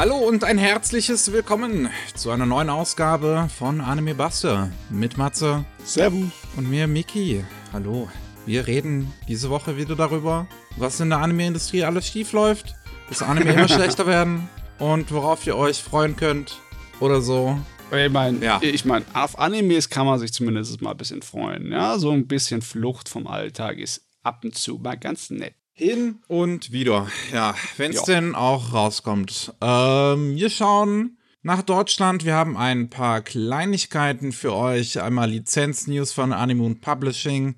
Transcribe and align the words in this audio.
Hallo 0.00 0.16
und 0.16 0.44
ein 0.44 0.56
herzliches 0.56 1.30
Willkommen 1.30 1.90
zu 2.14 2.30
einer 2.30 2.46
neuen 2.46 2.70
Ausgabe 2.70 3.50
von 3.54 3.82
Anime 3.82 4.14
Buster 4.14 4.72
mit 4.88 5.18
Matze. 5.18 5.66
Servus. 5.84 6.30
Und 6.56 6.70
mir, 6.70 6.86
Miki. 6.86 7.44
Hallo. 7.70 8.08
Wir 8.46 8.66
reden 8.66 9.12
diese 9.28 9.50
Woche 9.50 9.76
wieder 9.76 9.96
darüber, 9.96 10.46
was 10.78 11.00
in 11.00 11.10
der 11.10 11.18
Anime-Industrie 11.18 11.84
alles 11.84 12.06
schief 12.06 12.32
läuft, 12.32 12.74
dass 13.10 13.20
Anime 13.20 13.52
immer 13.52 13.68
schlechter 13.68 14.06
werden 14.06 14.48
und 14.78 15.12
worauf 15.12 15.46
ihr 15.46 15.54
euch 15.54 15.82
freuen 15.82 16.16
könnt 16.16 16.56
oder 16.98 17.20
so. 17.20 17.58
Ich 17.94 18.10
meine, 18.10 18.42
ja. 18.42 18.58
ich 18.62 18.86
mein, 18.86 19.04
auf 19.12 19.38
Animes 19.38 19.90
kann 19.90 20.06
man 20.06 20.18
sich 20.18 20.32
zumindest 20.32 20.80
mal 20.80 20.92
ein 20.92 20.96
bisschen 20.96 21.20
freuen. 21.20 21.70
Ja, 21.72 21.98
so 21.98 22.10
ein 22.10 22.26
bisschen 22.26 22.62
Flucht 22.62 23.10
vom 23.10 23.26
Alltag 23.26 23.76
ist 23.76 24.06
ab 24.22 24.44
und 24.44 24.54
zu 24.54 24.78
mal 24.78 24.96
ganz 24.96 25.28
nett. 25.28 25.59
Hin 25.80 26.18
und 26.28 26.72
wieder. 26.72 27.08
Ja, 27.32 27.54
wenn 27.78 27.92
es 27.92 28.02
denn 28.02 28.34
auch 28.34 28.74
rauskommt. 28.74 29.54
Ähm, 29.62 30.36
wir 30.36 30.50
schauen 30.50 31.16
nach 31.42 31.62
Deutschland. 31.62 32.26
Wir 32.26 32.34
haben 32.34 32.58
ein 32.58 32.90
paar 32.90 33.22
Kleinigkeiten 33.22 34.32
für 34.32 34.52
euch. 34.52 35.00
Einmal 35.00 35.30
Lizenz-News 35.30 36.12
von 36.12 36.34
Animoon 36.34 36.82
Publishing. 36.82 37.54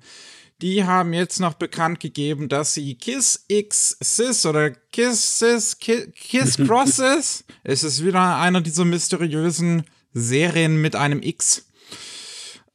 Die 0.61 0.85
haben 0.85 1.11
jetzt 1.11 1.41
noch 1.41 1.55
bekannt 1.55 1.99
gegeben, 1.99 2.47
dass 2.47 2.75
sie 2.75 2.95
Kiss 2.95 3.43
X 3.49 3.97
Sis 4.01 4.45
oder 4.45 4.71
Kiss 4.71 5.39
Sis, 5.39 5.77
Kiss, 5.77 6.07
Kiss 6.15 6.55
Crosses. 6.55 7.43
es 7.65 7.83
ist 7.83 8.05
wieder 8.05 8.37
einer 8.37 8.61
dieser 8.61 8.85
mysteriösen 8.85 9.83
Serien 10.13 10.81
mit 10.81 10.95
einem 10.95 11.21
X 11.21 11.65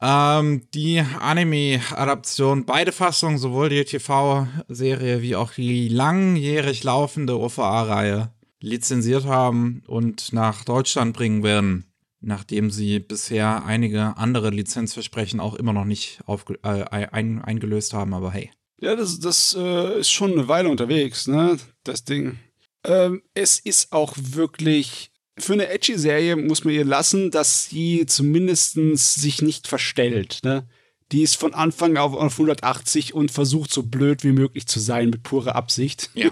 ähm, 0.00 0.68
die 0.74 1.00
Anime-Adaption, 1.00 2.64
beide 2.64 2.92
Fassungen, 2.92 3.38
sowohl 3.38 3.68
die 3.68 3.84
TV-Serie 3.84 5.22
wie 5.22 5.36
auch 5.36 5.52
die 5.52 5.88
langjährig 5.88 6.84
laufende 6.84 7.38
OVA-Reihe, 7.38 8.32
lizenziert 8.60 9.24
haben 9.24 9.82
und 9.86 10.32
nach 10.32 10.64
Deutschland 10.64 11.16
bringen 11.16 11.42
werden, 11.42 11.84
nachdem 12.20 12.70
sie 12.70 12.98
bisher 12.98 13.64
einige 13.64 14.16
andere 14.16 14.50
Lizenzversprechen 14.50 15.40
auch 15.40 15.54
immer 15.54 15.72
noch 15.72 15.84
nicht 15.84 16.20
äh, 16.62 16.84
ein 16.84 17.42
eingelöst 17.42 17.92
haben, 17.92 18.14
aber 18.14 18.32
hey. 18.32 18.50
Ja, 18.80 18.94
das, 18.94 19.18
das 19.18 19.56
äh, 19.58 20.00
ist 20.00 20.10
schon 20.10 20.32
eine 20.32 20.48
Weile 20.48 20.68
unterwegs, 20.68 21.26
ne? 21.26 21.58
Das 21.82 22.04
Ding. 22.04 22.38
Ähm, 22.84 23.22
es 23.34 23.58
ist 23.58 23.92
auch 23.92 24.14
wirklich 24.16 25.10
für 25.40 25.54
eine 25.54 25.68
Edgy-Serie 25.68 26.36
muss 26.36 26.64
man 26.64 26.74
ihr 26.74 26.84
lassen, 26.84 27.30
dass 27.30 27.66
sie 27.66 28.06
zumindest 28.06 28.74
sich 28.74 29.42
nicht 29.42 29.66
verstellt. 29.66 30.40
Ne? 30.42 30.68
Die 31.12 31.22
ist 31.22 31.36
von 31.36 31.54
Anfang 31.54 31.96
auf, 31.96 32.14
auf 32.14 32.32
180 32.34 33.14
und 33.14 33.30
versucht 33.30 33.72
so 33.72 33.82
blöd 33.82 34.24
wie 34.24 34.32
möglich 34.32 34.66
zu 34.66 34.80
sein 34.80 35.10
mit 35.10 35.22
purer 35.22 35.54
Absicht. 35.54 36.10
Ja. 36.14 36.30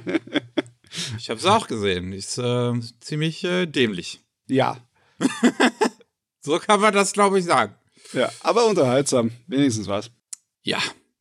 ich 1.18 1.30
habe 1.30 1.40
es 1.40 1.46
auch 1.46 1.66
gesehen. 1.66 2.12
Ist 2.12 2.38
äh, 2.38 2.72
ziemlich 3.00 3.44
äh, 3.44 3.66
dämlich. 3.66 4.20
Ja. 4.48 4.78
so 6.40 6.58
kann 6.58 6.80
man 6.80 6.92
das, 6.92 7.12
glaube 7.12 7.38
ich, 7.38 7.44
sagen. 7.44 7.74
Ja, 8.12 8.30
aber 8.40 8.66
unterhaltsam. 8.66 9.32
Wenigstens 9.46 9.88
was. 9.88 10.10
Ja. 10.62 10.78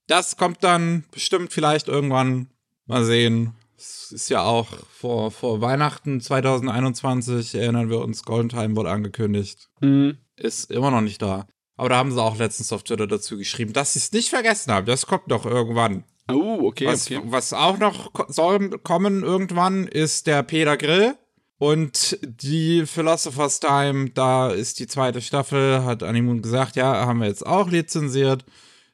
Das 0.08 0.38
kommt 0.38 0.64
dann 0.64 1.06
bestimmt 1.12 1.52
vielleicht 1.52 1.88
irgendwann. 1.88 2.50
Mal 2.86 3.04
sehen. 3.04 3.56
Es 3.78 4.12
ist 4.12 4.30
ja 4.30 4.44
auch 4.44 4.68
vor, 4.90 5.32
vor 5.32 5.62
Weihnachten 5.62 6.22
2021, 6.22 7.56
erinnern 7.56 7.90
wir 7.90 8.00
uns, 8.00 8.24
Golden 8.24 8.50
Time 8.50 8.76
wurde 8.76 8.90
angekündigt. 8.90 9.70
Mhm. 9.82 10.18
Ist 10.38 10.72
immer 10.72 10.92
noch 10.92 11.02
nicht 11.02 11.22
da. 11.22 11.48
Aber 11.78 11.90
da 11.90 11.98
haben 11.98 12.12
sie 12.12 12.22
auch 12.22 12.38
letztens 12.38 12.72
auf 12.72 12.84
Twitter 12.84 13.08
dazu 13.08 13.38
geschrieben, 13.38 13.74
dass 13.74 13.94
sie 13.94 14.00
es 14.00 14.12
nicht 14.12 14.30
vergessen 14.30 14.72
haben. 14.72 14.86
Das 14.86 15.08
kommt 15.08 15.30
doch 15.30 15.46
irgendwann. 15.46 16.06
Oh, 16.32 16.60
okay 16.64 16.88
was, 16.88 17.06
okay. 17.06 17.22
was 17.26 17.54
auch 17.54 17.78
noch 17.78 18.12
soll 18.30 18.70
kommen 18.80 19.24
irgendwann, 19.24 19.88
ist 19.88 20.28
der 20.28 20.44
Peter 20.44 20.78
Grill. 20.78 21.16
Und 21.58 22.18
die 22.22 22.86
Philosopher's 22.86 23.60
Time, 23.60 24.10
da 24.10 24.50
ist 24.50 24.80
die 24.80 24.88
zweite 24.88 25.22
Staffel, 25.22 25.84
hat 25.84 26.04
Animun 26.04 26.42
gesagt, 26.42 26.76
ja, 26.76 27.06
haben 27.06 27.20
wir 27.20 27.28
jetzt 27.28 27.46
auch 27.46 27.70
lizenziert. 27.70 28.46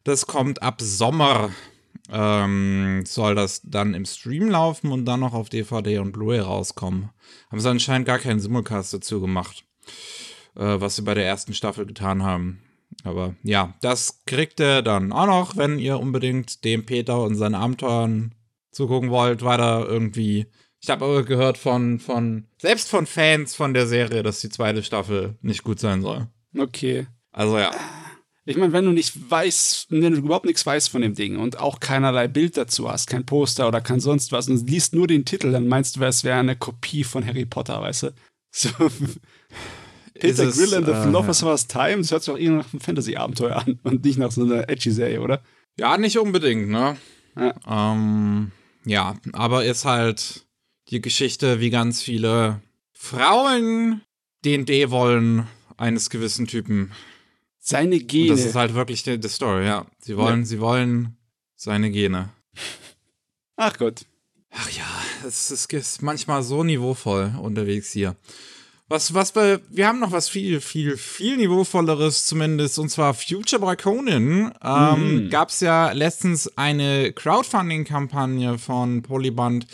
Das 0.04 0.28
kommt 0.28 0.62
ab 0.62 0.82
Sommer 0.82 1.52
ähm, 2.12 3.04
soll 3.06 3.36
das 3.36 3.62
dann 3.64 3.94
im 3.94 4.06
Stream 4.06 4.50
laufen 4.50 4.92
und 4.92 5.06
dann 5.06 5.22
noch 5.22 5.34
auf 5.34 5.50
DVD 5.50 6.00
und 6.00 6.12
Blu-ray 6.12 6.40
rauskommen. 6.40 7.10
Haben 7.50 7.60
sie 7.60 7.70
anscheinend 7.70 8.08
gar 8.08 8.20
keinen 8.20 8.40
Simulcast 8.40 8.94
dazu 8.94 9.22
gemacht, 9.22 9.64
äh, 10.56 10.80
was 10.80 10.98
sie 10.98 11.04
bei 11.04 11.14
der 11.14 11.26
ersten 11.26 11.54
Staffel 11.54 11.86
getan 11.86 12.24
haben. 12.24 12.62
Aber 13.04 13.36
ja, 13.44 13.74
das 13.82 14.24
kriegt 14.26 14.60
ihr 14.60 14.82
dann 14.82 15.12
auch 15.12 15.26
noch, 15.26 15.58
wenn 15.58 15.80
ihr 15.80 16.00
unbedingt 16.00 16.66
dem 16.66 16.86
Peter 16.86 17.22
und 17.22 17.36
seinen 17.36 17.56
Abenteuern 17.56 18.36
zugucken 18.72 19.10
wollt, 19.10 19.44
weiter 19.44 19.88
irgendwie. 19.88 20.48
Ich 20.82 20.90
habe 20.90 21.06
aber 21.06 21.24
gehört 21.24 21.58
von, 21.58 22.00
von, 22.00 22.48
selbst 22.58 22.90
von 22.90 23.06
Fans 23.06 23.56
von 23.56 23.74
der 23.74 23.88
Serie, 23.88 24.24
dass 24.24 24.42
die 24.42 24.50
zweite 24.50 24.84
Staffel 24.84 25.36
nicht 25.42 25.64
gut 25.64 25.80
sein 25.80 26.02
soll. 26.02 26.28
Okay. 26.58 27.08
Also 27.32 27.58
ja. 27.58 27.72
Ich 28.46 28.58
meine, 28.58 28.74
wenn 28.74 28.86
du 28.86 28.92
nicht 28.92 29.30
weißt, 29.30 29.88
wenn 29.92 30.14
du 30.14 30.20
überhaupt 30.20 30.46
nichts 30.46 30.66
weißt 30.66 30.90
von 30.90 31.02
dem 31.02 31.14
Ding 31.14 31.38
und 31.38 31.60
auch 31.60 31.80
keinerlei 31.80 32.28
Bild 32.28 32.58
dazu 32.58 32.90
hast, 32.90 33.08
kein 33.08 33.26
Poster 33.26 33.68
oder 33.68 33.82
kein 33.82 34.00
sonst 34.00 34.32
was 34.32 34.50
und 34.50 34.68
liest 34.68 34.96
nur 34.96 35.06
den 35.06 35.26
Titel, 35.26 35.52
dann 35.52 35.68
meinst 35.68 35.96
du, 35.96 36.04
es 36.04 36.24
wäre 36.24 36.40
eine 36.40 36.56
Kopie 36.56 37.04
von 37.04 37.26
Harry 37.26 37.46
Potter, 37.46 37.82
weißt 37.82 38.04
du? 38.04 38.14
So. 38.54 38.70
Peter 40.14 40.44
es, 40.44 40.58
Grill 40.58 40.76
and 40.76 40.86
the 40.86 40.92
äh, 40.92 41.04
Philosopher's 41.04 41.68
ja. 41.72 41.86
Time, 41.86 42.02
das 42.02 42.12
hört 42.12 42.24
sich 42.24 42.34
auch 42.34 42.38
irgendwie 42.38 42.58
nach 42.58 42.74
einem 42.74 42.82
Fantasy-Abenteuer 42.82 43.56
an 43.56 43.80
und 43.84 44.04
nicht 44.04 44.18
nach 44.18 44.32
so 44.32 44.44
einer 44.44 44.70
Edgy-Serie, 44.70 45.22
oder? 45.22 45.42
Ja, 45.80 45.98
nicht 45.98 46.18
unbedingt, 46.18 46.68
ne? 46.68 46.98
Ja. 47.38 47.94
Ähm, 47.94 48.52
ja, 48.84 49.16
aber 49.32 49.64
ist 49.64 49.86
halt 49.86 50.46
die 50.90 51.00
Geschichte, 51.00 51.62
wie 51.62 51.70
ganz 51.70 52.02
viele 52.02 52.62
Frauen 52.94 54.02
den 54.44 54.66
D 54.66 54.92
wollen 54.92 55.48
eines 55.78 56.10
gewissen 56.10 56.46
Typen 56.46 56.92
seine 57.62 58.00
Gene. 58.00 58.32
Und 58.32 58.40
das 58.40 58.46
ist 58.46 58.56
halt 58.56 58.74
wirklich 58.74 59.04
die, 59.04 59.18
die 59.18 59.30
Story, 59.30 59.66
ja. 59.66 59.86
Sie 60.00 60.18
wollen, 60.18 60.40
ja. 60.40 60.46
sie 60.46 60.60
wollen 60.60 61.16
seine 61.56 61.92
Gene. 61.92 62.30
Ach 63.56 63.78
Gott. 63.78 64.06
Ach 64.50 64.70
ja, 64.72 64.84
es, 65.26 65.52
es 65.52 65.66
ist 65.66 66.02
manchmal 66.02 66.44
so 66.44 66.64
niveauvoll 66.64 67.32
unterwegs 67.42 67.92
hier. 67.92 68.18
Was, 68.90 69.14
was 69.14 69.34
wir, 69.36 69.62
wir 69.70 69.88
haben 69.88 70.00
noch 70.00 70.12
was 70.12 70.28
viel, 70.28 70.60
viel, 70.60 70.98
viel 70.98 71.38
niveauvolleres 71.38 72.26
zumindest, 72.26 72.78
und 72.78 72.90
zwar 72.90 73.14
Future 73.14 73.62
Boy 73.62 73.78
Conan. 73.78 74.54
Ähm, 74.62 75.26
mhm. 75.26 75.30
Gab 75.30 75.48
es 75.48 75.62
ja 75.62 75.94
letztens 75.94 76.58
eine 76.58 77.14
Crowdfunding-Kampagne 77.14 78.58
von 78.58 79.02
Polyband, 79.02 79.68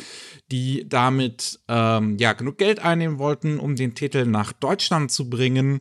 die 0.51 0.87
damit 0.87 1.59
ähm, 1.67 2.17
ja 2.19 2.33
genug 2.33 2.59
Geld 2.59 2.77
einnehmen 2.77 3.17
wollten, 3.17 3.59
um 3.59 3.75
den 3.75 3.95
Titel 3.95 4.25
nach 4.25 4.53
Deutschland 4.53 5.11
zu 5.11 5.27
bringen 5.27 5.79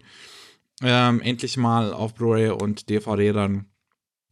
ähm, 0.82 1.20
endlich 1.20 1.56
mal 1.56 1.92
auf 1.92 2.14
Blu-ray 2.14 2.50
und 2.50 2.88
DVD 2.90 3.32
dann. 3.32 3.66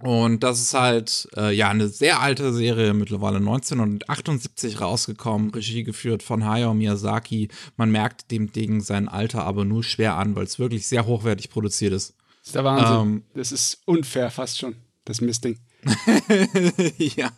Und 0.02 0.42
das 0.42 0.60
ist 0.60 0.74
halt, 0.74 1.28
äh, 1.36 1.54
ja, 1.54 1.70
eine 1.70 1.88
sehr 1.88 2.20
alte 2.20 2.52
Serie, 2.52 2.92
mittlerweile 2.92 3.38
1978 3.38 4.80
rausgekommen, 4.80 5.50
Regie 5.50 5.84
geführt 5.84 6.22
von 6.22 6.44
Hayao 6.44 6.74
Miyazaki. 6.74 7.48
Man 7.76 7.90
merkt 7.90 8.30
dem 8.30 8.52
Ding 8.52 8.80
sein 8.80 9.08
Alter 9.08 9.44
aber 9.44 9.64
nur 9.64 9.82
schwer 9.82 10.16
an, 10.16 10.36
weil 10.36 10.44
es 10.44 10.58
wirklich 10.58 10.86
sehr 10.86 11.06
hochwertig 11.06 11.48
produziert 11.48 11.92
ist. 11.92 12.14
Das 12.40 12.46
ist 12.48 12.54
der 12.54 12.64
Wahnsinn. 12.64 13.00
Ähm, 13.00 13.22
das 13.34 13.52
ist 13.52 13.80
unfair 13.86 14.30
fast 14.30 14.58
schon, 14.58 14.74
das 15.04 15.20
Mistding. 15.20 15.58
ja. 16.98 17.30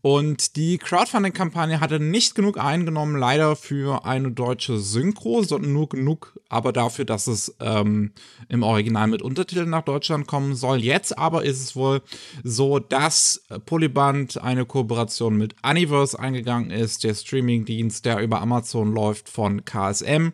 Und 0.00 0.56
die 0.56 0.78
Crowdfunding-Kampagne 0.78 1.80
hatte 1.80 2.00
nicht 2.00 2.34
genug 2.34 2.58
eingenommen, 2.58 3.16
leider 3.16 3.56
für 3.56 4.04
eine 4.04 4.30
deutsche 4.32 4.78
Synchro, 4.78 5.42
sondern 5.42 5.72
nur 5.72 5.88
genug, 5.88 6.38
aber 6.48 6.72
dafür, 6.72 7.04
dass 7.04 7.26
es 7.26 7.54
ähm, 7.60 8.12
im 8.48 8.62
Original 8.62 9.06
mit 9.06 9.22
Untertiteln 9.22 9.70
nach 9.70 9.82
Deutschland 9.82 10.26
kommen 10.26 10.54
soll. 10.54 10.82
Jetzt 10.82 11.18
aber 11.18 11.44
ist 11.44 11.62
es 11.62 11.76
wohl 11.76 12.02
so, 12.42 12.78
dass 12.78 13.44
Polyband 13.66 14.42
eine 14.42 14.64
Kooperation 14.64 15.36
mit 15.36 15.54
Universe 15.62 16.18
eingegangen 16.18 16.70
ist, 16.70 17.04
der 17.04 17.14
Streamingdienst, 17.14 18.04
der 18.04 18.20
über 18.20 18.40
Amazon 18.40 18.92
läuft 18.92 19.28
von 19.28 19.64
KSM. 19.64 20.32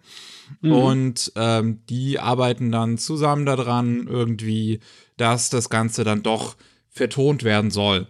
Mhm. 0.61 0.73
Und 0.73 1.33
ähm, 1.37 1.81
die 1.89 2.19
arbeiten 2.19 2.73
dann 2.73 2.99
zusammen 2.99 3.47
daran, 3.47 4.07
irgendwie, 4.07 4.81
dass 5.17 5.51
das 5.51 5.69
Ganze 5.69 6.05
dann 6.05 6.23
doch 6.23 6.57
vertont 6.91 7.45
werden 7.45 7.71
soll. 7.71 8.09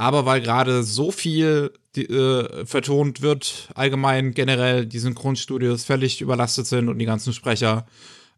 Aber 0.00 0.24
weil 0.24 0.40
gerade 0.40 0.82
so 0.82 1.10
viel 1.10 1.74
die, 1.94 2.06
äh, 2.06 2.64
vertont 2.64 3.20
wird, 3.20 3.68
allgemein 3.74 4.32
generell 4.32 4.86
die 4.86 4.98
Synchronstudios 4.98 5.84
völlig 5.84 6.22
überlastet 6.22 6.66
sind 6.66 6.88
und 6.88 6.98
die 6.98 7.04
ganzen 7.04 7.34
Sprecher, 7.34 7.84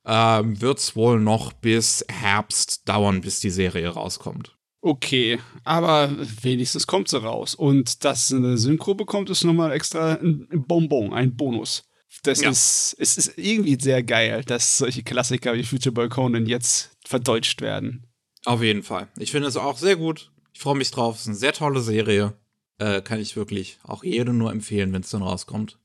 äh, 0.04 0.42
wird 0.42 0.80
es 0.80 0.96
wohl 0.96 1.20
noch 1.20 1.52
bis 1.52 2.04
Herbst 2.10 2.88
dauern, 2.88 3.20
bis 3.20 3.38
die 3.38 3.50
Serie 3.50 3.90
rauskommt. 3.90 4.58
Okay, 4.80 5.38
aber 5.62 6.10
wenigstens 6.42 6.88
kommt 6.88 7.06
sie 7.06 7.22
raus. 7.22 7.54
Und 7.54 8.04
dass 8.04 8.32
eine 8.32 8.58
Synchro 8.58 8.96
bekommt, 8.96 9.30
ist 9.30 9.44
nochmal 9.44 9.70
extra 9.70 10.14
ein 10.14 10.48
Bonbon, 10.66 11.12
ein 11.12 11.36
Bonus. 11.36 11.84
Das 12.24 12.40
ja. 12.40 12.50
ist, 12.50 12.96
es 12.98 13.16
ist 13.16 13.38
irgendwie 13.38 13.78
sehr 13.80 14.02
geil, 14.02 14.42
dass 14.44 14.78
solche 14.78 15.04
Klassiker 15.04 15.54
wie 15.54 15.62
Future 15.62 15.92
Boy 15.92 16.08
Conan 16.08 16.46
jetzt 16.46 16.90
verdeutscht 17.06 17.60
werden. 17.60 18.08
Auf 18.44 18.64
jeden 18.64 18.82
Fall. 18.82 19.06
Ich 19.16 19.30
finde 19.30 19.46
es 19.46 19.56
auch 19.56 19.78
sehr 19.78 19.94
gut. 19.94 20.31
Ich 20.52 20.60
freue 20.60 20.76
mich 20.76 20.90
drauf. 20.90 21.16
Es 21.16 21.22
ist 21.22 21.28
eine 21.28 21.36
sehr 21.36 21.52
tolle 21.52 21.80
Serie. 21.80 22.34
Äh, 22.78 23.02
kann 23.02 23.20
ich 23.20 23.36
wirklich 23.36 23.78
auch 23.84 24.02
jedem 24.04 24.38
nur 24.38 24.50
empfehlen, 24.50 24.92
wenn 24.92 25.02
es 25.02 25.10
dann 25.10 25.22
rauskommt. 25.22 25.78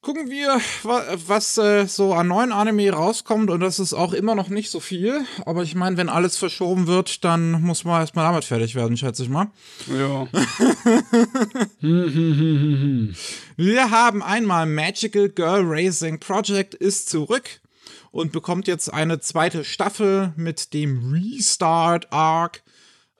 gucken 0.00 0.30
wir, 0.30 0.60
was 1.26 1.58
äh, 1.58 1.86
so 1.86 2.14
an 2.14 2.28
neuen 2.28 2.50
Anime 2.52 2.90
rauskommt. 2.90 3.50
Und 3.50 3.60
das 3.60 3.78
ist 3.78 3.94
auch 3.94 4.12
immer 4.12 4.34
noch 4.34 4.48
nicht 4.48 4.70
so 4.70 4.80
viel. 4.80 5.24
Aber 5.44 5.62
ich 5.62 5.74
meine, 5.74 5.96
wenn 5.96 6.08
alles 6.08 6.36
verschoben 6.36 6.86
wird, 6.86 7.24
dann 7.24 7.62
muss 7.62 7.84
man 7.84 8.00
erstmal 8.00 8.24
damit 8.24 8.44
fertig 8.44 8.74
werden, 8.74 8.96
schätze 8.96 9.22
ich 9.22 9.28
mal. 9.28 9.50
Ja. 9.86 10.26
wir 13.56 13.90
haben 13.90 14.22
einmal 14.22 14.66
Magical 14.66 15.28
Girl 15.28 15.62
Racing 15.64 16.18
Project 16.20 16.74
ist 16.74 17.10
zurück 17.10 17.60
und 18.10 18.32
bekommt 18.32 18.66
jetzt 18.66 18.92
eine 18.92 19.20
zweite 19.20 19.64
Staffel 19.64 20.32
mit 20.36 20.72
dem 20.74 21.12
Restart 21.12 22.12
Arc. 22.12 22.62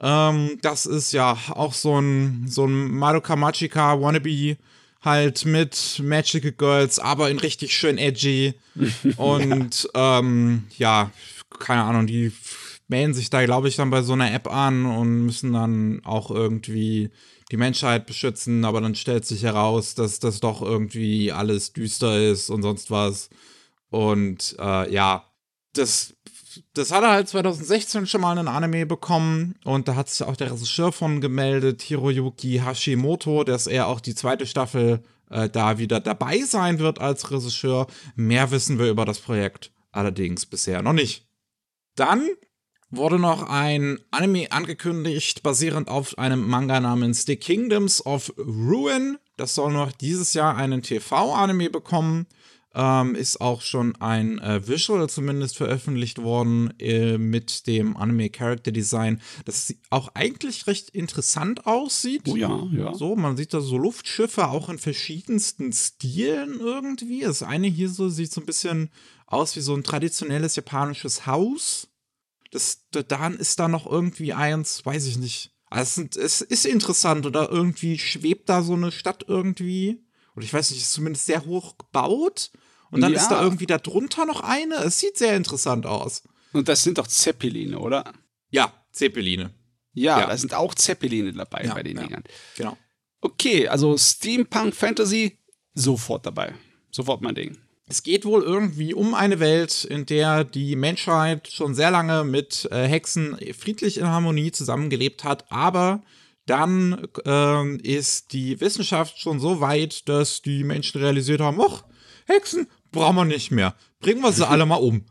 Ähm, 0.00 0.58
das 0.62 0.86
ist 0.86 1.12
ja 1.12 1.36
auch 1.50 1.72
so 1.72 2.00
ein, 2.00 2.46
so 2.48 2.66
ein 2.66 2.90
Madoka 2.90 3.36
Magica 3.36 4.00
Wannabe 4.00 4.56
halt 5.02 5.44
mit 5.44 6.00
Magical 6.02 6.52
Girls, 6.52 6.98
aber 6.98 7.30
in 7.30 7.38
richtig 7.38 7.76
schön 7.76 7.98
edgy. 7.98 8.54
Und 9.16 9.88
ja. 9.94 10.18
Ähm, 10.18 10.64
ja, 10.76 11.10
keine 11.58 11.84
Ahnung, 11.84 12.06
die 12.06 12.32
melden 12.88 13.14
sich 13.14 13.30
da, 13.30 13.44
glaube 13.44 13.68
ich, 13.68 13.76
dann 13.76 13.90
bei 13.90 14.02
so 14.02 14.14
einer 14.14 14.32
App 14.32 14.50
an 14.50 14.86
und 14.86 15.26
müssen 15.26 15.52
dann 15.52 16.00
auch 16.04 16.30
irgendwie 16.30 17.10
die 17.50 17.56
Menschheit 17.56 18.06
beschützen, 18.06 18.64
aber 18.64 18.80
dann 18.80 18.94
stellt 18.94 19.26
sich 19.26 19.42
heraus, 19.42 19.94
dass 19.94 20.20
das 20.20 20.40
doch 20.40 20.62
irgendwie 20.62 21.32
alles 21.32 21.72
düster 21.72 22.18
ist 22.18 22.50
und 22.50 22.62
sonst 22.62 22.90
was. 22.90 23.28
Und 23.90 24.56
äh, 24.58 24.92
ja, 24.92 25.24
das, 25.74 26.14
das 26.74 26.92
hat 26.92 27.02
er 27.02 27.10
halt 27.10 27.28
2016 27.28 28.06
schon 28.06 28.20
mal 28.20 28.36
einen 28.36 28.48
Anime 28.48 28.86
bekommen 28.86 29.54
und 29.64 29.88
da 29.88 29.94
hat 29.94 30.08
sich 30.08 30.26
auch 30.26 30.36
der 30.36 30.52
Regisseur 30.52 30.92
von 30.92 31.20
gemeldet, 31.20 31.82
Hiroyuki 31.82 32.60
Hashimoto, 32.64 33.44
dass 33.44 33.66
er 33.66 33.86
auch 33.86 34.00
die 34.00 34.14
zweite 34.14 34.46
Staffel 34.46 35.02
äh, 35.30 35.48
da 35.48 35.78
wieder 35.78 36.00
dabei 36.00 36.40
sein 36.40 36.78
wird 36.78 37.00
als 37.00 37.30
Regisseur. 37.30 37.86
Mehr 38.14 38.50
wissen 38.50 38.78
wir 38.78 38.90
über 38.90 39.04
das 39.04 39.20
Projekt 39.20 39.72
allerdings 39.92 40.46
bisher 40.46 40.82
noch 40.82 40.92
nicht. 40.92 41.26
Dann 41.96 42.28
wurde 42.90 43.18
noch 43.18 43.42
ein 43.48 43.98
Anime 44.10 44.50
angekündigt, 44.50 45.42
basierend 45.42 45.88
auf 45.88 46.16
einem 46.16 46.48
Manga 46.48 46.80
namens 46.80 47.24
The 47.26 47.36
Kingdoms 47.36 48.04
of 48.06 48.32
Ruin. 48.38 49.18
Das 49.36 49.54
soll 49.54 49.72
noch 49.72 49.92
dieses 49.92 50.34
Jahr 50.34 50.56
einen 50.56 50.82
TV-Anime 50.82 51.70
bekommen 51.70 52.26
ähm, 52.78 53.16
ist 53.16 53.40
auch 53.40 53.60
schon 53.60 53.96
ein 53.96 54.38
äh, 54.38 54.66
Visual 54.66 55.10
zumindest 55.10 55.56
veröffentlicht 55.56 56.22
worden 56.22 56.72
äh, 56.78 57.18
mit 57.18 57.66
dem 57.66 57.96
Anime 57.96 58.30
Character 58.30 58.70
Design, 58.70 59.20
das 59.44 59.74
auch 59.90 60.10
eigentlich 60.14 60.68
recht 60.68 60.90
interessant 60.90 61.66
aussieht. 61.66 62.22
Oh 62.28 62.36
ja, 62.36 62.68
ja. 62.70 62.94
So, 62.94 63.16
man 63.16 63.36
sieht 63.36 63.52
da 63.52 63.60
so 63.60 63.76
Luftschiffe 63.76 64.46
auch 64.46 64.68
in 64.68 64.78
verschiedensten 64.78 65.72
Stilen 65.72 66.60
irgendwie. 66.60 67.22
Das 67.22 67.42
eine 67.42 67.66
hier 67.66 67.88
so 67.88 68.08
sieht 68.08 68.32
so 68.32 68.40
ein 68.40 68.46
bisschen 68.46 68.90
aus 69.26 69.56
wie 69.56 69.60
so 69.60 69.74
ein 69.74 69.82
traditionelles 69.82 70.54
japanisches 70.54 71.26
Haus. 71.26 71.88
Das, 72.52 72.86
dann 72.92 73.34
ist 73.34 73.58
da 73.58 73.66
noch 73.66 73.90
irgendwie 73.90 74.34
eins, 74.34 74.86
weiß 74.86 75.06
ich 75.06 75.18
nicht. 75.18 75.50
Also 75.66 76.04
es 76.16 76.42
ist 76.42 76.64
interessant 76.64 77.26
oder 77.26 77.50
irgendwie 77.50 77.98
schwebt 77.98 78.48
da 78.48 78.62
so 78.62 78.74
eine 78.74 78.92
Stadt 78.92 79.24
irgendwie. 79.26 80.04
Und 80.36 80.44
ich 80.44 80.54
weiß 80.54 80.70
nicht, 80.70 80.80
ist 80.80 80.92
zumindest 80.92 81.26
sehr 81.26 81.44
hoch 81.44 81.76
gebaut. 81.76 82.52
Und 82.90 83.00
dann 83.00 83.12
ja. 83.12 83.18
ist 83.20 83.28
da 83.28 83.42
irgendwie 83.42 83.66
da 83.66 83.78
drunter 83.78 84.24
noch 84.24 84.40
eine. 84.40 84.76
Es 84.76 84.98
sieht 84.98 85.18
sehr 85.18 85.36
interessant 85.36 85.86
aus. 85.86 86.22
Und 86.52 86.68
das 86.68 86.82
sind 86.82 86.98
doch 86.98 87.06
Zeppeline, 87.06 87.78
oder? 87.78 88.12
Ja, 88.50 88.72
Zeppeline. 88.92 89.50
Ja, 89.92 90.20
ja. 90.20 90.26
da 90.26 90.36
sind 90.36 90.54
auch 90.54 90.74
Zeppeline 90.74 91.32
dabei 91.32 91.64
ja, 91.64 91.74
bei 91.74 91.82
den 91.82 91.96
Dingern. 91.96 92.24
Genau. 92.56 92.76
Okay, 93.20 93.68
also 93.68 93.96
Steampunk 93.98 94.74
Fantasy, 94.74 95.38
sofort 95.74 96.24
dabei. 96.24 96.54
Sofort 96.90 97.20
mein 97.20 97.34
Ding. 97.34 97.58
Es 97.86 98.02
geht 98.02 98.24
wohl 98.24 98.42
irgendwie 98.42 98.92
um 98.92 99.14
eine 99.14 99.40
Welt, 99.40 99.84
in 99.84 100.04
der 100.04 100.44
die 100.44 100.76
Menschheit 100.76 101.48
schon 101.48 101.74
sehr 101.74 101.90
lange 101.90 102.22
mit 102.24 102.68
äh, 102.70 102.86
Hexen 102.86 103.38
friedlich 103.58 103.98
in 103.98 104.06
Harmonie 104.06 104.52
zusammengelebt 104.52 105.24
hat, 105.24 105.50
aber 105.50 106.02
dann 106.44 107.08
äh, 107.24 107.76
ist 107.76 108.32
die 108.32 108.60
Wissenschaft 108.60 109.18
schon 109.18 109.40
so 109.40 109.60
weit, 109.60 110.08
dass 110.08 110.42
die 110.42 110.64
Menschen 110.64 111.00
realisiert 111.00 111.40
haben, 111.40 111.60
ach, 111.60 111.84
Hexen 112.26 112.68
brauchen 112.90 113.16
wir 113.16 113.24
nicht 113.24 113.50
mehr. 113.50 113.74
Bringen 114.00 114.22
wir 114.22 114.32
sie 114.32 114.46
alle 114.46 114.66
mal 114.66 114.76
um. 114.76 115.04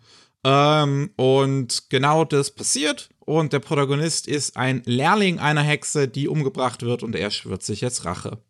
Ähm, 0.43 1.11
und 1.15 1.89
genau 1.89 2.23
das 2.23 2.51
passiert. 2.51 3.09
Und 3.19 3.51
der 3.51 3.59
Protagonist 3.59 4.27
ist 4.27 4.55
ein 4.55 4.81
Lehrling 4.85 5.39
einer 5.39 5.61
Hexe, 5.61 6.07
die 6.07 6.27
umgebracht 6.27 6.83
wird 6.83 7.03
und 7.03 7.15
er 7.15 7.31
schwört 7.31 7.63
sich 7.63 7.81
jetzt 7.81 8.05
Rache. 8.05 8.41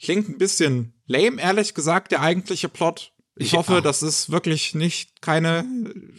Klingt 0.00 0.28
ein 0.28 0.38
bisschen 0.38 0.92
lame, 1.06 1.40
ehrlich 1.40 1.74
gesagt, 1.74 2.12
der 2.12 2.20
eigentliche 2.20 2.68
Plot. 2.68 3.12
Ich 3.36 3.52
ja. 3.52 3.58
hoffe, 3.58 3.80
das 3.82 4.02
ist 4.02 4.30
wirklich 4.30 4.74
nicht 4.74 5.22
keine. 5.22 5.64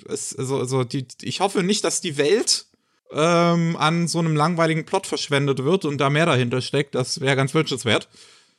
also, 0.08 0.58
also 0.58 0.84
die, 0.84 1.06
ich 1.22 1.42
hoffe 1.42 1.64
nicht, 1.64 1.84
dass 1.84 2.02
die 2.02 2.18
Welt 2.18 2.66
ähm, 3.12 3.76
an 3.78 4.08
so 4.08 4.20
einem 4.20 4.36
langweiligen 4.36 4.86
Plot 4.86 5.06
verschwendet 5.06 5.64
wird 5.64 5.86
und 5.86 6.00
da 6.00 6.10
mehr 6.10 6.26
dahinter 6.26 6.62
steckt. 6.62 6.96
Das 6.96 7.22
wäre 7.22 7.36
ganz 7.36 7.54
wünschenswert. 7.54 8.10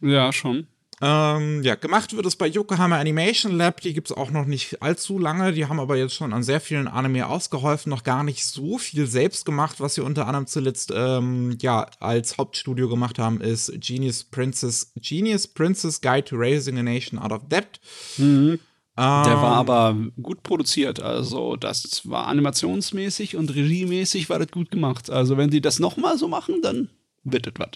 Ja, 0.01 0.33
schon. 0.33 0.67
Ähm, 1.03 1.63
ja, 1.63 1.77
gemacht 1.77 2.15
wird 2.15 2.27
es 2.27 2.37
bei 2.37 2.47
Yokohama 2.47 2.99
Animation 2.99 3.53
Lab. 3.53 3.81
Die 3.81 3.95
gibt 3.95 4.11
es 4.11 4.17
auch 4.17 4.31
noch 4.31 4.45
nicht 4.45 4.83
allzu 4.83 5.19
lange. 5.19 5.53
Die 5.53 5.67
haben 5.67 5.81
aber 5.81 5.97
jetzt 5.97 6.15
schon 6.15 6.35
an 6.35 6.43
sehr 6.43 6.61
vielen 6.61 6.89
Anime 6.89 7.27
ausgeholfen. 7.27 7.89
Noch 7.89 8.03
gar 8.03 8.23
nicht 8.23 8.45
so 8.45 8.77
viel 8.77 9.07
selbst 9.07 9.47
gemacht. 9.47 9.81
Was 9.81 9.95
sie 9.95 10.03
unter 10.03 10.27
anderem 10.27 10.47
zuletzt 10.47 10.93
ähm, 10.95 11.57
ja, 11.63 11.87
als 12.01 12.37
Hauptstudio 12.37 12.89
gemacht 12.89 13.19
haben, 13.19 13.41
ist 13.41 13.73
Genius 13.81 14.25
Princess, 14.25 14.93
Genius 14.97 15.47
Princess 15.47 16.03
Guide 16.03 16.25
to 16.25 16.37
Raising 16.37 16.79
a 16.79 16.83
Nation 16.83 17.19
Out 17.19 17.33
of 17.33 17.49
Debt. 17.49 17.81
Mhm. 18.19 18.59
Der 18.97 19.05
war 19.05 19.53
ähm, 19.53 19.59
aber 19.59 19.97
gut 20.21 20.43
produziert. 20.43 21.01
Also, 21.01 21.57
das 21.57 22.03
war 22.11 22.27
animationsmäßig 22.27 23.35
und 23.37 23.55
regiemäßig 23.55 24.29
war 24.29 24.39
das 24.39 24.49
gut 24.49 24.71
gemacht. 24.71 25.09
Also, 25.09 25.39
wenn 25.39 25.49
die 25.49 25.63
das 25.63 25.79
nochmal 25.79 26.19
so 26.19 26.29
machen, 26.29 26.61
dann 26.61 26.91
wird 27.25 27.47
das 27.47 27.55
was. 27.57 27.71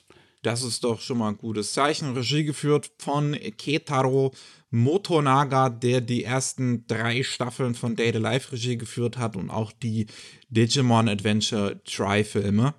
Das 0.45 0.63
ist 0.63 0.85
doch 0.85 1.01
schon 1.01 1.19
mal 1.19 1.31
ein 1.31 1.39
gutes 1.39 1.73
Zeichen. 1.73 2.13
Regie 2.13 2.45
geführt 2.45 2.91
von 2.99 3.35
Ketaro 3.57 4.35
Motonaga, 4.71 5.71
der 5.71 6.03
die 6.03 6.23
ersten 6.23 6.87
drei 6.87 7.23
Staffeln 7.23 7.75
von 7.75 7.97
Data 7.97 8.19
Life 8.19 8.53
Regie 8.53 8.77
geführt 8.77 9.17
hat 9.17 9.37
und 9.37 9.49
auch 9.49 9.73
die 9.73 10.07
Digimon 10.51 11.09
Adventure 11.09 11.83
Try-Filme. 11.85 12.75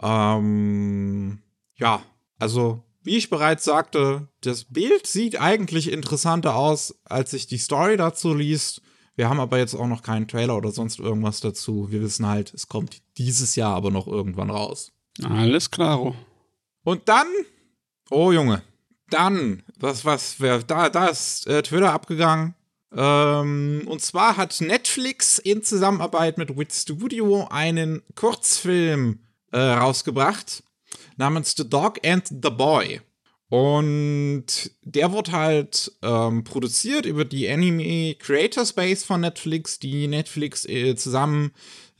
Ähm, 0.00 1.42
ja, 1.76 2.02
also 2.38 2.82
wie 3.02 3.18
ich 3.18 3.28
bereits 3.28 3.64
sagte, 3.64 4.28
das 4.40 4.64
Bild 4.64 5.06
sieht 5.06 5.38
eigentlich 5.38 5.92
interessanter 5.92 6.56
aus, 6.56 6.98
als 7.04 7.32
sich 7.32 7.46
die 7.46 7.58
Story 7.58 7.98
dazu 7.98 8.32
liest. 8.32 8.80
Wir 9.14 9.28
haben 9.28 9.40
aber 9.40 9.58
jetzt 9.58 9.74
auch 9.74 9.88
noch 9.88 10.02
keinen 10.02 10.26
Trailer 10.26 10.56
oder 10.56 10.70
sonst 10.70 11.00
irgendwas 11.00 11.40
dazu. 11.40 11.90
Wir 11.90 12.00
wissen 12.00 12.26
halt, 12.26 12.54
es 12.54 12.66
kommt 12.66 13.02
dieses 13.18 13.56
Jahr 13.56 13.74
aber 13.74 13.90
noch 13.90 14.06
irgendwann 14.06 14.48
raus. 14.48 14.92
Alles 15.22 15.70
klar. 15.70 16.14
Und 16.84 17.08
dann, 17.08 17.26
oh 18.10 18.32
Junge, 18.32 18.62
dann, 19.10 19.62
was, 19.78 20.04
was, 20.04 20.40
wer, 20.40 20.62
da, 20.62 20.88
da 20.88 21.08
ist 21.08 21.46
äh, 21.46 21.62
Twitter 21.62 21.92
abgegangen. 21.92 22.54
Ähm, 22.96 23.82
und 23.86 24.00
zwar 24.00 24.36
hat 24.36 24.60
Netflix 24.60 25.38
in 25.38 25.62
Zusammenarbeit 25.62 26.38
mit 26.38 26.56
Wit 26.56 26.72
Studio 26.72 27.46
einen 27.50 28.02
Kurzfilm 28.14 29.20
äh, 29.52 29.58
rausgebracht 29.58 30.62
namens 31.16 31.54
The 31.56 31.68
Dog 31.68 31.98
and 32.06 32.26
the 32.28 32.50
Boy. 32.50 33.00
Und 33.50 34.44
der 34.82 35.12
wird 35.12 35.32
halt 35.32 35.92
ähm, 36.02 36.44
produziert 36.44 37.06
über 37.06 37.24
die 37.24 37.48
Anime 37.48 38.14
Creator 38.14 38.66
Space 38.66 39.04
von 39.04 39.22
Netflix, 39.22 39.78
die 39.78 40.06
Netflix 40.06 40.66
äh, 40.66 40.96
zusammen 40.96 41.52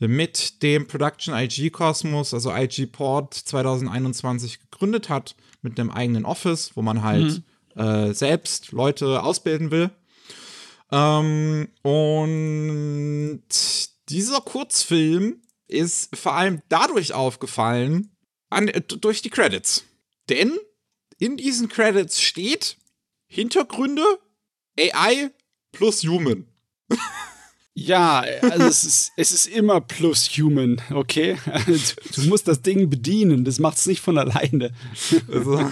mit 0.07 0.63
dem 0.63 0.87
Production 0.87 1.33
IG 1.33 1.69
Cosmos, 1.71 2.33
also 2.33 2.53
IG 2.53 2.85
Port 2.87 3.33
2021 3.33 4.59
gegründet 4.61 5.09
hat, 5.09 5.35
mit 5.61 5.79
einem 5.79 5.91
eigenen 5.91 6.25
Office, 6.25 6.71
wo 6.75 6.81
man 6.81 7.03
halt 7.03 7.43
mhm. 7.75 7.81
äh, 7.81 8.13
selbst 8.13 8.71
Leute 8.71 9.23
ausbilden 9.23 9.71
will. 9.71 9.91
Ähm, 10.91 11.67
und 11.81 13.41
dieser 14.09 14.41
Kurzfilm 14.41 15.41
ist 15.67 16.15
vor 16.15 16.33
allem 16.33 16.61
dadurch 16.69 17.13
aufgefallen, 17.13 18.15
an, 18.49 18.67
äh, 18.67 18.81
durch 18.81 19.21
die 19.21 19.29
Credits. 19.29 19.83
Denn 20.29 20.57
in 21.17 21.37
diesen 21.37 21.69
Credits 21.69 22.21
steht 22.21 22.77
Hintergründe 23.27 24.03
AI 24.79 25.31
plus 25.71 26.03
Human. 26.03 26.47
Ja, 27.85 28.25
also 28.41 28.65
es 28.65 28.83
ist, 28.83 29.11
es 29.15 29.31
ist 29.31 29.47
immer 29.47 29.79
plus 29.79 30.27
human, 30.37 30.81
okay? 30.93 31.37
Du 32.15 32.23
musst 32.23 32.47
das 32.47 32.61
Ding 32.61 32.89
bedienen, 32.89 33.45
das 33.45 33.59
macht 33.59 33.77
es 33.77 33.85
nicht 33.85 34.01
von 34.01 34.17
alleine. 34.17 34.73
Also, 35.31 35.71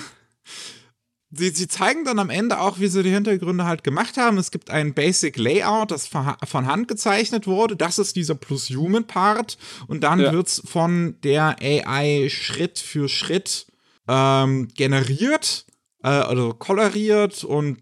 sie, 1.32 1.50
sie 1.50 1.68
zeigen 1.68 2.06
dann 2.06 2.20
am 2.20 2.30
Ende 2.30 2.60
auch, 2.62 2.80
wie 2.80 2.88
sie 2.88 3.04
die 3.04 3.10
Hintergründe 3.10 3.66
halt 3.66 3.84
gemacht 3.84 4.16
haben. 4.16 4.38
Es 4.38 4.52
gibt 4.52 4.70
ein 4.70 4.94
Basic 4.94 5.38
Layout, 5.38 5.92
das 5.92 6.08
von 6.08 6.66
Hand 6.68 6.88
gezeichnet 6.88 7.46
wurde. 7.46 7.76
Das 7.76 8.00
ist 8.00 8.16
dieser 8.16 8.36
plus 8.36 8.70
human 8.70 9.06
Part. 9.06 9.58
Und 9.88 10.02
dann 10.04 10.20
ja. 10.22 10.32
wird 10.32 10.48
es 10.48 10.62
von 10.66 11.20
der 11.24 11.58
AI 11.62 12.30
Schritt 12.30 12.80
für 12.80 13.10
Schritt 13.10 13.68
ähm, 14.08 14.70
generiert, 14.76 15.66
äh, 16.04 16.08
also 16.08 16.54
koloriert 16.54 17.44
und 17.44 17.80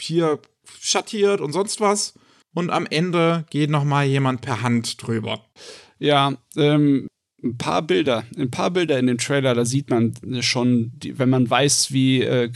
hier 0.00 0.40
schattiert 0.80 1.40
und 1.40 1.52
sonst 1.52 1.80
was. 1.80 2.14
Und 2.56 2.70
am 2.70 2.86
Ende 2.86 3.44
geht 3.50 3.68
noch 3.68 3.84
mal 3.84 4.06
jemand 4.06 4.40
per 4.40 4.62
Hand 4.62 5.06
drüber. 5.06 5.44
Ja, 5.98 6.38
ähm, 6.56 7.06
ein 7.44 7.58
paar 7.58 7.82
Bilder, 7.82 8.24
ein 8.34 8.50
paar 8.50 8.70
Bilder 8.70 8.98
in 8.98 9.08
dem 9.08 9.18
Trailer, 9.18 9.54
da 9.54 9.66
sieht 9.66 9.90
man 9.90 10.14
schon, 10.40 10.92
wenn 11.02 11.28
man 11.28 11.50
weiß, 11.50 11.92
wie 11.92 12.22
äh, 12.22 12.50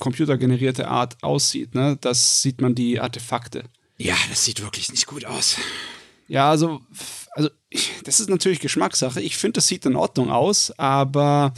computergenerierte 0.00 0.88
Art 0.88 1.22
aussieht, 1.22 1.76
ne, 1.76 1.96
das 2.00 2.42
sieht 2.42 2.60
man 2.60 2.74
die 2.74 2.98
Artefakte. 2.98 3.62
Ja, 3.98 4.16
das 4.30 4.44
sieht 4.44 4.60
wirklich 4.62 4.90
nicht 4.90 5.06
gut 5.06 5.24
aus. 5.24 5.58
Ja, 6.26 6.50
also, 6.50 6.80
also 7.30 7.48
das 8.02 8.18
ist 8.18 8.28
natürlich 8.28 8.58
Geschmackssache. 8.58 9.20
Ich 9.20 9.36
finde, 9.36 9.58
das 9.58 9.68
sieht 9.68 9.86
in 9.86 9.94
Ordnung 9.94 10.28
aus, 10.28 10.76
aber 10.76 11.54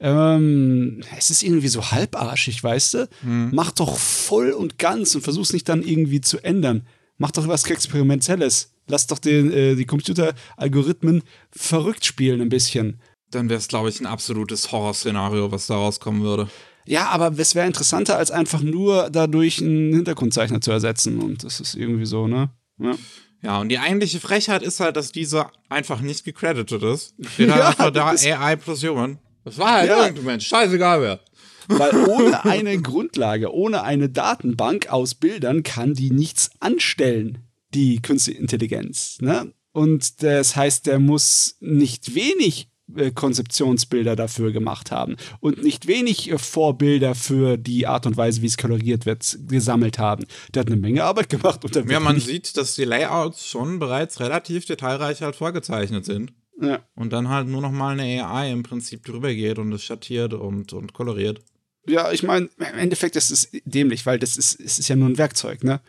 ähm, 0.00 1.02
es 1.18 1.28
ist 1.28 1.42
irgendwie 1.42 1.68
so 1.68 1.90
halbarschig, 1.90 2.64
weißt 2.64 2.94
du? 2.94 3.08
Hm. 3.20 3.50
Mach 3.52 3.72
doch 3.72 3.98
voll 3.98 4.52
und 4.52 4.78
ganz 4.78 5.14
und 5.14 5.20
versuch's 5.20 5.52
nicht 5.52 5.68
dann 5.68 5.82
irgendwie 5.82 6.22
zu 6.22 6.42
ändern. 6.42 6.86
Mach 7.18 7.30
doch 7.30 7.48
was 7.48 7.64
Experimentelles. 7.64 8.72
Lass 8.88 9.06
doch 9.06 9.18
den, 9.18 9.52
äh, 9.52 9.74
die 9.74 9.86
Computeralgorithmen 9.86 11.22
verrückt 11.50 12.04
spielen 12.04 12.40
ein 12.40 12.48
bisschen. 12.48 13.00
Dann 13.30 13.48
wäre 13.48 13.58
es, 13.58 13.68
glaube 13.68 13.88
ich, 13.88 14.00
ein 14.00 14.06
absolutes 14.06 14.70
Horrorszenario, 14.70 15.50
was 15.50 15.66
da 15.66 15.74
rauskommen 15.74 16.22
würde. 16.22 16.48
Ja, 16.86 17.08
aber 17.08 17.32
es 17.36 17.54
wäre 17.56 17.66
interessanter, 17.66 18.16
als 18.16 18.30
einfach 18.30 18.62
nur 18.62 19.10
dadurch 19.10 19.60
einen 19.60 19.92
Hintergrundzeichner 19.92 20.60
zu 20.60 20.70
ersetzen. 20.70 21.20
Und 21.20 21.42
das 21.42 21.58
ist 21.58 21.74
irgendwie 21.74 22.06
so, 22.06 22.28
ne? 22.28 22.50
Ja. 22.78 22.94
Ja, 23.42 23.60
und 23.60 23.68
die 23.68 23.78
eigentliche 23.78 24.18
Frechheit 24.18 24.62
ist 24.62 24.80
halt, 24.80 24.96
dass 24.96 25.12
dieser 25.12 25.52
einfach 25.68 26.00
nicht 26.00 26.24
gecredited 26.24 26.82
ist. 26.82 27.14
Steht 27.34 27.50
halt 27.50 27.60
ja, 27.60 27.68
einfach 27.68 27.90
da 27.90 28.08
AI 28.08 28.56
plus 28.56 28.82
Human. 28.82 29.18
Das 29.44 29.58
war 29.58 29.72
halt 29.72 29.88
ja. 29.88 30.02
irgendein 30.02 30.24
Mensch. 30.24 30.46
Scheißegal 30.46 31.00
wer. 31.02 31.20
Weil 31.68 31.94
ohne 32.08 32.44
eine 32.44 32.80
Grundlage, 32.80 33.52
ohne 33.52 33.82
eine 33.82 34.08
Datenbank 34.08 34.88
aus 34.92 35.14
Bildern 35.14 35.62
kann 35.62 35.94
die 35.94 36.10
nichts 36.10 36.50
anstellen, 36.60 37.38
die 37.74 38.00
Künstliche 38.00 38.40
Intelligenz. 38.40 39.18
Ne? 39.20 39.52
Und 39.72 40.22
das 40.22 40.56
heißt, 40.56 40.86
der 40.86 40.98
muss 40.98 41.56
nicht 41.60 42.14
wenig 42.14 42.70
äh, 42.94 43.10
Konzeptionsbilder 43.10 44.14
dafür 44.14 44.52
gemacht 44.52 44.92
haben 44.92 45.16
und 45.40 45.62
nicht 45.62 45.88
wenig 45.88 46.30
äh, 46.30 46.38
Vorbilder 46.38 47.14
für 47.16 47.56
die 47.56 47.86
Art 47.86 48.06
und 48.06 48.16
Weise, 48.16 48.42
wie 48.42 48.46
es 48.46 48.56
koloriert 48.56 49.06
wird, 49.06 49.38
gesammelt 49.48 49.98
haben. 49.98 50.24
Der 50.54 50.60
hat 50.60 50.68
eine 50.68 50.76
Menge 50.76 51.02
Arbeit 51.02 51.28
gemacht. 51.28 51.64
Und 51.64 51.90
ja, 51.90 51.98
man 51.98 52.20
sieht, 52.20 52.56
dass 52.56 52.76
die 52.76 52.84
Layouts 52.84 53.48
schon 53.48 53.80
bereits 53.80 54.20
relativ 54.20 54.66
detailreich 54.66 55.22
halt 55.22 55.34
vorgezeichnet 55.34 56.04
sind. 56.04 56.32
Ja. 56.60 56.78
Und 56.94 57.12
dann 57.12 57.28
halt 57.28 57.48
nur 57.48 57.60
noch 57.60 57.72
mal 57.72 57.98
eine 57.98 58.26
AI 58.26 58.52
im 58.52 58.62
Prinzip 58.62 59.04
drüber 59.04 59.34
geht 59.34 59.58
und 59.58 59.72
es 59.72 59.82
schattiert 59.82 60.32
und, 60.32 60.72
und 60.72 60.92
koloriert. 60.92 61.42
Ja, 61.86 62.12
ich 62.12 62.22
meine, 62.22 62.48
im 62.58 62.78
Endeffekt 62.78 63.16
ist 63.16 63.30
es 63.30 63.48
dämlich, 63.64 64.06
weil 64.06 64.18
das 64.18 64.36
ist, 64.36 64.60
es 64.60 64.78
ist 64.78 64.88
ja 64.88 64.96
nur 64.96 65.08
ein 65.08 65.18
Werkzeug, 65.18 65.64
ne? 65.64 65.80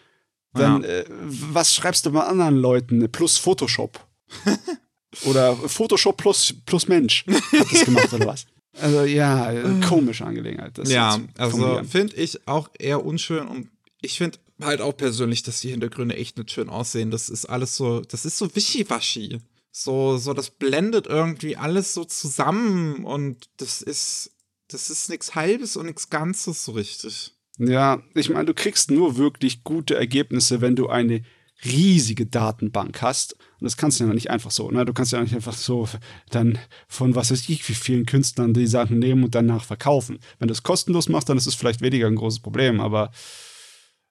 Dann, 0.54 0.84
ja. 0.84 0.90
äh, 0.90 1.06
was 1.10 1.74
schreibst 1.74 2.06
du 2.06 2.12
mal 2.12 2.24
anderen 2.24 2.58
Leuten? 2.58 3.12
Plus 3.12 3.38
Photoshop. 3.38 4.00
Oder 5.26 5.56
Photoshop 5.56 6.18
plus, 6.18 6.54
plus 6.66 6.88
Mensch 6.88 7.26
hat 7.28 7.72
das 7.72 7.86
gemacht 7.86 8.14
oder 8.14 8.28
was? 8.28 8.46
Also 8.80 9.04
ja, 9.06 9.52
komische 9.88 10.26
Angelegenheit. 10.26 10.78
ja, 10.88 11.20
also 11.38 11.82
finde 11.90 12.16
ich 12.18 12.48
auch 12.48 12.70
eher 12.78 13.04
unschön 13.04 13.48
und 13.48 13.70
ich 14.02 14.18
finde 14.18 14.38
halt 14.62 14.82
auch 14.82 14.96
persönlich, 14.96 15.44
dass 15.44 15.62
die 15.62 15.70
Hintergründe 15.70 16.16
echt 16.16 16.38
nicht 16.38 16.52
schön 16.52 16.70
aussehen. 16.70 17.10
Das 17.10 17.30
ist 17.30 17.46
alles 17.46 17.76
so, 17.76 18.02
das 18.02 18.26
ist 18.26 18.38
so 18.38 18.54
wischiwaschi. 18.56 19.40
So, 19.72 20.18
so, 20.18 20.34
das 20.34 20.50
blendet 20.50 21.08
irgendwie 21.08 21.56
alles 21.56 21.94
so 21.94 22.04
zusammen 22.04 23.06
und 23.06 23.50
das 23.58 23.82
ist, 23.82 24.32
das 24.70 24.90
ist 24.90 25.10
nichts 25.10 25.36
Halbes 25.36 25.76
und 25.78 25.86
nichts 25.86 26.10
Ganzes 26.10 26.66
so 26.66 26.74
richtig. 26.74 27.34
Ja, 27.58 28.02
ich 28.14 28.30
meine, 28.30 28.46
du 28.46 28.54
kriegst 28.54 28.92
nur 28.92 29.18
wirklich 29.18 29.64
gute 29.64 29.96
Ergebnisse, 29.96 30.62
wenn 30.62 30.76
du 30.76 30.88
eine 30.88 31.24
riesige 31.66 32.26
Datenbank 32.26 33.02
hast. 33.02 33.34
Und 33.34 33.64
das 33.64 33.78
kannst 33.78 34.00
du 34.00 34.06
ja 34.06 34.14
nicht 34.14 34.30
einfach 34.30 34.52
so. 34.52 34.70
Ne? 34.70 34.86
Du 34.86 34.94
kannst 34.94 35.12
ja 35.12 35.22
nicht 35.22 35.34
einfach 35.34 35.56
so 35.56 35.88
dann 36.30 36.60
von 36.88 37.16
was 37.16 37.32
weiß 37.32 37.50
ich, 37.50 37.68
wie 37.68 37.74
vielen 37.74 38.06
Künstlern 38.06 38.54
die 38.54 38.68
Sachen 38.68 39.00
nehmen 39.00 39.24
und 39.24 39.34
danach 39.34 39.64
verkaufen. 39.64 40.20
Wenn 40.40 40.48
du 40.48 40.52
es 40.52 40.64
kostenlos 40.64 41.10
machst, 41.10 41.30
dann 41.30 41.38
ist 41.38 41.48
es 41.48 41.56
vielleicht 41.56 41.82
weniger 41.82 42.08
ein 42.08 42.16
großes 42.16 42.42
Problem, 42.42 42.80
aber 42.80 43.12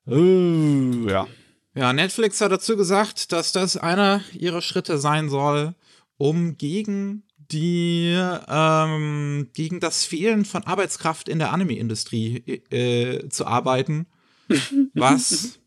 äh, 0.09 1.11
ja. 1.11 1.29
Ja, 1.75 1.93
Netflix 1.93 2.41
hat 2.41 2.53
dazu 2.53 2.77
gesagt, 2.77 3.33
dass 3.33 3.53
das 3.53 3.77
einer 3.77 4.23
ihrer 4.33 4.63
Schritte 4.63 4.99
sein 4.99 5.29
soll, 5.29 5.75
um 6.17 6.57
gegen 6.57 7.23
die 7.53 8.17
ähm, 8.49 9.49
gegen 9.53 9.81
das 9.81 10.05
Fehlen 10.05 10.45
von 10.45 10.65
Arbeitskraft 10.65 11.29
in 11.29 11.39
der 11.39 11.53
Anime-Industrie 11.53 12.39
äh, 12.71 13.29
zu 13.29 13.47
arbeiten. 13.47 14.07
Was, 14.95 15.59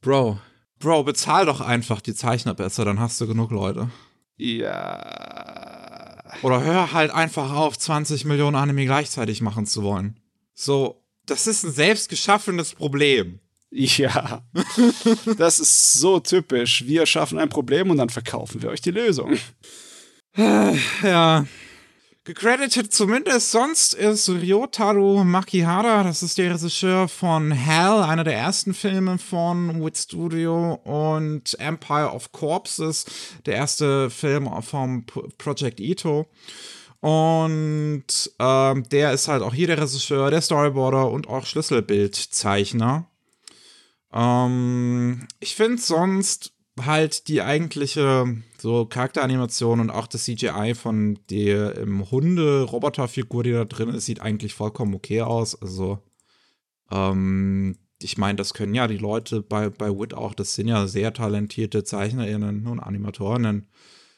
Bro, 0.00 0.38
Bro, 0.78 1.04
bezahl 1.04 1.46
doch 1.46 1.60
einfach 1.60 2.00
die 2.00 2.14
Zeichner 2.14 2.54
besser, 2.54 2.84
dann 2.84 3.00
hast 3.00 3.20
du 3.20 3.26
genug 3.26 3.50
Leute. 3.50 3.90
Ja. 4.36 6.24
Oder 6.42 6.62
hör 6.62 6.92
halt 6.92 7.10
einfach 7.10 7.52
auf, 7.52 7.78
20 7.78 8.24
Millionen 8.24 8.56
Anime 8.56 8.84
gleichzeitig 8.84 9.40
machen 9.40 9.66
zu 9.66 9.82
wollen. 9.82 10.20
So, 10.54 11.02
das 11.26 11.46
ist 11.46 11.64
ein 11.64 11.72
selbstgeschaffenes 11.72 12.74
Problem. 12.74 13.40
Ja, 13.70 14.42
das 15.36 15.60
ist 15.60 15.94
so 15.94 16.20
typisch. 16.20 16.86
Wir 16.86 17.04
schaffen 17.04 17.38
ein 17.38 17.50
Problem 17.50 17.90
und 17.90 17.98
dann 17.98 18.08
verkaufen 18.08 18.62
wir 18.62 18.70
euch 18.70 18.80
die 18.80 18.92
Lösung. 18.92 19.36
Ja, 20.38 21.46
Gecredited 22.22 22.92
zumindest 22.92 23.50
sonst 23.50 23.92
ist 23.94 24.28
Ryotaro 24.28 25.24
Makihara, 25.24 26.04
das 26.04 26.22
ist 26.22 26.38
der 26.38 26.54
Regisseur 26.54 27.08
von 27.08 27.50
Hell, 27.50 28.02
einer 28.04 28.22
der 28.22 28.36
ersten 28.36 28.72
Filme 28.72 29.18
von 29.18 29.84
Wit 29.84 29.98
Studio 29.98 30.74
und 30.84 31.58
Empire 31.58 32.12
of 32.12 32.30
Corpses, 32.30 33.04
der 33.46 33.56
erste 33.56 34.10
Film 34.10 34.48
vom 34.62 35.06
Project 35.38 35.80
Ito. 35.80 36.28
Und 37.00 38.04
ähm, 38.38 38.88
der 38.90 39.12
ist 39.12 39.26
halt 39.26 39.42
auch 39.42 39.54
hier 39.54 39.66
der 39.66 39.80
Regisseur, 39.80 40.30
der 40.30 40.40
Storyboarder 40.40 41.10
und 41.10 41.26
auch 41.28 41.46
Schlüsselbildzeichner. 41.46 43.10
Ähm, 44.12 45.26
ich 45.40 45.56
finde 45.56 45.82
sonst 45.82 46.52
halt 46.80 47.26
die 47.26 47.42
eigentliche 47.42 48.36
so 48.60 48.86
Charakteranimation 48.86 49.80
und 49.80 49.90
auch 49.90 50.06
das 50.06 50.24
CGI 50.24 50.74
von 50.74 51.18
der 51.30 51.78
ähm, 51.78 52.10
Hunde-Roboterfigur, 52.10 53.44
die 53.44 53.52
da 53.52 53.64
drin 53.64 53.90
ist, 53.90 54.06
sieht 54.06 54.20
eigentlich 54.20 54.54
vollkommen 54.54 54.94
okay 54.94 55.22
aus. 55.22 55.60
Also, 55.60 56.02
ähm, 56.90 57.76
ich 58.00 58.18
meine, 58.18 58.36
das 58.36 58.54
können 58.54 58.74
ja 58.74 58.86
die 58.86 58.98
Leute 58.98 59.42
bei, 59.42 59.70
bei 59.70 59.90
WIT 59.90 60.14
auch, 60.14 60.34
das 60.34 60.54
sind 60.54 60.68
ja 60.68 60.86
sehr 60.86 61.12
talentierte 61.12 61.84
ZeichnerInnen 61.84 62.66
und 62.66 62.80
Animatorinnen. 62.80 63.68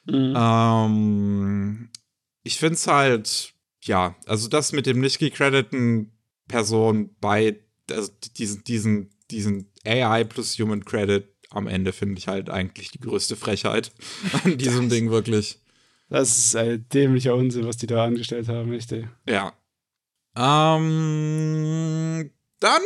Mhm. 0.06 0.35
Ähm, 0.37 1.88
ich 2.42 2.59
finde 2.59 2.75
es 2.75 2.87
halt, 2.87 3.54
ja, 3.82 4.16
also 4.26 4.49
das 4.49 4.73
mit 4.73 4.87
dem 4.87 5.00
nicht 5.00 5.18
gecrediten 5.18 6.12
Person 6.49 7.14
bei 7.20 7.61
also 7.90 8.12
diesen, 8.37 8.64
diesen, 8.64 9.11
diesen 9.30 9.70
AI 9.85 10.25
plus 10.25 10.59
Human 10.59 10.85
Credit 10.85 11.29
am 11.50 11.66
Ende 11.66 11.92
finde 11.92 12.19
ich 12.19 12.28
halt 12.28 12.49
eigentlich 12.49 12.90
die 12.90 13.00
größte 13.00 13.37
Frechheit 13.37 13.92
an 14.45 14.57
diesem 14.57 14.88
das, 14.88 14.97
Ding 14.97 15.11
wirklich. 15.11 15.59
Das 16.09 16.38
ist 16.38 16.57
ein 16.57 16.87
dämlicher 16.92 17.35
Unsinn, 17.35 17.66
was 17.66 17.76
die 17.76 17.87
da 17.87 18.04
angestellt 18.04 18.49
haben, 18.49 18.73
echt, 18.73 18.92
ey. 18.92 19.09
Ja. 19.28 19.52
Ähm, 20.37 22.30
dann 22.61 22.83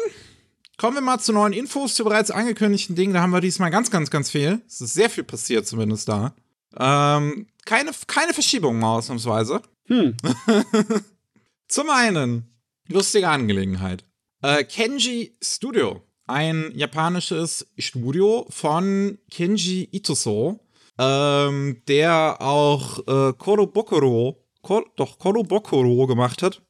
kommen 0.76 0.96
wir 0.96 1.02
mal 1.02 1.18
zu 1.18 1.32
neuen 1.32 1.52
Infos 1.52 1.94
zu 1.94 2.04
bereits 2.04 2.30
angekündigten 2.30 2.96
Dingen. 2.96 3.14
Da 3.14 3.20
haben 3.20 3.32
wir 3.32 3.40
diesmal 3.40 3.70
ganz, 3.70 3.90
ganz, 3.90 4.10
ganz 4.10 4.30
viel. 4.30 4.60
Es 4.66 4.80
ist 4.80 4.94
sehr 4.94 5.10
viel 5.10 5.24
passiert, 5.24 5.66
zumindest 5.66 6.08
da. 6.08 6.34
Ähm, 6.76 7.46
keine, 7.64 7.92
keine 8.06 8.32
Verschiebung 8.32 8.78
mal 8.78 8.96
ausnahmsweise. 8.96 9.62
Hm. 9.86 10.16
Zum 11.68 11.90
einen, 11.90 12.50
lustige 12.88 13.28
Angelegenheit. 13.28 14.04
Äh, 14.42 14.64
Kenji 14.64 15.36
Studio 15.42 16.02
ein 16.26 16.72
japanisches 16.74 17.66
Studio 17.78 18.46
von 18.50 19.18
Kenji 19.30 19.88
Itoso, 19.92 20.60
ähm, 20.98 21.82
der 21.88 22.40
auch 22.40 22.98
äh, 23.06 23.32
Korobokoro, 23.34 24.44
Kor 24.62 24.84
doch 24.96 25.18
Korobokoro 25.18 26.06
gemacht 26.06 26.42
hat. 26.42 26.62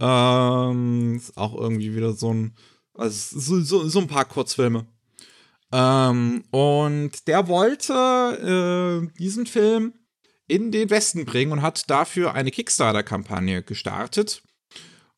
Ähm, 0.00 1.16
ist 1.16 1.36
auch 1.36 1.54
irgendwie 1.54 1.94
wieder 1.94 2.12
so 2.12 2.32
ein, 2.32 2.54
also 2.94 3.38
so, 3.38 3.60
so, 3.60 3.88
so 3.88 4.00
ein 4.00 4.08
paar 4.08 4.24
Kurzfilme. 4.24 4.86
Ähm, 5.72 6.44
und 6.50 7.26
der 7.26 7.48
wollte 7.48 7.92
äh, 9.02 9.18
diesen 9.18 9.46
Film 9.46 9.94
in 10.46 10.70
den 10.70 10.90
Westen 10.90 11.24
bringen 11.24 11.52
und 11.52 11.62
hat 11.62 11.88
dafür 11.88 12.34
eine 12.34 12.50
Kickstarter-Kampagne 12.50 13.62
gestartet. 13.62 14.42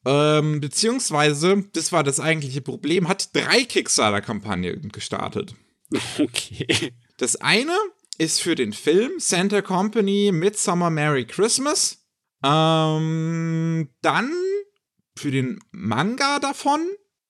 Ähm, 0.07 0.61
beziehungsweise, 0.61 1.65
das 1.73 1.93
war 1.93 2.03
das 2.03 2.21
eigentliche 2.21 2.61
Problem, 2.61 3.09
hat 3.09 3.35
drei 3.35 3.65
Kickstarter-Kampagnen 3.65 4.91
gestartet. 4.91 5.55
Okay. 6.19 6.93
Das 7.19 7.37
eine 7.37 7.77
ist 8.19 8.43
für 8.43 8.57
den 8.57 8.73
Film 8.73 9.13
Santa 9.19 9.63
Company 9.63 10.33
Midsummer 10.33 10.91
Merry 10.91 11.25
Christmas. 11.25 12.05
Ähm, 12.45 13.91
dann 14.01 14.33
für 15.17 15.31
den 15.31 15.61
Manga 15.71 16.41
davon 16.41 16.81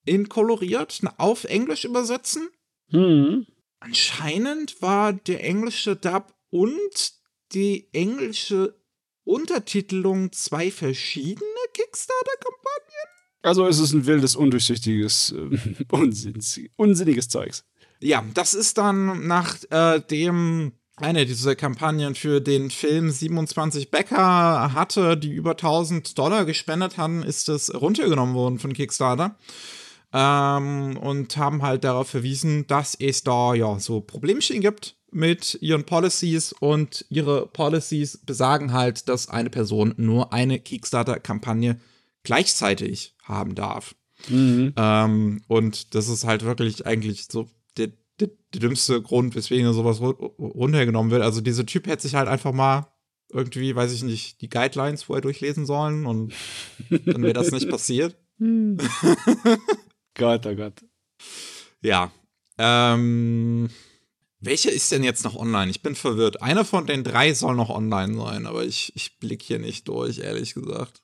in 0.06 0.28
koloriert 0.28 1.00
auf 1.18 1.44
Englisch 1.44 1.84
übersetzen. 1.84 2.48
Mhm. 2.90 3.46
Anscheinend 3.80 4.80
war 4.80 5.12
der 5.12 5.44
englische 5.44 5.96
Dub 5.96 6.34
und 6.50 7.12
die 7.52 7.92
englische 7.92 8.80
Untertitelung 9.24 10.32
zwei 10.32 10.70
verschiedene 10.70 11.48
Kickstarter-Kampagnen. 11.72 13.14
Also 13.42 13.66
es 13.66 13.78
ist 13.78 13.92
ein 13.92 14.06
wildes, 14.06 14.36
undurchsichtiges, 14.36 15.32
äh, 15.32 15.84
unsinns, 15.90 16.60
unsinniges 16.76 17.28
Zeugs. 17.28 17.64
Ja, 18.00 18.24
das 18.34 18.54
ist 18.54 18.78
dann 18.78 19.26
nachdem 19.26 20.68
äh, 20.68 20.70
eine 20.96 21.26
dieser 21.26 21.56
Kampagnen 21.56 22.14
für 22.14 22.40
den 22.40 22.70
Film 22.70 23.10
27 23.10 23.90
Bäcker 23.90 24.72
hatte, 24.74 25.16
die 25.16 25.32
über 25.32 25.52
1000 25.52 26.16
Dollar 26.16 26.44
gespendet 26.44 26.98
hatten, 26.98 27.22
ist 27.22 27.48
es 27.48 27.74
runtergenommen 27.74 28.34
worden 28.34 28.58
von 28.58 28.72
Kickstarter. 28.72 29.36
Ähm, 30.12 30.96
und 30.96 31.36
haben 31.36 31.62
halt 31.62 31.82
darauf 31.82 32.08
verwiesen, 32.08 32.66
dass 32.68 32.94
es 32.94 33.24
da 33.24 33.54
ja 33.54 33.78
so 33.80 34.00
Problemchen 34.00 34.60
gibt 34.60 34.96
mit 35.14 35.58
ihren 35.60 35.84
Policies 35.84 36.52
und 36.52 37.06
ihre 37.08 37.46
Policies 37.46 38.18
besagen 38.18 38.72
halt, 38.72 39.08
dass 39.08 39.28
eine 39.28 39.50
Person 39.50 39.94
nur 39.96 40.32
eine 40.32 40.58
Kickstarter-Kampagne 40.58 41.80
gleichzeitig 42.22 43.14
haben 43.22 43.54
darf. 43.54 43.94
Mhm. 44.28 44.72
Ähm, 44.76 45.42
und 45.48 45.94
das 45.94 46.08
ist 46.08 46.24
halt 46.24 46.44
wirklich 46.44 46.86
eigentlich 46.86 47.26
so 47.30 47.48
der, 47.76 47.92
der, 48.18 48.30
der 48.52 48.60
dümmste 48.60 49.00
Grund, 49.02 49.34
weswegen 49.34 49.72
sowas 49.72 50.00
runtergenommen 50.00 51.10
wird. 51.12 51.22
Also 51.22 51.40
dieser 51.40 51.66
Typ 51.66 51.86
hätte 51.86 52.02
sich 52.02 52.14
halt 52.14 52.28
einfach 52.28 52.52
mal 52.52 52.88
irgendwie, 53.32 53.74
weiß 53.74 53.92
ich 53.92 54.02
nicht, 54.02 54.40
die 54.40 54.48
Guidelines 54.48 55.02
vorher 55.04 55.22
durchlesen 55.22 55.66
sollen 55.66 56.06
und 56.06 56.32
dann 56.90 57.22
wäre 57.22 57.32
das 57.34 57.50
nicht 57.50 57.68
passiert. 57.70 58.16
Gott, 60.14 60.46
oh 60.46 60.54
Gott. 60.54 60.84
Ja. 61.82 62.10
Ähm, 62.58 63.68
welche 64.44 64.70
ist 64.70 64.90
denn 64.92 65.04
jetzt 65.04 65.24
noch 65.24 65.36
online? 65.36 65.70
Ich 65.70 65.82
bin 65.82 65.94
verwirrt. 65.94 66.42
Einer 66.42 66.64
von 66.64 66.86
den 66.86 67.04
drei 67.04 67.34
soll 67.34 67.54
noch 67.54 67.70
online 67.70 68.16
sein, 68.16 68.46
aber 68.46 68.64
ich, 68.64 68.92
ich 68.94 69.18
blicke 69.18 69.44
hier 69.44 69.58
nicht 69.58 69.88
durch, 69.88 70.18
ehrlich 70.18 70.54
gesagt. 70.54 71.02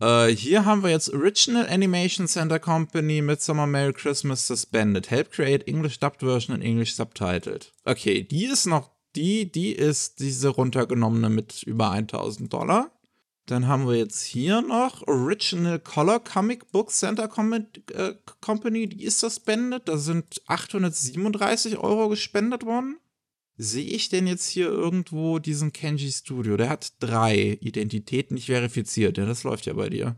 Äh, 0.00 0.28
hier 0.28 0.64
haben 0.64 0.82
wir 0.82 0.90
jetzt 0.90 1.12
Original 1.12 1.66
Animation 1.68 2.28
Center 2.28 2.58
Company 2.58 3.22
Midsummer 3.22 3.66
Merry 3.66 3.92
Christmas 3.92 4.46
Suspended. 4.46 5.10
Help 5.10 5.32
create 5.32 5.66
English 5.66 5.98
dubbed 5.98 6.20
version 6.20 6.54
and 6.54 6.64
English 6.64 6.94
subtitled. 6.94 7.72
Okay, 7.84 8.22
die 8.22 8.44
ist 8.44 8.66
noch, 8.66 8.90
die, 9.14 9.50
die 9.50 9.72
ist 9.72 10.20
diese 10.20 10.48
runtergenommene 10.48 11.30
mit 11.30 11.62
über 11.62 11.90
1000 11.90 12.52
Dollar. 12.52 12.90
Dann 13.46 13.68
haben 13.68 13.86
wir 13.86 13.94
jetzt 13.94 14.24
hier 14.24 14.60
noch 14.60 15.06
Original 15.06 15.78
Color 15.78 16.20
Comic 16.20 16.70
Book 16.72 16.90
Center 16.90 17.30
äh, 17.92 18.14
Company, 18.40 18.88
die 18.88 19.04
ist 19.04 19.20
suspended. 19.20 19.82
Da 19.86 19.98
sind 19.98 20.42
837 20.46 21.78
Euro 21.78 22.08
gespendet 22.08 22.64
worden. 22.64 22.98
Sehe 23.56 23.86
ich 23.86 24.08
denn 24.08 24.26
jetzt 24.26 24.48
hier 24.48 24.66
irgendwo 24.66 25.38
diesen 25.38 25.72
Kenji 25.72 26.10
Studio? 26.10 26.56
Der 26.56 26.68
hat 26.68 26.92
drei 26.98 27.56
Identitäten 27.60 28.34
nicht 28.34 28.46
verifiziert. 28.46 29.16
Ja, 29.16 29.24
das 29.26 29.44
läuft 29.44 29.66
ja 29.66 29.74
bei 29.74 29.88
dir. 29.88 30.16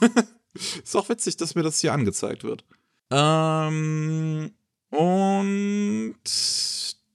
ist 0.54 0.96
auch 0.96 1.08
witzig, 1.08 1.36
dass 1.36 1.56
mir 1.56 1.64
das 1.64 1.80
hier 1.80 1.92
angezeigt 1.92 2.44
wird. 2.44 2.64
Ähm, 3.10 4.52
und 4.90 6.14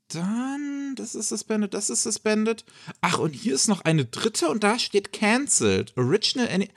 dann, 0.10 0.96
das 0.96 1.16
ist 1.16 1.30
suspended, 1.30 1.74
das 1.74 1.90
ist 1.90 2.04
suspended. 2.04 2.64
Ach, 3.02 3.20
und 3.20 3.34
hier 3.34 3.54
ist 3.56 3.68
noch 3.68 3.82
eine 3.82 4.06
dritte 4.06 4.50
und 4.50 4.64
da 4.64 4.80
steht 4.80 5.12
cancelled. 5.12 5.96
Original 5.98 6.48
Any 6.50 6.70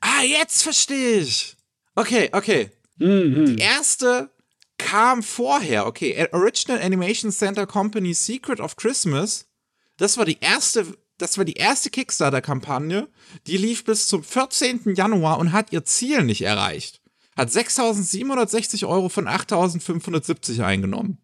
Ah, 0.00 0.22
jetzt 0.22 0.62
verstehe 0.62 1.20
ich. 1.20 1.56
Okay, 1.94 2.28
okay. 2.32 2.70
Mhm. 2.98 3.46
Die 3.46 3.58
erste 3.58 4.30
kam 4.78 5.22
vorher. 5.22 5.86
Okay, 5.86 6.28
Original 6.32 6.80
Animation 6.80 7.30
Center 7.32 7.66
Company 7.66 8.14
Secret 8.14 8.60
of 8.60 8.76
Christmas. 8.76 9.46
Das 9.96 10.18
war 10.18 10.24
die 10.24 10.38
erste, 10.40 10.86
das 11.18 11.38
war 11.38 11.44
die 11.44 11.54
erste 11.54 11.90
Kickstarter-Kampagne. 11.90 13.08
Die 13.46 13.56
lief 13.56 13.84
bis 13.84 14.08
zum 14.08 14.22
14. 14.22 14.94
Januar 14.94 15.38
und 15.38 15.52
hat 15.52 15.72
ihr 15.72 15.84
Ziel 15.84 16.24
nicht 16.24 16.42
erreicht. 16.42 17.00
Hat 17.36 17.48
6.760 17.48 18.86
Euro 18.86 19.08
von 19.08 19.26
8.570 19.26 20.64
eingenommen. 20.64 21.18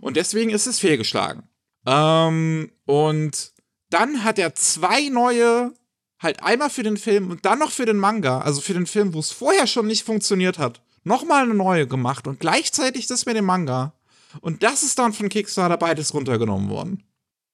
Und 0.00 0.16
deswegen 0.16 0.50
ist 0.50 0.66
es 0.66 0.78
fehlgeschlagen. 0.78 1.44
Ähm, 1.86 2.70
und 2.86 3.52
dann 3.90 4.24
hat 4.24 4.38
er 4.38 4.54
zwei 4.54 5.08
neue, 5.08 5.72
halt 6.18 6.42
einmal 6.42 6.70
für 6.70 6.82
den 6.82 6.96
Film 6.96 7.30
und 7.30 7.44
dann 7.44 7.58
noch 7.58 7.70
für 7.70 7.86
den 7.86 7.96
Manga, 7.96 8.40
also 8.40 8.60
für 8.60 8.74
den 8.74 8.86
Film, 8.86 9.14
wo 9.14 9.20
es 9.20 9.30
vorher 9.30 9.66
schon 9.66 9.86
nicht 9.86 10.04
funktioniert 10.04 10.58
hat, 10.58 10.82
nochmal 11.04 11.44
eine 11.44 11.54
neue 11.54 11.86
gemacht 11.86 12.26
und 12.26 12.40
gleichzeitig 12.40 13.06
das 13.06 13.26
mit 13.26 13.36
dem 13.36 13.44
Manga. 13.44 13.92
Und 14.40 14.62
das 14.62 14.82
ist 14.82 14.98
dann 14.98 15.12
von 15.12 15.28
Kickstarter 15.28 15.76
beides 15.76 16.12
runtergenommen 16.12 16.68
worden. 16.70 17.04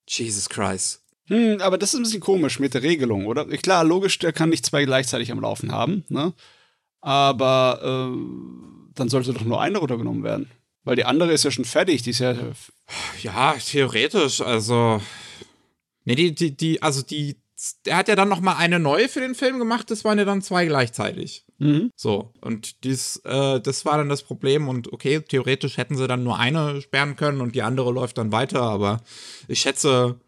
Jesus 0.08 0.48
Christ. 0.48 1.02
Hm, 1.26 1.60
aber 1.60 1.78
das 1.78 1.94
ist 1.94 2.00
ein 2.00 2.02
bisschen 2.02 2.20
komisch 2.20 2.58
mit 2.58 2.74
der 2.74 2.82
Regelung, 2.82 3.26
oder? 3.26 3.44
Klar, 3.46 3.84
logisch, 3.84 4.18
der 4.18 4.32
kann 4.32 4.48
nicht 4.48 4.66
zwei 4.66 4.84
gleichzeitig 4.84 5.30
am 5.30 5.40
Laufen 5.40 5.72
haben, 5.72 6.04
ne? 6.08 6.32
Aber 7.00 7.80
äh, 7.82 8.92
dann 8.94 9.08
sollte 9.08 9.32
doch 9.32 9.44
nur 9.44 9.60
eine 9.60 9.78
runtergenommen 9.78 10.22
werden. 10.22 10.50
Weil 10.84 10.96
die 10.96 11.04
andere 11.04 11.32
ist 11.32 11.44
ja 11.44 11.50
schon 11.50 11.64
fertig, 11.64 12.02
die 12.02 12.10
ist 12.10 12.20
ja. 12.20 12.34
Ja, 13.22 13.54
theoretisch, 13.54 14.40
also. 14.40 15.00
Nee, 16.04 16.14
die, 16.14 16.34
die, 16.34 16.56
die, 16.56 16.82
also 16.82 17.02
die, 17.02 17.36
der 17.84 17.96
hat 17.96 18.08
ja 18.08 18.16
dann 18.16 18.28
noch 18.28 18.40
mal 18.40 18.56
eine 18.56 18.78
neue 18.78 19.08
für 19.08 19.20
den 19.20 19.34
Film 19.34 19.58
gemacht, 19.58 19.90
das 19.90 20.04
waren 20.04 20.18
ja 20.18 20.24
dann 20.24 20.42
zwei 20.42 20.66
gleichzeitig. 20.66 21.44
Mhm. 21.58 21.90
So, 21.94 22.32
und 22.40 22.84
dies, 22.84 23.20
äh, 23.24 23.60
das 23.60 23.84
war 23.84 23.98
dann 23.98 24.08
das 24.08 24.22
Problem 24.22 24.68
und 24.68 24.92
okay, 24.92 25.20
theoretisch 25.20 25.76
hätten 25.76 25.96
sie 25.96 26.08
dann 26.08 26.24
nur 26.24 26.38
eine 26.38 26.80
sperren 26.80 27.16
können 27.16 27.42
und 27.42 27.54
die 27.54 27.62
andere 27.62 27.92
läuft 27.92 28.16
dann 28.16 28.32
weiter, 28.32 28.62
aber 28.62 29.02
ich 29.46 29.60
schätze, 29.60 30.18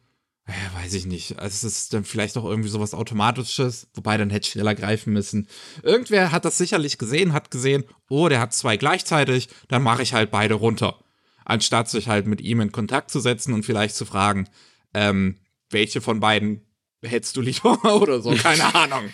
ja, 0.49 0.83
weiß 0.83 0.95
ich 0.95 1.07
nicht. 1.07 1.39
Also 1.39 1.67
es 1.67 1.77
ist 1.77 1.95
dann 1.95 2.05
vielleicht 2.05 2.37
auch 2.37 2.45
irgendwie 2.45 2.69
sowas 2.69 2.95
Automatisches, 2.95 3.87
wobei 3.95 4.17
dann 4.17 4.31
hätte 4.31 4.47
ich 4.47 4.53
schneller 4.53 4.75
greifen 4.75 5.13
müssen. 5.13 5.47
Irgendwer 5.83 6.33
hat 6.33 6.45
das 6.45 6.59
sicherlich 6.59 6.99
gesehen, 6.99 7.33
hat 7.33 7.51
gesehen, 7.51 7.85
oh, 8.09 8.29
der 8.29 8.41
hat 8.41 8.53
zwei 8.53 8.77
gleichzeitig, 8.77 9.49
dann 9.69 9.83
mache 9.83 10.03
ich 10.03 10.15
halt 10.15 10.31
beide 10.33 10.55
runter. 10.55 10.99
Anstatt 11.45 11.89
sich 11.89 12.09
halt 12.09 12.27
mit 12.27 12.41
ihm 12.41 12.61
in 12.61 12.73
Kontakt 12.73 13.11
zu 13.11 13.21
setzen 13.21 13.53
und 13.53 13.65
vielleicht 13.65 13.95
zu 13.95 14.05
fragen, 14.05 14.49
ähm, 14.95 15.39
welche 15.71 16.01
von 16.01 16.19
beiden 16.19 16.63
hättest 17.03 17.37
du 17.37 17.41
lieber 17.41 17.79
oder 18.01 18.21
so, 18.21 18.35
keine 18.35 18.75
Ahnung. 18.75 19.11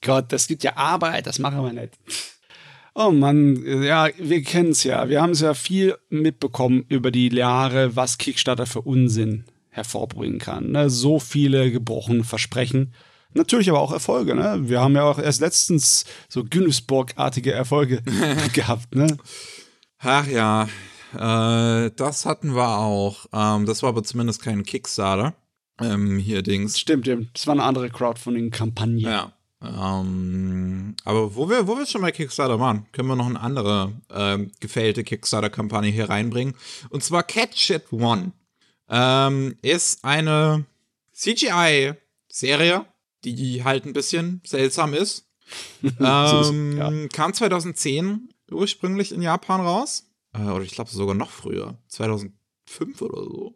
Gott, 0.00 0.32
das 0.32 0.48
gibt 0.48 0.64
ja 0.64 0.76
Arbeit, 0.76 1.28
das 1.28 1.38
machen 1.38 1.62
wir 1.62 1.72
nicht. 1.72 1.94
Oh 2.96 3.10
Mann, 3.10 3.64
ja, 3.82 4.08
wir 4.18 4.42
kennen 4.42 4.70
es 4.70 4.82
ja. 4.84 5.08
Wir 5.08 5.22
haben 5.22 5.30
es 5.30 5.40
ja 5.40 5.54
viel 5.54 5.96
mitbekommen 6.10 6.84
über 6.88 7.10
die 7.12 7.28
Jahre, 7.28 7.94
was 7.94 8.18
Kickstarter 8.18 8.66
für 8.66 8.82
Unsinn 8.82 9.44
hervorbringen 9.74 10.38
kann. 10.38 10.70
Ne? 10.70 10.88
So 10.88 11.18
viele 11.18 11.72
gebrochene 11.72 12.22
Versprechen. 12.22 12.94
Natürlich 13.32 13.68
aber 13.68 13.80
auch 13.80 13.92
Erfolge. 13.92 14.36
Ne? 14.36 14.60
Wir 14.68 14.80
haben 14.80 14.94
ja 14.94 15.02
auch 15.02 15.18
erst 15.18 15.40
letztens 15.40 16.04
so 16.28 16.44
Günnisburg-artige 16.44 17.52
Erfolge 17.52 18.02
gehabt. 18.52 18.94
Ne? 18.94 19.16
Ach 19.98 20.28
ja, 20.28 20.68
äh, 21.14 21.90
das 21.96 22.24
hatten 22.24 22.54
wir 22.54 22.78
auch. 22.78 23.26
Ähm, 23.32 23.66
das 23.66 23.82
war 23.82 23.88
aber 23.88 24.04
zumindest 24.04 24.42
kein 24.42 24.62
Kickstarter. 24.62 25.34
Ähm, 25.80 26.18
hier 26.18 26.42
Dings. 26.42 26.78
Stimmt, 26.78 27.08
das 27.08 27.48
war 27.48 27.54
eine 27.54 27.64
andere 27.64 27.90
Crowdfunding-Kampagne. 27.90 29.02
Ja. 29.02 29.32
Ähm, 29.60 30.94
aber 31.04 31.34
wo 31.34 31.50
wir, 31.50 31.66
wo 31.66 31.76
wir 31.76 31.86
schon 31.86 32.02
bei 32.02 32.12
Kickstarter 32.12 32.60
waren, 32.60 32.86
können 32.92 33.08
wir 33.08 33.16
noch 33.16 33.26
eine 33.26 33.40
andere 33.40 33.92
ähm, 34.14 34.52
gefällte 34.60 35.02
Kickstarter-Kampagne 35.02 35.90
hier 35.90 36.08
reinbringen. 36.08 36.54
Und 36.90 37.02
zwar 37.02 37.24
Catch 37.24 37.70
It 37.70 37.92
One 37.92 38.30
ähm, 38.88 39.56
ist 39.62 40.04
eine 40.04 40.64
CGI-Serie, 41.12 42.86
die 43.24 43.64
halt 43.64 43.86
ein 43.86 43.92
bisschen 43.92 44.42
seltsam 44.44 44.94
ist. 44.94 45.28
ähm, 46.00 46.76
ja. 46.78 47.08
Kam 47.08 47.32
2010 47.32 48.28
ursprünglich 48.50 49.12
in 49.12 49.22
Japan 49.22 49.60
raus. 49.60 50.10
Äh, 50.32 50.42
oder 50.42 50.64
ich 50.64 50.72
glaube 50.72 50.90
sogar 50.90 51.14
noch 51.14 51.30
früher. 51.30 51.78
2005 51.88 53.02
oder 53.02 53.22
so. 53.22 53.54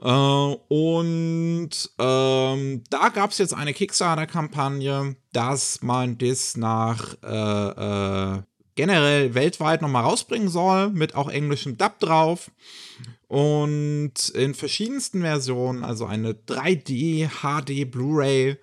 Äh, 0.00 0.74
und 0.74 1.70
ähm, 1.98 2.84
da 2.90 3.08
gab 3.08 3.30
es 3.30 3.38
jetzt 3.38 3.54
eine 3.54 3.74
Kickstarter-Kampagne, 3.74 5.16
dass 5.32 5.82
man 5.82 6.18
das 6.18 6.56
nach 6.56 7.16
äh, 7.22 8.36
äh 8.36 8.42
generell 8.74 9.34
weltweit 9.34 9.82
nochmal 9.82 10.04
rausbringen 10.04 10.48
soll, 10.48 10.90
mit 10.90 11.16
auch 11.16 11.28
englischem 11.28 11.76
Dub 11.76 11.98
drauf. 11.98 12.48
Und 13.28 14.30
in 14.30 14.54
verschiedensten 14.54 15.20
Versionen, 15.20 15.84
also 15.84 16.06
eine 16.06 16.32
3D 16.32 17.28
HD 17.28 17.90
Blu-ray, 17.90 18.56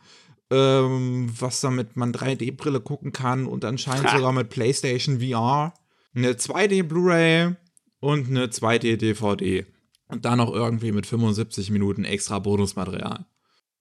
ähm, 0.49 1.31
was 1.39 1.61
damit 1.61 1.95
man 1.95 2.11
3D-Brille 2.11 2.81
gucken 2.81 3.11
kann 3.11 3.45
und 3.45 3.63
anscheinend 3.63 4.09
sogar 4.09 4.31
mit 4.31 4.49
PlayStation 4.49 5.19
VR, 5.19 5.75
eine 6.15 6.33
2D 6.33 6.81
Blu-ray 6.83 7.53
und 7.99 8.27
eine 8.27 8.47
2D 8.47 8.97
DVD. 8.97 9.67
Und 10.07 10.25
dann 10.25 10.39
noch 10.39 10.51
irgendwie 10.51 10.91
mit 10.91 11.05
75 11.05 11.69
Minuten 11.69 12.03
extra 12.03 12.39
Bonusmaterial. 12.39 13.27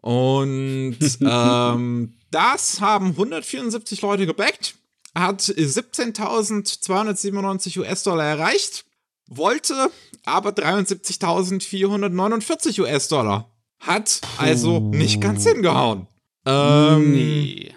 Und 0.03 0.99
ähm, 1.23 2.13
das 2.31 2.83
haben 2.83 3.07
174 3.11 4.03
Leute 4.03 4.27
gebackt. 4.27 4.75
hat 5.15 5.41
17.297 5.41 7.79
US-Dollar 7.79 8.25
erreicht, 8.25 8.85
wollte 9.27 9.91
aber 10.25 10.51
73.449 10.51 12.81
US-Dollar. 12.81 13.51
Hat 13.81 14.21
also 14.39 14.81
nicht 14.81 15.21
ganz 15.21 15.45
hingehauen. 15.47 16.07
Ähm, 16.47 17.13
nee. 17.13 17.75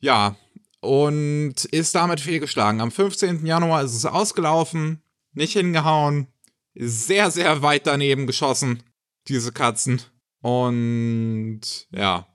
Ja, 0.00 0.36
und 0.80 1.64
ist 1.66 1.94
damit 1.94 2.20
fehlgeschlagen. 2.20 2.80
Am 2.80 2.90
15. 2.90 3.44
Januar 3.46 3.82
ist 3.84 3.94
es 3.94 4.04
ausgelaufen, 4.06 5.02
nicht 5.32 5.52
hingehauen, 5.54 6.26
sehr, 6.74 7.30
sehr 7.30 7.62
weit 7.62 7.86
daneben 7.86 8.26
geschossen, 8.26 8.82
diese 9.28 9.52
Katzen. 9.52 10.02
Und 10.40 11.60
ja, 11.92 12.26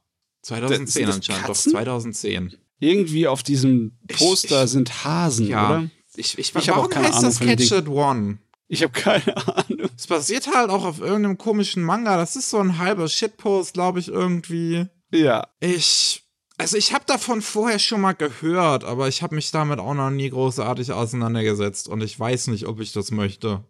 2010 0.44 0.88
Sind 0.88 1.08
das 1.08 1.16
anscheinend, 1.16 1.50
doch 1.50 1.56
2010. 1.56 2.56
Irgendwie 2.80 3.28
auf 3.28 3.42
diesem 3.44 3.98
Poster 4.08 4.64
Ich- 4.66 4.72
sind 4.72 5.04
Hasen, 5.06 5.48
Ja. 5.48 5.70
oder? 5.70 5.90
Ich, 6.18 6.38
ich, 6.38 6.56
Ich 6.56 6.68
warum 6.68 6.86
auch 6.86 6.90
keine 6.90 7.08
heißt 7.08 7.18
Ahnung 7.18 7.30
das 7.30 7.40
Catch. 7.40 7.72
It 7.72 7.88
One? 7.88 8.38
Ich 8.68 8.82
habe 8.82 8.94
keine 8.94 9.38
Ahnung. 9.38 9.90
Es 9.96 10.08
basiert 10.08 10.54
halt 10.54 10.70
auch 10.70 10.86
auf 10.86 11.00
irgendeinem 11.00 11.38
komischen 11.38 11.84
Manga. 11.84 12.18
Das 12.18 12.36
ist 12.36 12.50
so 12.50 12.60
ein 12.60 12.78
halber 12.78 13.08
Shitpost, 13.08 13.74
glaube 13.74 14.00
ich, 14.00 14.08
irgendwie. 14.08 14.88
Ja. 15.12 15.48
Ich. 15.60 16.24
Also 16.58 16.78
ich 16.78 16.94
habe 16.94 17.04
davon 17.06 17.42
vorher 17.42 17.80
schon 17.80 18.00
mal 18.00 18.14
gehört, 18.14 18.86
aber 18.86 19.10
ich 19.10 19.22
habe 19.22 19.36
mich 19.36 19.52
damit 19.52 19.80
auch 19.80 19.94
noch 19.94 20.10
nie 20.10 20.30
großartig 20.30 20.94
auseinandergesetzt 20.94 21.90
und 21.90 22.02
ich 22.02 22.18
weiß 22.18 22.48
nicht, 22.48 22.66
ob 22.66 22.80
ich 22.80 22.94
das 22.94 23.12
möchte. 23.12 23.66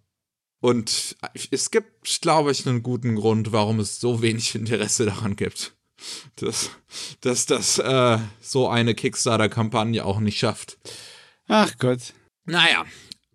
Und 0.62 1.16
es 1.52 1.72
gibt, 1.72 2.22
glaube 2.22 2.52
ich, 2.52 2.66
einen 2.68 2.84
guten 2.84 3.16
Grund, 3.16 3.52
warum 3.52 3.80
es 3.80 4.00
so 4.00 4.22
wenig 4.22 4.54
Interesse 4.56 5.06
daran 5.06 5.36
gibt. 5.36 5.74
Dass, 6.36 6.70
dass 7.22 7.46
das 7.46 7.80
äh, 7.80 8.20
so 8.42 8.68
eine 8.68 8.94
Kickstarter-Kampagne 8.94 10.06
auch 10.06 10.20
nicht 10.20 10.38
schafft. 10.38 10.78
Ach 11.48 11.78
Gott. 11.80 12.14
Naja, 12.46 12.86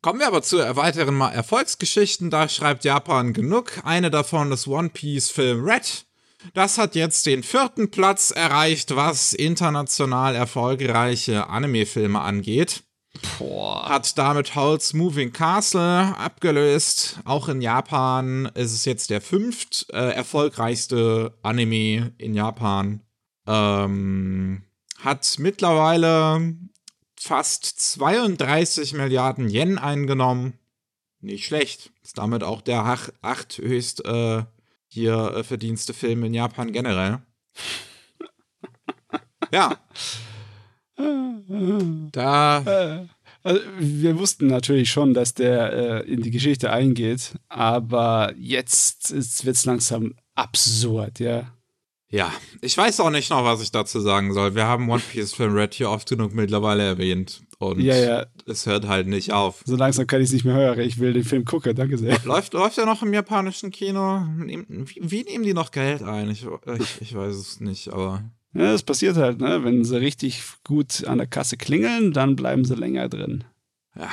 kommen 0.03 0.21
wir 0.21 0.29
aber 0.29 0.43
zu 0.43 0.59
weiteren 0.77 1.15
mal 1.17 1.31
Erfolgsgeschichten. 1.31 2.31
Da 2.31 2.49
schreibt 2.49 2.85
Japan 2.85 3.33
genug. 3.33 3.81
Eine 3.85 4.11
davon 4.11 4.53
ist 4.53 4.69
One 4.69 4.91
Piece-Film 4.91 5.65
Red. 5.65 6.07
Das 6.55 6.79
hat 6.79 6.95
jetzt 6.95 7.27
den 7.27 7.43
vierten 7.43 7.91
Platz 7.91 8.31
erreicht, 8.31 8.97
was 8.97 9.33
international 9.33 10.35
erfolgreiche 10.35 11.49
Anime-Filme 11.49 12.21
angeht. 12.21 12.85
Boah. 13.39 13.89
Hat 13.89 14.17
damit 14.17 14.55
Howl's 14.55 14.95
Moving 14.95 15.33
Castle 15.33 16.17
abgelöst. 16.17 17.19
Auch 17.25 17.49
in 17.49 17.61
Japan 17.61 18.47
ist 18.55 18.73
es 18.73 18.85
jetzt 18.85 19.11
der 19.11 19.21
fünft 19.21 19.87
äh, 19.93 20.13
erfolgreichste 20.13 21.37
Anime 21.43 22.13
in 22.19 22.35
Japan. 22.35 23.03
Ähm, 23.47 24.63
hat 25.03 25.35
mittlerweile 25.39 26.55
fast 27.23 27.65
32 27.65 28.95
Milliarden 28.95 29.49
Yen 29.49 29.79
eingenommen. 29.79 30.59
Nicht 31.21 31.45
schlecht. 31.47 31.93
Ist 32.03 32.19
damit 32.19 32.43
auch 32.43 32.63
der 32.63 32.81
ach- 32.85 33.11
acht 33.23 33.59
höchst 33.59 34.05
äh, 34.07 34.45
hier 34.89 35.35
äh, 35.37 35.45
verdienste 35.45 35.93
Film 35.95 36.25
in 36.25 36.35
Japan 36.35 36.73
generell. 36.73 37.19
Ja. 39.53 39.77
Da 42.13 42.63
Äh, 42.65 43.07
Also, 43.43 43.61
wir 43.79 44.19
wussten 44.19 44.47
natürlich 44.49 44.91
schon, 44.91 45.15
dass 45.15 45.33
der 45.35 45.73
äh, 46.05 46.13
in 46.13 46.21
die 46.23 46.31
Geschichte 46.31 46.71
eingeht, 46.71 47.35
aber 47.49 48.35
jetzt 48.37 49.11
wird 49.13 49.57
es 49.57 49.65
langsam 49.65 50.15
absurd, 50.35 51.21
ja. 51.21 51.51
Ja, 52.13 52.33
ich 52.61 52.77
weiß 52.77 52.99
auch 53.01 53.11
nicht 53.11 53.31
noch, 53.31 53.45
was 53.45 53.63
ich 53.63 53.71
dazu 53.71 54.01
sagen 54.01 54.33
soll. 54.35 54.57
Wir 54.57 54.67
haben 54.67 54.91
One 54.91 55.01
Piece 55.13 55.33
Film 55.33 55.55
Red 55.55 55.75
hier 55.75 55.91
oft 55.91 56.09
genug 56.09 56.35
mittlerweile 56.35 56.83
erwähnt. 56.83 57.43
Und 57.59 57.81
Ja, 57.81 57.95
ja. 57.95 58.27
es 58.47 58.67
hört 58.67 58.89
halt 58.89 59.07
nicht 59.07 59.33
auf. 59.33 59.63
So 59.65 59.77
langsam 59.77 60.09
kann 60.09 60.21
ich 60.21 60.29
es 60.29 60.33
nicht 60.33 60.45
mehr 60.45 60.55
hören. 60.55 60.81
Ich 60.81 60.99
will 60.99 61.13
den 61.13 61.25
Film 61.25 61.45
gucken, 61.45 61.77
danke 61.77 61.99
sehr. 61.99 62.19
Läuft, 62.25 62.53
läuft 62.55 62.79
er 62.79 62.87
noch 62.87 63.03
im 63.03 63.15
japanischen 63.15 63.71
Kino? 63.71 64.27
Wie, 64.39 64.97
wie 64.99 65.23
nehmen 65.23 65.45
die 65.45 65.55
noch 65.55 65.71
Geld 65.71 66.03
ein? 66.03 66.31
Ich, 66.31 66.45
ich, 66.45 67.01
ich 67.01 67.15
weiß 67.15 67.35
es 67.35 67.61
nicht, 67.61 67.93
aber. 67.93 68.25
Ja, 68.55 68.73
das 68.73 68.83
passiert 68.83 69.17
halt, 69.17 69.41
ne? 69.41 69.63
Wenn 69.63 69.85
sie 69.85 70.01
richtig 70.01 70.43
gut 70.65 71.05
an 71.05 71.19
der 71.19 71.29
Kasse 71.29 71.57
klingeln, 71.57 72.13
dann 72.13 72.35
bleiben 72.35 72.65
sie 72.65 72.75
länger 72.75 73.09
drin. 73.09 73.45
Ja. 73.95 74.09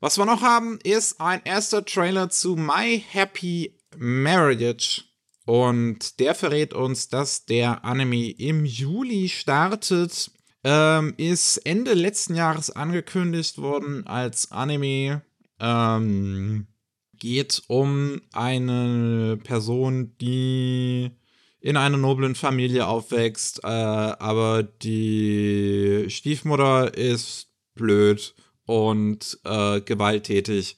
Was 0.00 0.16
wir 0.16 0.24
noch 0.24 0.40
haben, 0.40 0.78
ist 0.82 1.20
ein 1.20 1.42
erster 1.44 1.84
Trailer 1.84 2.30
zu 2.30 2.56
My 2.56 3.04
Happy 3.10 3.76
Marriage. 3.98 5.02
Und 5.44 6.20
der 6.20 6.34
verrät 6.34 6.72
uns, 6.72 7.08
dass 7.08 7.44
der 7.44 7.84
Anime 7.84 8.30
im 8.30 8.64
Juli 8.64 9.28
startet. 9.28 10.30
Ähm, 10.64 11.14
ist 11.16 11.58
Ende 11.58 11.94
letzten 11.94 12.36
Jahres 12.36 12.70
angekündigt 12.70 13.58
worden 13.58 14.06
als 14.06 14.52
Anime. 14.52 15.22
Ähm, 15.58 16.68
geht 17.18 17.62
um 17.66 18.20
eine 18.32 19.38
Person, 19.42 20.16
die 20.20 21.10
in 21.60 21.76
einer 21.76 21.96
noblen 21.96 22.34
Familie 22.34 22.86
aufwächst, 22.86 23.62
äh, 23.62 23.66
aber 23.66 24.64
die 24.64 26.06
Stiefmutter 26.08 26.96
ist 26.96 27.48
blöd 27.74 28.34
und 28.66 29.38
äh, 29.44 29.80
gewalttätig 29.80 30.76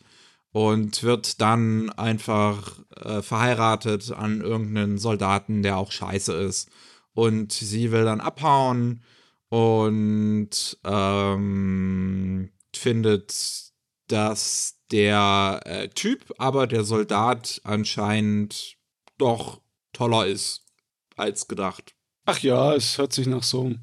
und 0.54 1.02
wird 1.02 1.40
dann 1.40 1.90
einfach 1.90 2.78
äh, 2.94 3.22
verheiratet 3.22 4.12
an 4.12 4.40
irgendeinen 4.40 4.98
Soldaten, 4.98 5.64
der 5.64 5.76
auch 5.76 5.90
scheiße 5.90 6.32
ist. 6.32 6.70
Und 7.12 7.52
sie 7.52 7.90
will 7.90 8.04
dann 8.04 8.20
abhauen 8.20 9.02
und 9.48 10.78
ähm, 10.84 12.52
findet, 12.72 13.72
dass 14.06 14.78
der 14.92 15.60
äh, 15.64 15.88
Typ, 15.88 16.32
aber 16.38 16.68
der 16.68 16.84
Soldat 16.84 17.60
anscheinend 17.64 18.76
doch 19.18 19.60
toller 19.92 20.28
ist 20.28 20.66
als 21.16 21.48
gedacht. 21.48 21.96
Ach 22.26 22.38
ja, 22.38 22.74
es 22.74 22.96
hört 22.96 23.12
sich 23.12 23.26
nach 23.26 23.42
so 23.42 23.62
einem 23.62 23.80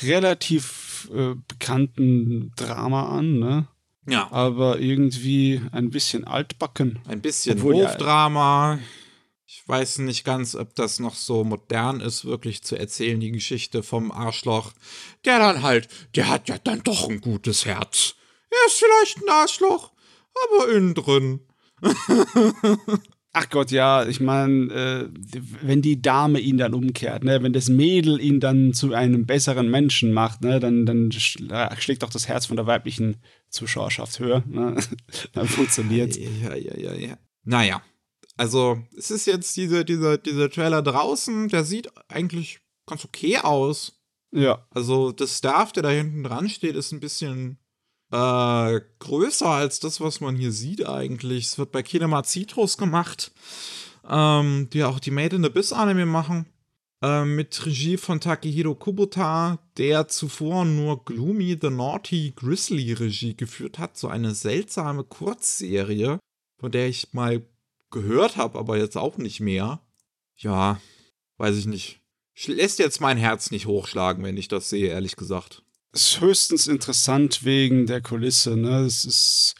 relativ 0.00 1.10
äh, 1.14 1.34
bekannten 1.34 2.50
Drama 2.56 3.10
an, 3.18 3.38
ne? 3.40 3.68
Ja. 4.06 4.30
Aber 4.30 4.78
irgendwie 4.78 5.60
ein 5.72 5.90
bisschen 5.90 6.24
altbacken. 6.24 6.98
Ein 7.08 7.20
bisschen 7.20 7.58
Obwohl, 7.58 7.86
Hofdrama. 7.86 8.78
Ich 9.46 9.66
weiß 9.66 9.98
nicht 9.98 10.24
ganz, 10.24 10.54
ob 10.54 10.74
das 10.74 10.98
noch 10.98 11.14
so 11.14 11.44
modern 11.44 12.00
ist, 12.00 12.24
wirklich 12.24 12.62
zu 12.62 12.76
erzählen, 12.76 13.20
die 13.20 13.32
Geschichte 13.32 13.82
vom 13.82 14.10
Arschloch. 14.10 14.72
Der 15.24 15.38
dann 15.38 15.62
halt, 15.62 15.88
der 16.16 16.28
hat 16.28 16.48
ja 16.48 16.58
dann 16.58 16.82
doch 16.82 17.08
ein 17.08 17.20
gutes 17.20 17.64
Herz. 17.64 18.14
Er 18.50 18.66
ist 18.66 18.78
vielleicht 18.78 19.18
ein 19.18 19.28
Arschloch, 19.28 19.92
aber 20.44 20.72
innen 20.72 20.94
drin. 20.94 21.40
Ach 23.36 23.50
Gott, 23.50 23.72
ja, 23.72 24.06
ich 24.06 24.20
meine, 24.20 24.72
äh, 24.72 25.08
wenn 25.62 25.82
die 25.82 26.00
Dame 26.00 26.38
ihn 26.38 26.56
dann 26.56 26.72
umkehrt, 26.72 27.24
ne, 27.24 27.42
wenn 27.42 27.52
das 27.52 27.68
Mädel 27.68 28.20
ihn 28.20 28.38
dann 28.38 28.72
zu 28.72 28.94
einem 28.94 29.26
besseren 29.26 29.68
Menschen 29.68 30.12
macht, 30.12 30.42
ne, 30.42 30.60
dann, 30.60 30.86
dann 30.86 31.10
schla- 31.10 31.76
schlägt 31.80 32.04
doch 32.04 32.10
das 32.10 32.28
Herz 32.28 32.46
von 32.46 32.56
der 32.56 32.66
weiblichen 32.66 33.16
Zuschauerschaft 33.50 34.20
höher. 34.20 34.44
Ne? 34.46 34.76
dann 35.32 35.48
funktioniert. 35.48 36.16
Ja, 36.16 36.54
ja, 36.54 36.76
ja, 36.76 36.94
ja. 36.94 37.18
Naja, 37.42 37.82
also 38.36 38.80
es 38.96 39.10
ist 39.10 39.26
jetzt 39.26 39.56
diese, 39.56 39.84
dieser, 39.84 40.16
dieser 40.16 40.48
Trailer 40.48 40.82
draußen, 40.82 41.48
der 41.48 41.64
sieht 41.64 41.88
eigentlich 42.08 42.60
ganz 42.86 43.04
okay 43.04 43.38
aus. 43.38 44.00
Ja, 44.32 44.66
Also 44.70 45.10
das 45.12 45.38
Staff, 45.38 45.72
der 45.72 45.82
da 45.82 45.90
hinten 45.90 46.22
dran 46.22 46.48
steht, 46.48 46.76
ist 46.76 46.92
ein 46.92 47.00
bisschen 47.00 47.58
äh, 48.14 48.80
größer 49.00 49.48
als 49.48 49.80
das, 49.80 50.00
was 50.00 50.20
man 50.20 50.36
hier 50.36 50.52
sieht 50.52 50.86
eigentlich. 50.86 51.46
Es 51.46 51.58
wird 51.58 51.72
bei 51.72 51.82
Kinema 51.82 52.22
Citrus 52.22 52.78
gemacht, 52.78 53.32
ähm, 54.08 54.68
die 54.72 54.84
auch 54.84 55.00
die 55.00 55.10
Made 55.10 55.34
in 55.34 55.44
Abyss 55.44 55.72
Anime 55.72 56.06
machen. 56.06 56.46
Ähm, 57.02 57.34
mit 57.34 57.66
Regie 57.66 57.96
von 57.96 58.20
Takehiro 58.20 58.76
Kubota, 58.76 59.58
der 59.76 60.06
zuvor 60.06 60.64
nur 60.64 61.04
Gloomy 61.04 61.58
the 61.60 61.70
Naughty 61.70 62.32
Grizzly 62.36 62.92
Regie 62.92 63.36
geführt 63.36 63.80
hat. 63.80 63.98
So 63.98 64.06
eine 64.06 64.32
seltsame 64.32 65.02
Kurzserie, 65.02 66.20
von 66.60 66.70
der 66.70 66.88
ich 66.88 67.12
mal 67.14 67.42
gehört 67.90 68.36
habe, 68.36 68.60
aber 68.60 68.78
jetzt 68.78 68.96
auch 68.96 69.18
nicht 69.18 69.40
mehr. 69.40 69.80
Ja, 70.36 70.80
weiß 71.38 71.56
ich 71.56 71.66
nicht. 71.66 72.00
Lässt 72.46 72.78
jetzt 72.78 73.00
mein 73.00 73.18
Herz 73.18 73.50
nicht 73.50 73.66
hochschlagen, 73.66 74.22
wenn 74.22 74.36
ich 74.36 74.46
das 74.46 74.70
sehe, 74.70 74.88
ehrlich 74.88 75.16
gesagt. 75.16 75.63
Ist 75.94 76.20
höchstens 76.20 76.66
interessant 76.66 77.44
wegen 77.44 77.86
der 77.86 78.00
Kulisse. 78.00 78.56
Ne? 78.56 78.80
Es 78.80 79.04
ist 79.04 79.54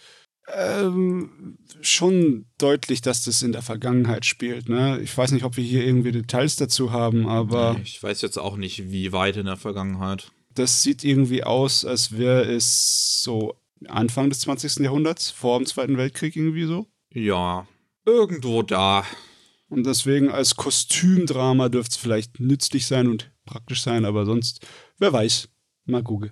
ähm, 0.53 1.59
schon 1.81 2.47
deutlich, 2.59 3.01
dass 3.01 3.25
das 3.25 3.43
in 3.43 3.53
der 3.53 3.63
Vergangenheit 3.63 4.27
spielt. 4.27 4.69
Ne? 4.69 5.01
Ich 5.01 5.17
weiß 5.17 5.33
nicht, 5.33 5.45
ob 5.45 5.57
wir 5.57 5.65
hier 5.65 5.85
irgendwie 5.85 6.13
Details 6.13 6.57
dazu 6.57 6.93
haben, 6.93 7.27
aber 7.29 7.81
Ich 7.83 8.03
weiß 8.03 8.21
jetzt 8.23 8.39
auch 8.39 8.57
nicht, 8.57 8.91
wie 8.91 9.13
weit 9.13 9.37
in 9.37 9.47
der 9.47 9.57
Vergangenheit. 9.57 10.31
das 10.55 10.83
sieht 10.83 11.03
irgendwie 11.05 11.45
aus, 11.45 11.85
als 11.85 12.17
wäre 12.19 12.45
es 12.45 13.23
so 13.23 13.55
Anfang 13.89 14.29
des 14.31 14.41
20. 14.41 14.77
Jahrhunderts, 14.85 15.31
vor 15.31 15.59
dem 15.59 15.67
Zweiten 15.67 15.97
Weltkrieg 15.97 16.37
irgendwie 16.37 16.65
so. 16.65 16.87
Ja, 17.13 17.67
irgendwo 18.07 18.63
da. 18.63 19.05
Und 19.69 19.85
deswegen 19.87 20.31
als 20.31 20.57
Kostümdrama 20.57 21.69
dürfte 21.69 21.93
es 21.95 21.97
vielleicht 21.97 22.39
nützlich 22.39 22.87
sein 22.87 23.09
und 23.09 23.33
praktisch 23.47 23.83
sein, 23.83 24.05
aber 24.05 24.25
sonst, 24.27 24.61
wer 24.99 25.13
weiß. 25.13 25.49
Mal 25.85 26.03
gucken. 26.03 26.31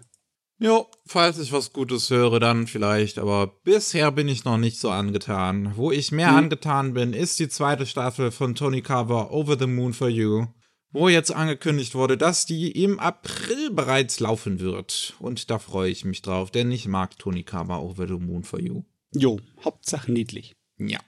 Jo, 0.58 0.86
falls 1.06 1.38
ich 1.38 1.52
was 1.52 1.72
Gutes 1.72 2.08
höre, 2.10 2.38
dann 2.38 2.68
vielleicht, 2.68 3.18
aber 3.18 3.48
bisher 3.64 4.12
bin 4.12 4.28
ich 4.28 4.44
noch 4.44 4.58
nicht 4.58 4.78
so 4.78 4.90
angetan. 4.90 5.72
Wo 5.74 5.90
ich 5.90 6.12
mehr 6.12 6.30
hm. 6.30 6.36
angetan 6.36 6.94
bin, 6.94 7.14
ist 7.14 7.40
die 7.40 7.48
zweite 7.48 7.84
Staffel 7.84 8.30
von 8.30 8.54
Tony 8.54 8.80
Carver 8.80 9.32
Over 9.32 9.58
the 9.58 9.66
Moon 9.66 9.92
for 9.92 10.08
You, 10.08 10.46
wo 10.92 11.08
jetzt 11.08 11.32
angekündigt 11.32 11.96
wurde, 11.96 12.16
dass 12.16 12.46
die 12.46 12.70
im 12.70 13.00
April 13.00 13.70
bereits 13.70 14.20
laufen 14.20 14.60
wird. 14.60 15.16
Und 15.18 15.50
da 15.50 15.58
freue 15.58 15.90
ich 15.90 16.04
mich 16.04 16.22
drauf, 16.22 16.52
denn 16.52 16.70
ich 16.70 16.86
mag 16.86 17.18
Tony 17.18 17.42
Carver 17.42 17.82
Over 17.82 18.06
the 18.06 18.18
Moon 18.24 18.44
for 18.44 18.60
You. 18.60 18.84
Jo, 19.14 19.40
Hauptsache 19.64 20.12
niedlich. 20.12 20.54
Ja. 20.78 21.00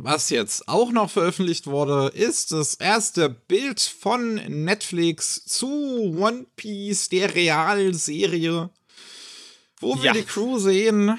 Was 0.00 0.30
jetzt 0.30 0.68
auch 0.68 0.92
noch 0.92 1.10
veröffentlicht 1.10 1.66
wurde, 1.66 2.12
ist 2.14 2.52
das 2.52 2.74
erste 2.74 3.28
Bild 3.28 3.80
von 3.80 4.34
Netflix 4.34 5.44
zu 5.44 5.66
One 6.16 6.46
Piece, 6.54 7.08
der 7.08 7.34
Realserie, 7.34 8.70
wo 9.80 9.96
wir 9.96 10.04
ja. 10.04 10.12
die 10.12 10.22
Crew 10.22 10.58
sehen 10.58 11.18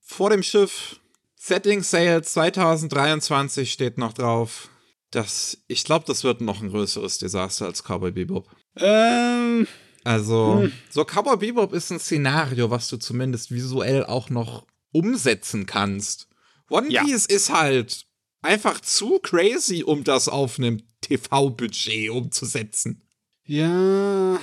vor 0.00 0.30
dem 0.30 0.44
Schiff. 0.44 1.00
Setting 1.34 1.82
Sail 1.82 2.22
2023 2.22 3.72
steht 3.72 3.98
noch 3.98 4.12
drauf. 4.12 4.68
Das, 5.10 5.58
ich 5.66 5.82
glaube, 5.82 6.04
das 6.06 6.22
wird 6.22 6.40
noch 6.40 6.62
ein 6.62 6.70
größeres 6.70 7.18
Desaster 7.18 7.66
als 7.66 7.82
Cowboy 7.82 8.12
Bebop. 8.12 8.48
Ähm. 8.76 9.66
Also, 10.04 10.60
hm. 10.62 10.72
so 10.90 11.04
Cowboy 11.04 11.38
Bebop 11.38 11.72
ist 11.72 11.90
ein 11.90 11.98
Szenario, 11.98 12.70
was 12.70 12.86
du 12.86 12.98
zumindest 12.98 13.50
visuell 13.50 14.06
auch 14.06 14.30
noch 14.30 14.64
umsetzen 14.92 15.66
kannst. 15.66 16.28
One 16.70 16.86
Piece 16.86 17.26
ja. 17.28 17.36
ist 17.36 17.52
halt 17.52 18.06
einfach 18.42 18.80
zu 18.80 19.18
crazy, 19.20 19.82
um 19.82 20.04
das 20.04 20.28
auf 20.28 20.58
einem 20.58 20.82
TV-Budget 21.00 22.10
umzusetzen. 22.10 23.02
Ja, 23.44 24.38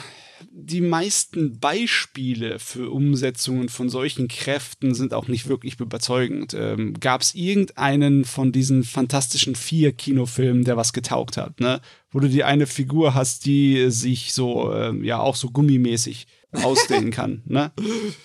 die 0.51 0.81
meisten 0.81 1.59
Beispiele 1.59 2.59
für 2.59 2.89
Umsetzungen 2.91 3.69
von 3.69 3.89
solchen 3.89 4.27
Kräften 4.27 4.93
sind 4.93 5.13
auch 5.13 5.27
nicht 5.27 5.47
wirklich 5.47 5.79
überzeugend. 5.79 6.53
Ähm, 6.53 6.93
Gab 6.99 7.21
es 7.21 7.35
irgendeinen 7.35 8.25
von 8.25 8.51
diesen 8.51 8.83
fantastischen 8.83 9.55
vier 9.55 9.91
Kinofilmen, 9.91 10.63
der 10.63 10.77
was 10.77 10.93
getaugt 10.93 11.37
hat, 11.37 11.59
ne? 11.59 11.81
Wo 12.11 12.19
du 12.19 12.29
die 12.29 12.43
eine 12.43 12.67
Figur 12.67 13.13
hast, 13.13 13.45
die 13.45 13.89
sich 13.91 14.33
so, 14.33 14.73
ähm, 14.73 15.03
ja, 15.03 15.19
auch 15.19 15.35
so 15.35 15.49
gummimäßig 15.49 16.27
ausdehnen 16.51 17.11
kann. 17.11 17.43
Ne? 17.45 17.71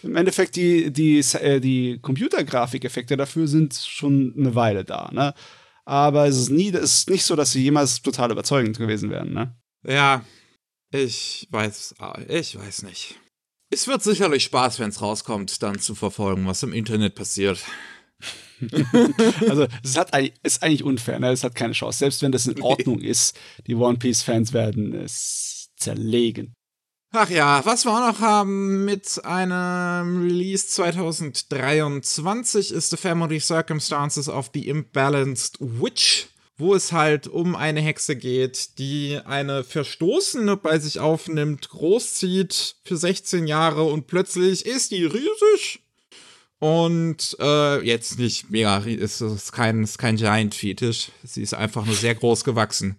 Im 0.02 0.16
Endeffekt, 0.16 0.56
die, 0.56 0.90
die, 0.90 1.18
äh, 1.18 1.60
die 1.60 1.98
Computergrafikeffekte 2.00 3.16
dafür 3.16 3.46
sind 3.48 3.74
schon 3.74 4.34
eine 4.38 4.54
Weile 4.54 4.84
da. 4.84 5.10
Ne? 5.12 5.34
Aber 5.84 6.26
es 6.26 6.36
ist 6.36 6.50
nie, 6.50 6.70
es 6.70 6.98
ist 6.98 7.10
nicht 7.10 7.24
so, 7.24 7.36
dass 7.36 7.52
sie 7.52 7.62
jemals 7.62 8.02
total 8.02 8.30
überzeugend 8.30 8.78
gewesen 8.78 9.10
wären, 9.10 9.32
ne? 9.32 9.54
Ja, 9.86 10.24
ich 10.90 11.46
weiß, 11.50 11.96
ich 12.28 12.58
weiß 12.58 12.84
nicht. 12.84 13.20
Es 13.70 13.88
wird 13.88 14.02
sicherlich 14.02 14.44
Spaß, 14.44 14.78
wenn 14.78 14.90
es 14.90 15.02
rauskommt, 15.02 15.62
dann 15.62 15.78
zu 15.78 15.94
verfolgen, 15.94 16.46
was 16.46 16.62
im 16.62 16.72
Internet 16.72 17.14
passiert. 17.14 17.58
also, 19.48 19.66
es 19.82 19.96
hat, 19.96 20.16
ist 20.42 20.62
eigentlich 20.62 20.84
unfair, 20.84 21.18
ne? 21.18 21.32
Es 21.32 21.44
hat 21.44 21.54
keine 21.54 21.72
Chance. 21.72 21.98
Selbst 21.98 22.22
wenn 22.22 22.32
das 22.32 22.46
in 22.46 22.62
Ordnung 22.62 23.00
ist, 23.00 23.36
die 23.66 23.74
One 23.74 23.98
Piece-Fans 23.98 24.52
werden 24.52 24.94
es 24.94 25.70
zerlegen. 25.76 26.54
Ach 27.16 27.30
ja, 27.30 27.64
was 27.64 27.84
wir 27.84 27.92
auch 27.92 28.12
noch 28.12 28.18
haben 28.18 28.84
mit 28.84 29.24
einem 29.24 30.22
Release 30.22 30.66
2023 30.66 32.72
ist 32.72 32.90
The 32.90 32.96
Family 32.96 33.38
Circumstances 33.38 34.28
of 34.28 34.50
the 34.52 34.66
Imbalanced 34.66 35.58
Witch, 35.60 36.26
wo 36.58 36.74
es 36.74 36.90
halt 36.90 37.28
um 37.28 37.54
eine 37.54 37.80
Hexe 37.80 38.16
geht, 38.16 38.78
die 38.78 39.20
eine 39.24 39.62
Verstoßene 39.62 40.56
bei 40.56 40.80
sich 40.80 40.98
aufnimmt, 40.98 41.68
großzieht 41.68 42.74
für 42.82 42.96
16 42.96 43.46
Jahre 43.46 43.84
und 43.84 44.08
plötzlich 44.08 44.66
ist 44.66 44.90
die 44.90 45.04
riesig. 45.04 45.84
Und 46.58 47.36
äh, 47.38 47.80
jetzt 47.86 48.18
nicht 48.18 48.50
mega, 48.50 48.78
ist, 48.78 49.20
ist 49.20 49.52
kein, 49.52 49.84
ist 49.84 49.98
kein 49.98 50.16
Giant-Fetisch. 50.16 51.12
Sie 51.22 51.42
ist 51.42 51.54
einfach 51.54 51.86
nur 51.86 51.94
sehr 51.94 52.16
groß 52.16 52.42
gewachsen. 52.42 52.96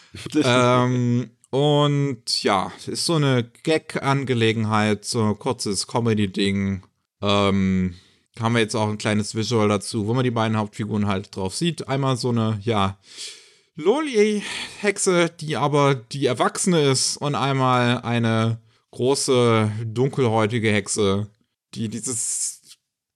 ähm, 0.42 1.28
und 1.50 2.42
ja, 2.42 2.72
ist 2.86 3.06
so 3.06 3.14
eine 3.14 3.50
Gag-Angelegenheit, 3.62 5.04
so 5.04 5.22
ein 5.24 5.38
kurzes 5.38 5.86
Comedy-Ding. 5.86 6.82
Ähm, 7.22 7.94
haben 8.38 8.54
wir 8.54 8.60
jetzt 8.60 8.74
auch 8.74 8.88
ein 8.88 8.98
kleines 8.98 9.34
Visual 9.34 9.68
dazu, 9.68 10.06
wo 10.06 10.14
man 10.14 10.24
die 10.24 10.30
beiden 10.30 10.56
Hauptfiguren 10.56 11.06
halt 11.06 11.34
drauf 11.34 11.54
sieht. 11.54 11.88
Einmal 11.88 12.16
so 12.16 12.30
eine, 12.30 12.60
ja, 12.62 12.98
Loli-Hexe, 13.76 15.30
die 15.40 15.56
aber 15.56 15.94
die 15.94 16.26
Erwachsene 16.26 16.82
ist, 16.82 17.16
und 17.16 17.34
einmal 17.34 18.02
eine 18.02 18.60
große, 18.90 19.70
dunkelhäutige 19.84 20.72
Hexe, 20.72 21.28
die 21.74 21.88
dieses 21.88 22.60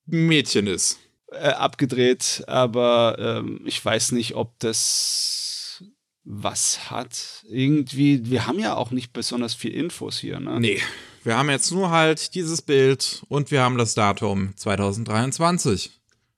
Mädchen 0.07 0.67
ist. 0.67 0.99
Äh, 1.33 1.49
abgedreht, 1.49 2.45
aber 2.47 3.17
ähm, 3.19 3.61
ich 3.65 3.83
weiß 3.83 4.13
nicht, 4.13 4.35
ob 4.37 4.59
das 4.59 5.42
was 6.25 6.91
hat. 6.91 7.45
Irgendwie, 7.49 8.31
wir 8.31 8.47
haben 8.47 8.59
ja 8.59 8.75
auch 8.77 8.91
nicht 8.91 9.13
besonders 9.13 9.55
viel 9.55 9.73
Infos 9.73 10.19
hier, 10.19 10.41
ne? 10.41 10.61
Nee. 10.61 10.81
Wir 11.25 11.37
haben 11.37 11.51
jetzt 11.51 11.71
nur 11.71 11.91
halt 11.91 12.35
dieses 12.35 12.63
Bild 12.63 13.23
und 13.29 13.51
wir 13.51 13.63
haben 13.63 13.79
das 13.79 13.95
Datum 13.95 14.57
2023. 14.57 15.91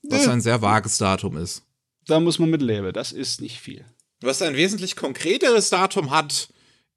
Was 0.02 0.28
ein 0.28 0.42
sehr 0.42 0.60
vages 0.60 0.98
Datum 0.98 1.38
ist. 1.38 1.62
Da 2.06 2.20
muss 2.20 2.38
man 2.38 2.50
mit 2.50 2.60
leben, 2.60 2.92
das 2.92 3.12
ist 3.12 3.40
nicht 3.40 3.58
viel. 3.60 3.86
Was 4.20 4.42
ein 4.42 4.54
wesentlich 4.54 4.96
konkreteres 4.96 5.70
Datum 5.70 6.10
hat, 6.10 6.48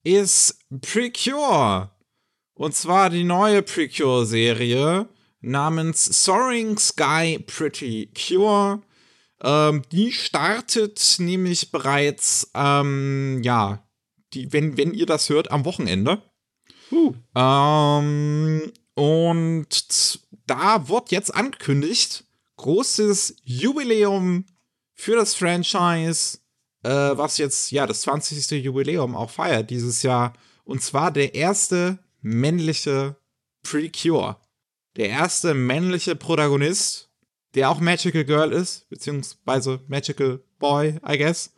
ist 0.04 0.60
Precure. 0.82 1.91
Und 2.54 2.76
zwar 2.76 3.10
die 3.10 3.23
neue 3.23 3.62
Precure-Serie 3.62 5.08
namens 5.39 6.04
Soaring 6.23 6.78
Sky 6.78 7.39
Pretty 7.39 8.12
Cure 8.13 8.82
ähm, 9.43 9.84
die 9.91 10.12
startet 10.12 11.15
nämlich 11.19 11.71
bereits, 11.71 12.50
ähm, 12.54 13.41
ja, 13.43 13.88
die, 14.34 14.52
wenn, 14.52 14.78
wenn 14.78 14.93
ihr 14.93 15.06
das 15.06 15.30
hört, 15.30 15.52
am 15.52 15.65
Wochenende. 15.65 16.21
Uh. 16.91 17.13
Ähm, 17.36 18.71
und 18.95 20.19
da 20.47 20.89
wird 20.89 21.12
jetzt 21.12 21.34
angekündigt, 21.36 22.26
großes 22.58 23.36
Jubiläum 23.43 24.45
für 24.93 25.15
das 25.15 25.36
Franchise, 25.36 26.39
äh, 26.84 26.89
was 26.89 27.38
jetzt 27.38 27.71
ja 27.71 27.86
das 27.86 28.02
20. 28.02 28.63
Jubiläum 28.63 29.15
auch 29.15 29.30
feiert 29.30 29.69
dieses 29.69 30.02
Jahr. 30.02 30.34
Und 30.63 30.82
zwar 30.82 31.12
der 31.12 31.36
erste 31.36 32.00
männliche 32.21 33.15
Precure. 33.62 34.38
Der 34.95 35.10
erste 35.10 35.54
männliche 35.54 36.15
Protagonist 36.15 37.07
der 37.58 37.72
auch 37.72 37.80
Magical 37.80 38.24
Girl 38.24 38.52
ist, 38.52 38.88
beziehungsweise 38.88 39.82
Magical 39.88 40.39
Boy, 40.60 41.00
I 41.08 41.17
guess. 41.17 41.54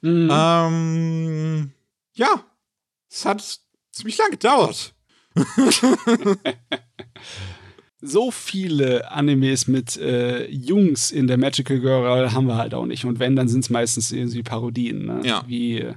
Mhm. 0.00 0.28
Ähm, 0.30 1.70
ja, 2.14 2.44
es 3.08 3.24
hat 3.24 3.60
ziemlich 3.92 4.18
lang 4.18 4.32
gedauert. 4.32 4.94
so 8.00 8.32
viele 8.32 9.10
Animes 9.12 9.68
mit 9.68 9.96
äh, 9.96 10.46
Jungs 10.50 11.12
in 11.12 11.28
der 11.28 11.38
Magical 11.38 11.78
Girl 11.78 12.32
haben 12.32 12.48
wir 12.48 12.56
halt 12.56 12.74
auch 12.74 12.86
nicht. 12.86 13.04
Und 13.04 13.20
wenn, 13.20 13.36
dann 13.36 13.46
sind 13.48 13.60
es 13.60 13.70
meistens 13.70 14.10
irgendwie 14.10 14.42
Parodien. 14.42 15.06
Ne? 15.06 15.20
Ja. 15.24 15.44
Wie, 15.46 15.88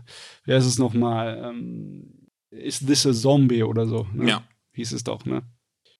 wie 0.45 0.53
heißt 0.53 0.67
es 0.67 0.77
nochmal? 0.77 1.41
Ähm, 1.43 2.27
Is 2.51 2.85
this 2.85 3.07
a 3.07 3.11
zombie 3.11 3.63
oder 3.63 3.87
so? 3.87 4.07
Ne? 4.13 4.29
Ja. 4.29 4.43
Hieß 4.73 4.91
es 4.91 5.03
doch, 5.03 5.25
ne? 5.25 5.41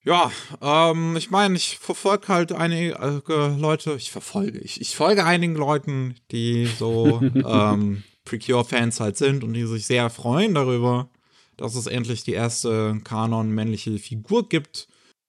Ja, 0.04 0.32
ähm, 0.62 1.18
ich 1.18 1.32
meine, 1.32 1.58
ich 1.58 1.80
verfolge 1.80 2.30
halt 2.30 2.52
einige 2.54 2.94
äh, 3.28 3.60
Leute, 3.60 3.96
ich 3.96 4.12
verfolge, 4.12 4.60
ich, 4.60 4.80
ich 4.80 4.96
folge 4.96 5.26
einigen 5.26 5.56
Leuten, 5.56 6.16
die 6.32 6.66
so 6.66 7.22
ähm, 7.36 8.04
Precure-Fans 8.24 9.00
halt 9.00 9.18
sind 9.18 9.44
und 9.44 9.54
die 9.54 9.66
sich 9.66 9.86
sehr 9.86 10.10
freuen 10.10 10.54
darüber, 10.54 11.10
dass 11.58 11.76
es 11.76 11.88
endlich 11.88 12.24
die 12.24 12.34
erste 12.34 13.00
Kanon-männliche 13.04 13.98
Figur 14.00 14.48
gibt 14.48 14.88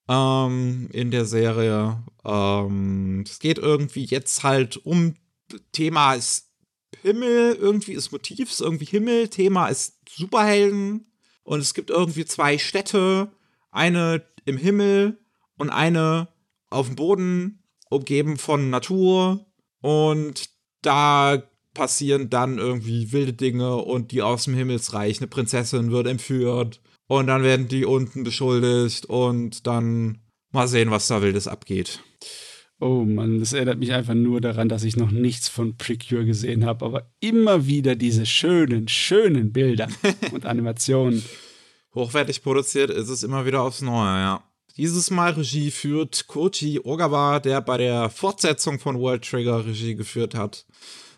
ähm, 0.09 0.89
in 0.91 1.11
der 1.11 1.25
Serie. 1.25 2.03
Ähm, 2.25 3.23
es 3.25 3.39
geht 3.39 3.57
irgendwie 3.57 4.05
jetzt 4.05 4.43
halt 4.43 4.77
um 4.77 5.15
Thema 5.71 6.15
ist 6.15 6.49
Himmel, 7.01 7.55
irgendwie 7.55 7.93
ist 7.93 8.11
Motivs 8.11 8.59
irgendwie 8.59 8.85
Himmel, 8.85 9.29
Thema 9.29 9.67
ist 9.67 9.99
Superhelden 10.09 11.11
und 11.43 11.59
es 11.59 11.73
gibt 11.73 11.89
irgendwie 11.89 12.25
zwei 12.25 12.57
Städte. 12.57 13.31
Eine 13.71 14.28
im 14.45 14.57
Himmel 14.57 15.19
und 15.57 15.69
eine 15.69 16.29
auf 16.69 16.87
dem 16.87 16.95
Boden, 16.95 17.63
umgeben 17.89 18.37
von 18.37 18.69
Natur. 18.69 19.45
Und 19.81 20.49
da 20.81 21.43
passieren 21.73 22.29
dann 22.29 22.57
irgendwie 22.57 23.11
wilde 23.11 23.33
Dinge 23.33 23.77
und 23.77 24.11
die 24.11 24.21
aus 24.21 24.45
dem 24.45 24.53
Himmelsreich, 24.53 25.19
eine 25.19 25.27
Prinzessin 25.27 25.91
wird 25.91 26.07
entführt 26.07 26.81
und 27.07 27.27
dann 27.27 27.43
werden 27.43 27.67
die 27.67 27.85
unten 27.85 28.23
beschuldigt 28.23 29.05
und 29.05 29.65
dann 29.65 30.19
mal 30.51 30.67
sehen, 30.67 30.91
was 30.91 31.07
da 31.07 31.21
wildes 31.21 31.47
abgeht. 31.47 32.01
Oh 32.81 33.03
Mann, 33.03 33.39
das 33.39 33.51
erinnert 33.51 33.79
mich 33.79 33.91
einfach 33.91 34.13
nur 34.13 34.39
daran, 34.39 34.69
dass 34.69 34.83
ich 34.83 34.95
noch 34.95 35.11
nichts 35.11 35.49
von 35.49 35.75
Precure 35.75 36.25
gesehen 36.25 36.65
habe, 36.65 36.85
aber 36.85 37.11
immer 37.19 37.67
wieder 37.67 37.95
diese 37.95 38.25
schönen, 38.25 38.87
schönen 38.87 39.51
Bilder 39.51 39.89
und 40.31 40.45
Animationen 40.45 41.23
hochwertig 41.95 42.43
produziert 42.43 42.89
ist 42.89 43.09
es 43.09 43.23
immer 43.23 43.45
wieder 43.45 43.61
aufs 43.61 43.81
Neue, 43.81 44.19
ja. 44.19 44.43
Dieses 44.77 45.11
Mal 45.11 45.31
Regie 45.31 45.71
führt 45.71 46.27
Koji 46.27 46.79
Ogawa, 46.83 47.39
der 47.39 47.59
bei 47.59 47.77
der 47.77 48.09
Fortsetzung 48.09 48.79
von 48.79 48.97
World 48.97 49.27
Trigger 49.29 49.65
Regie 49.65 49.95
geführt 49.95 50.35
hat. 50.35 50.65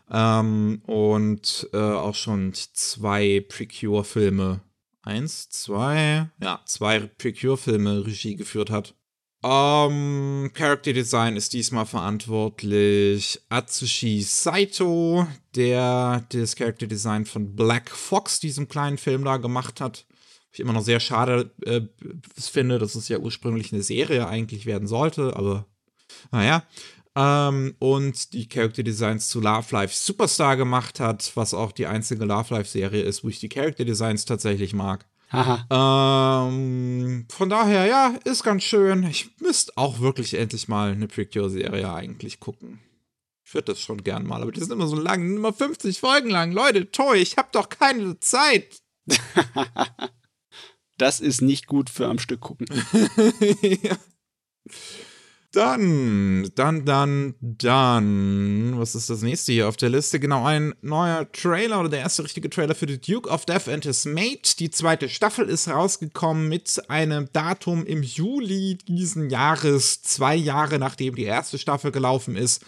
Ähm, 0.09 0.81
und 0.87 1.69
äh, 1.71 1.77
auch 1.77 2.15
schon 2.15 2.53
zwei 2.53 3.45
Precure-Filme. 3.47 4.61
Eins, 5.03 5.49
zwei, 5.49 6.29
ja, 6.41 6.59
zwei 6.65 6.99
Precure-Filme 6.99 8.05
Regie 8.05 8.35
geführt 8.35 8.71
hat. 8.71 8.95
Um, 9.43 10.51
Character 10.53 10.93
Design 10.93 11.35
ist 11.35 11.53
diesmal 11.53 11.87
verantwortlich 11.87 13.41
Atsushi 13.49 14.21
Saito, 14.21 15.27
der 15.55 16.23
das 16.29 16.55
Character 16.55 16.85
Design 16.85 17.25
von 17.25 17.55
Black 17.55 17.89
Fox, 17.89 18.39
diesem 18.39 18.67
kleinen 18.67 18.99
Film 18.99 19.23
da 19.23 19.37
gemacht 19.37 19.81
hat. 19.81 20.05
Ich 20.51 20.59
immer 20.59 20.73
noch 20.73 20.83
sehr 20.83 20.99
schade 20.99 21.51
äh, 21.65 21.81
finde, 22.37 22.77
dass 22.77 22.95
es 22.95 23.07
ja 23.07 23.19
ursprünglich 23.19 23.71
eine 23.71 23.83
Serie 23.83 24.27
eigentlich 24.27 24.65
werden 24.65 24.87
sollte, 24.87 25.35
aber 25.35 25.65
naja. 26.31 26.63
Ähm, 27.15 27.75
und 27.79 28.33
die 28.33 28.47
Character 28.47 28.83
Designs 28.83 29.29
zu 29.29 29.41
Love 29.41 29.67
Life 29.71 29.95
Superstar 29.95 30.57
gemacht 30.57 30.99
hat, 30.99 31.31
was 31.35 31.53
auch 31.53 31.71
die 31.71 31.87
einzige 31.87 32.25
Love 32.25 32.53
Life 32.53 32.69
Serie 32.69 33.03
ist, 33.03 33.23
wo 33.23 33.29
ich 33.29 33.39
die 33.39 33.49
Character 33.49 33.85
Designs 33.85 34.25
tatsächlich 34.25 34.73
mag. 34.73 35.05
Ähm, 35.69 37.25
von 37.29 37.49
daher, 37.49 37.85
ja, 37.85 38.15
ist 38.25 38.43
ganz 38.43 38.63
schön. 38.63 39.03
Ich 39.03 39.29
müsste 39.39 39.71
auch 39.77 39.99
wirklich 39.99 40.33
endlich 40.33 40.67
mal 40.67 40.91
eine 40.91 41.07
Precure-Serie 41.07 41.91
eigentlich 41.93 42.39
gucken. 42.39 42.79
Ich 43.45 43.53
würde 43.53 43.73
das 43.73 43.81
schon 43.81 44.03
gern 44.03 44.25
mal, 44.25 44.41
aber 44.41 44.51
die 44.51 44.59
sind 44.59 44.71
immer 44.71 44.87
so 44.87 44.97
lang, 44.97 45.35
immer 45.35 45.53
50 45.53 45.99
Folgen 45.99 46.29
lang. 46.29 46.51
Leute, 46.51 46.91
toll, 46.91 47.17
ich 47.17 47.37
habe 47.37 47.49
doch 47.51 47.69
keine 47.69 48.19
Zeit. 48.19 48.81
das 51.01 51.19
ist 51.19 51.41
nicht 51.41 51.67
gut 51.67 51.89
für 51.89 52.07
am 52.07 52.19
Stück 52.19 52.41
gucken. 52.41 52.67
Dann, 55.53 56.49
dann, 56.55 56.85
dann, 56.85 57.35
dann, 57.41 58.79
was 58.79 58.95
ist 58.95 59.09
das 59.09 59.21
nächste 59.21 59.51
hier 59.51 59.67
auf 59.67 59.75
der 59.75 59.89
Liste? 59.89 60.17
Genau, 60.17 60.45
ein 60.45 60.73
neuer 60.81 61.29
Trailer 61.29 61.81
oder 61.81 61.89
der 61.89 61.99
erste 61.99 62.23
richtige 62.23 62.49
Trailer 62.49 62.73
für 62.73 62.87
The 62.87 63.01
Duke 63.01 63.29
of 63.29 63.45
Death 63.45 63.67
and 63.67 63.83
His 63.83 64.05
Mate. 64.05 64.55
Die 64.59 64.69
zweite 64.69 65.09
Staffel 65.09 65.49
ist 65.49 65.67
rausgekommen 65.67 66.47
mit 66.47 66.81
einem 66.89 67.27
Datum 67.33 67.85
im 67.85 68.01
Juli 68.01 68.77
diesen 68.87 69.29
Jahres, 69.29 70.01
zwei 70.01 70.37
Jahre 70.37 70.79
nachdem 70.79 71.15
die 71.15 71.25
erste 71.25 71.57
Staffel 71.57 71.91
gelaufen 71.91 72.37
ist. 72.37 72.63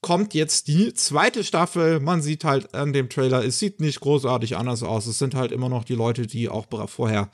Kommt 0.00 0.34
jetzt 0.34 0.66
die 0.66 0.92
zweite 0.92 1.44
Staffel. 1.44 2.00
Man 2.00 2.20
sieht 2.20 2.42
halt 2.42 2.74
an 2.74 2.92
dem 2.92 3.08
Trailer, 3.08 3.44
es 3.44 3.60
sieht 3.60 3.80
nicht 3.80 4.00
großartig 4.00 4.56
anders 4.56 4.82
aus. 4.82 5.06
Es 5.06 5.20
sind 5.20 5.36
halt 5.36 5.52
immer 5.52 5.68
noch 5.68 5.84
die 5.84 5.94
Leute, 5.94 6.26
die 6.26 6.48
auch 6.48 6.66
vorher 6.88 7.30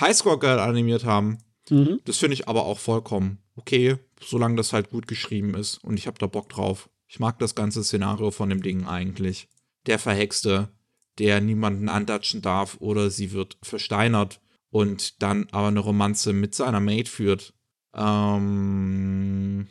Highscore 0.00 0.38
Girl 0.38 0.58
animiert 0.58 1.04
haben. 1.04 1.38
Mhm. 1.70 2.00
Das 2.04 2.18
finde 2.18 2.34
ich 2.34 2.48
aber 2.48 2.64
auch 2.64 2.78
vollkommen 2.78 3.38
okay, 3.58 3.98
solange 4.20 4.56
das 4.56 4.72
halt 4.72 4.90
gut 4.90 5.06
geschrieben 5.08 5.54
ist 5.54 5.78
und 5.84 5.98
ich 5.98 6.06
habe 6.06 6.18
da 6.18 6.26
Bock 6.26 6.48
drauf. 6.48 6.88
Ich 7.08 7.20
mag 7.20 7.38
das 7.38 7.54
ganze 7.54 7.82
Szenario 7.82 8.30
von 8.30 8.48
dem 8.48 8.62
Ding 8.62 8.86
eigentlich. 8.86 9.48
Der 9.86 9.98
Verhexte, 9.98 10.68
der 11.18 11.40
niemanden 11.40 11.88
andatschen 11.88 12.40
darf 12.40 12.76
oder 12.80 13.10
sie 13.10 13.32
wird 13.32 13.58
versteinert 13.62 14.40
und 14.70 15.22
dann 15.22 15.48
aber 15.50 15.68
eine 15.68 15.80
Romanze 15.80 16.32
mit 16.32 16.54
seiner 16.54 16.80
Maid 16.80 17.08
führt. 17.08 17.54
Ähm, 17.94 19.66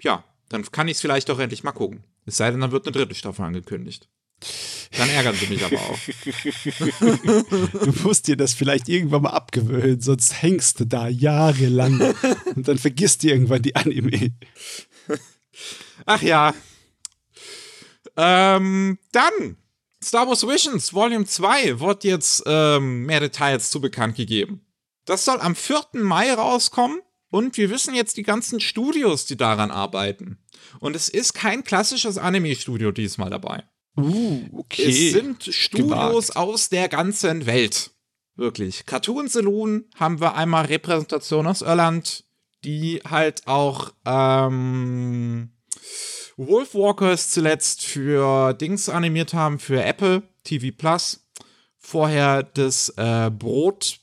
ja, 0.00 0.24
dann 0.48 0.62
kann 0.70 0.88
ich 0.88 0.94
es 0.94 1.00
vielleicht 1.00 1.28
doch 1.28 1.38
endlich 1.38 1.62
mal 1.62 1.72
gucken. 1.72 2.04
Es 2.24 2.36
sei 2.36 2.50
denn, 2.50 2.60
dann 2.60 2.72
wird 2.72 2.86
eine 2.86 2.92
dritte 2.92 3.14
Staffel 3.14 3.44
angekündigt. 3.44 4.08
Dann 4.96 5.08
ärgern 5.08 5.34
sie 5.34 5.46
mich 5.46 5.64
aber 5.64 5.78
auch. 5.78 5.98
Du 7.84 7.92
musst 8.02 8.28
dir 8.28 8.36
das 8.36 8.54
vielleicht 8.54 8.88
irgendwann 8.88 9.22
mal 9.22 9.30
abgewöhnen, 9.30 10.00
sonst 10.00 10.42
hängst 10.42 10.80
du 10.80 10.84
da 10.84 11.08
jahrelang 11.08 12.14
und 12.54 12.68
dann 12.68 12.78
vergisst 12.78 13.22
du 13.22 13.28
irgendwann 13.28 13.62
die 13.62 13.74
Anime. 13.74 14.32
Ach 16.06 16.22
ja. 16.22 16.54
Ähm, 18.16 18.98
dann 19.12 19.56
Star 20.02 20.28
Wars 20.28 20.46
Visions 20.46 20.92
Volume 20.92 21.24
2 21.24 21.80
wird 21.80 22.04
jetzt 22.04 22.42
ähm, 22.46 23.06
mehr 23.06 23.20
Details 23.20 23.70
zu 23.70 23.80
bekannt 23.80 24.16
gegeben. 24.16 24.66
Das 25.04 25.24
soll 25.24 25.40
am 25.40 25.56
4. 25.56 25.86
Mai 25.94 26.32
rauskommen 26.32 27.00
und 27.30 27.56
wir 27.56 27.70
wissen 27.70 27.94
jetzt 27.94 28.16
die 28.16 28.22
ganzen 28.22 28.60
Studios, 28.60 29.26
die 29.26 29.36
daran 29.36 29.70
arbeiten. 29.70 30.38
Und 30.80 30.96
es 30.96 31.08
ist 31.08 31.32
kein 31.34 31.64
klassisches 31.64 32.18
Anime-Studio 32.18 32.92
diesmal 32.92 33.30
dabei. 33.30 33.64
Uh, 33.96 34.48
okay. 34.52 34.88
Es 34.88 35.12
sind 35.12 35.44
Studios 35.44 36.28
Gewagt. 36.28 36.36
aus 36.36 36.68
der 36.68 36.88
ganzen 36.88 37.46
Welt. 37.46 37.90
Wirklich. 38.36 38.86
Cartoon 38.86 39.28
Saloon 39.28 39.84
haben 39.96 40.20
wir 40.20 40.34
einmal 40.34 40.64
Repräsentation 40.64 41.46
aus 41.46 41.60
Irland, 41.60 42.24
die 42.64 43.02
halt 43.04 43.46
auch 43.46 43.92
ähm, 44.06 45.50
Wolfwalkers 46.36 47.30
zuletzt 47.30 47.84
für 47.84 48.54
Dings 48.54 48.88
animiert 48.88 49.34
haben, 49.34 49.58
für 49.58 49.82
Apple 49.82 50.22
TV 50.44 50.74
Plus. 50.76 51.20
Vorher 51.78 52.42
das 52.42 52.88
äh, 52.96 53.30
Brot, 53.30 54.00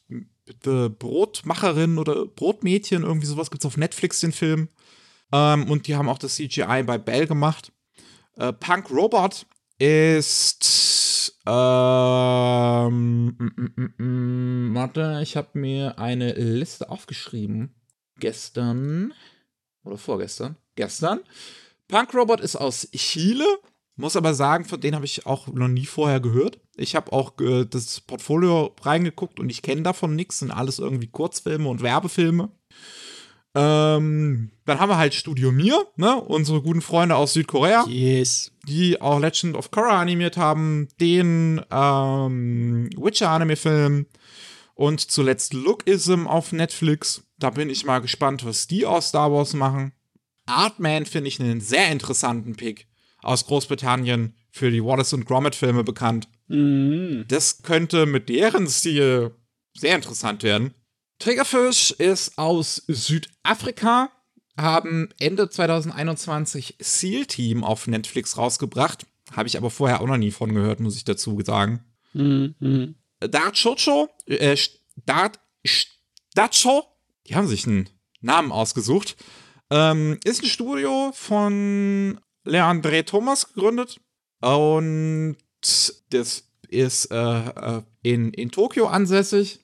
The 0.64 0.90
Brotmacherin 0.90 1.98
oder 1.98 2.26
Brotmädchen, 2.26 3.04
irgendwie 3.04 3.28
sowas 3.28 3.50
gibt 3.50 3.64
es 3.64 3.68
auf 3.68 3.78
Netflix, 3.78 4.20
den 4.20 4.32
Film. 4.32 4.70
Ähm, 5.32 5.70
und 5.70 5.88
die 5.88 5.96
haben 5.96 6.10
auch 6.10 6.18
das 6.18 6.36
CGI 6.36 6.84
bei 6.84 6.98
Bell 6.98 7.26
gemacht. 7.26 7.72
Äh, 8.36 8.54
Punk 8.54 8.92
Robot 8.92 9.46
ist 9.80 11.36
ähm, 11.48 13.36
m 13.40 13.74
-m 13.76 13.94
-m 13.98 14.76
warte, 14.76 15.20
ich 15.24 15.36
habe 15.36 15.58
mir 15.58 15.98
eine 15.98 16.34
Liste 16.34 16.90
aufgeschrieben. 16.90 17.74
Gestern 18.20 19.14
oder 19.84 19.98
vorgestern? 19.98 20.58
Gestern. 20.76 21.22
Punk 21.88 22.14
Robot 22.14 22.42
ist 22.42 22.56
aus 22.56 22.90
Chile, 22.92 23.46
muss 23.96 24.16
aber 24.16 24.34
sagen, 24.34 24.66
von 24.66 24.80
denen 24.80 24.96
habe 24.96 25.06
ich 25.06 25.26
auch 25.26 25.48
noch 25.48 25.68
nie 25.68 25.86
vorher 25.86 26.20
gehört. 26.20 26.60
Ich 26.76 26.96
habe 26.96 27.12
auch 27.12 27.40
äh, 27.40 27.66
das 27.66 28.02
Portfolio 28.02 28.76
reingeguckt 28.82 29.40
und 29.40 29.50
ich 29.50 29.62
kenne 29.62 29.82
davon 29.82 30.16
nichts, 30.16 30.40
sind 30.40 30.52
alles 30.52 30.80
irgendwie 30.80 31.08
Kurzfilme 31.08 31.68
und 31.68 31.82
Werbefilme. 31.82 32.52
Ähm, 33.56 34.52
dann 34.66 34.80
haben 34.80 34.90
wir 34.90 34.98
halt 34.98 35.16
Studio 35.16 35.52
Mir, 35.52 35.88
ne? 35.96 36.16
Unsere 36.22 36.62
guten 36.62 36.82
Freunde 36.82 37.16
aus 37.16 37.34
Südkorea. 37.34 37.86
Yes. 37.88 38.52
Die 38.68 39.02
auch 39.02 39.20
Legend 39.20 39.56
of 39.56 39.72
Korra 39.72 40.00
animiert 40.00 40.38
haben, 40.38 40.88
den 41.02 41.62
ähm, 41.72 42.90
Witcher-Anime-Film 42.96 44.06
und 44.76 45.12
zuletzt 45.12 45.54
Lookism 45.54 46.28
auf 46.28 46.52
Netflix. 46.52 47.24
Da 47.38 47.50
bin 47.50 47.70
ich 47.70 47.86
mal 47.86 48.00
gespannt, 48.00 48.46
was 48.46 48.68
die 48.68 48.86
aus 48.86 49.10
Star 49.10 49.32
Wars 49.32 49.54
machen. 49.54 49.94
Artman 50.46 51.06
finde 51.06 51.30
ich 51.30 51.40
einen 51.40 51.62
sehr 51.62 51.92
interessanten 51.92 52.56
Pick 52.56 52.88
aus 53.22 53.46
Großbritannien 53.46 54.36
für 54.52 54.72
die 54.72 54.84
Wallace 54.84 55.14
und 55.14 55.26
Gromit-Filme 55.26 55.84
bekannt. 55.84 56.28
Mhm. 56.48 57.26
Das 57.28 57.62
könnte 57.62 58.06
mit 58.06 58.30
deren 58.30 58.68
Stil 58.68 59.32
sehr 59.78 59.96
interessant 59.96 60.44
werden. 60.44 60.74
Triggerfish 61.20 61.92
ist 61.92 62.38
aus 62.38 62.84
Südafrika, 62.88 64.10
haben 64.58 65.10
Ende 65.20 65.50
2021 65.50 66.78
Seal 66.80 67.26
Team 67.26 67.64
auf 67.64 67.88
Netflix 67.88 68.38
rausgebracht. 68.38 69.06
Habe 69.34 69.48
ich 69.48 69.58
aber 69.58 69.70
vorher 69.70 70.02
auch 70.02 70.08
noch 70.08 70.18
nie 70.18 70.32
von 70.32 70.54
gehört, 70.54 70.80
muss 70.80 70.96
ich 70.96 71.04
dazu 71.04 71.40
sagen. 71.46 71.84
Mhm. 72.14 72.96
Dart 73.20 73.62
Chocho, 73.62 74.10
äh, 74.26 74.58
Dart, 75.06 75.40
Dacho, 76.34 76.86
die 77.28 77.36
haben 77.36 77.48
sich 77.48 77.68
einen 77.68 77.90
Namen 78.22 78.52
ausgesucht, 78.52 79.18
ähm, 79.70 80.20
ist 80.24 80.42
ein 80.42 80.50
Studio 80.50 81.12
von 81.14 82.20
Leandre 82.46 83.04
Thomas 83.06 83.54
gegründet 83.54 84.00
und 84.42 85.38
das 86.10 86.44
ist 86.70 87.12
äh, 87.12 87.50
äh 87.50 87.82
in, 88.02 88.32
in 88.32 88.50
Tokio 88.50 88.88
ansässig 88.88 89.60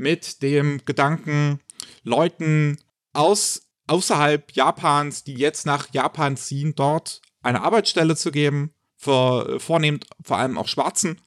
mit 0.00 0.42
dem 0.42 0.80
Gedanken, 0.84 1.60
Leuten 2.02 2.78
aus 3.12 3.62
außerhalb 3.86 4.52
Japans, 4.52 5.24
die 5.24 5.34
jetzt 5.34 5.66
nach 5.66 5.92
Japan 5.92 6.36
ziehen, 6.36 6.74
dort 6.74 7.20
eine 7.42 7.62
Arbeitsstelle 7.62 8.16
zu 8.16 8.30
geben, 8.30 8.72
für, 8.96 9.58
vornehmend 9.58 10.06
vor 10.22 10.38
allem 10.38 10.58
auch 10.58 10.68
Schwarzen. 10.68 11.20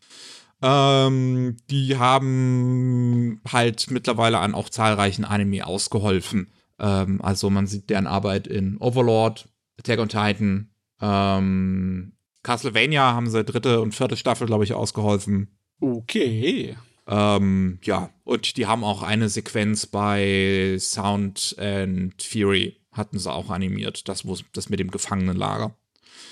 Ähm, 0.62 1.58
die 1.70 1.98
haben 1.98 3.42
halt 3.52 3.92
mittlerweile 3.92 4.40
an 4.40 4.56
auch 4.56 4.70
zahlreichen 4.70 5.26
Anime 5.26 5.66
ausgeholfen. 5.66 6.54
Ähm, 6.80 7.22
also 7.22 7.50
man 7.50 7.68
sieht 7.68 7.90
deren 7.90 8.08
Arbeit 8.08 8.48
in 8.48 8.78
Overlord, 8.78 9.50
Attack 9.78 10.00
on 10.00 10.10
Titan, 10.10 10.70
ähm, 11.02 12.14
Castlevania 12.44 13.14
haben 13.14 13.30
sie 13.30 13.44
dritte 13.44 13.82
und 13.82 13.94
vierte 13.94 14.18
Staffel, 14.18 14.48
glaube 14.48 14.64
ich, 14.64 14.74
ausgeholfen. 14.74 15.58
Okay. 15.80 16.78
Ähm, 17.08 17.80
ja, 17.84 18.10
und 18.24 18.58
die 18.58 18.66
haben 18.66 18.84
auch 18.84 19.04
eine 19.04 19.30
Sequenz 19.30 19.86
bei 19.86 20.78
Sound 20.80 21.56
and 21.60 22.22
Fury, 22.22 22.78
hatten 22.92 23.20
sie 23.20 23.32
auch 23.32 23.50
animiert, 23.50 24.08
das, 24.08 24.24
das 24.54 24.70
mit 24.70 24.80
dem 24.80 24.92
Gefangenenlager. 24.92 25.76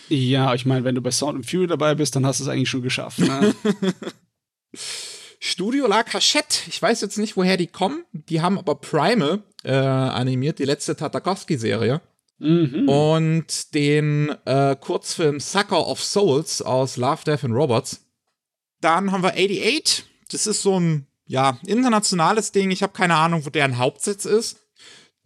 Ja, 0.08 0.54
ich 0.54 0.66
meine, 0.66 0.84
wenn 0.84 0.96
du 0.96 1.02
bei 1.02 1.12
Sound 1.12 1.36
and 1.36 1.50
Fury 1.50 1.68
dabei 1.68 1.96
bist, 1.96 2.16
dann 2.16 2.26
hast 2.26 2.40
du 2.40 2.44
es 2.44 2.50
eigentlich 2.50 2.70
schon 2.70 2.82
geschafft. 2.82 3.20
Ne? 3.20 3.54
Studio 5.40 5.88
La 5.88 6.04
Cachette, 6.04 6.60
ich 6.68 6.82
weiß 6.82 7.02
jetzt 7.02 7.18
nicht, 7.18 7.36
woher 7.36 7.58
die 7.58 7.68
kommen, 7.68 8.06
die 8.12 8.42
haben 8.42 8.58
aber 8.58 8.76
Prime 8.76 9.44
äh, 9.64 9.74
animiert, 9.74 10.60
die 10.60 10.66
letzte 10.66 10.96
Tartakovsky-Serie. 10.96 12.02
Mhm. 12.38 12.90
Und 12.90 13.74
den 13.76 14.36
äh, 14.46 14.76
Kurzfilm 14.76 15.40
Sucker 15.40 15.88
of 15.88 16.04
Souls 16.04 16.62
aus 16.62 16.98
Love, 16.98 17.24
Death 17.26 17.44
and 17.44 17.54
Robots. 17.54 18.06
Dann 18.82 19.12
haben 19.12 19.24
wir 19.24 19.34
88. 19.34 20.11
Das 20.32 20.48
ist 20.48 20.62
so 20.62 20.80
ein, 20.80 21.08
ja, 21.26 21.60
internationales 21.66 22.52
Ding. 22.52 22.72
Ich 22.72 22.84
habe 22.84 22.94
keine 22.94 23.16
Ahnung, 23.16 23.46
wo 23.46 23.50
deren 23.50 23.78
Hauptsitz 23.78 24.26
ist. 24.26 24.58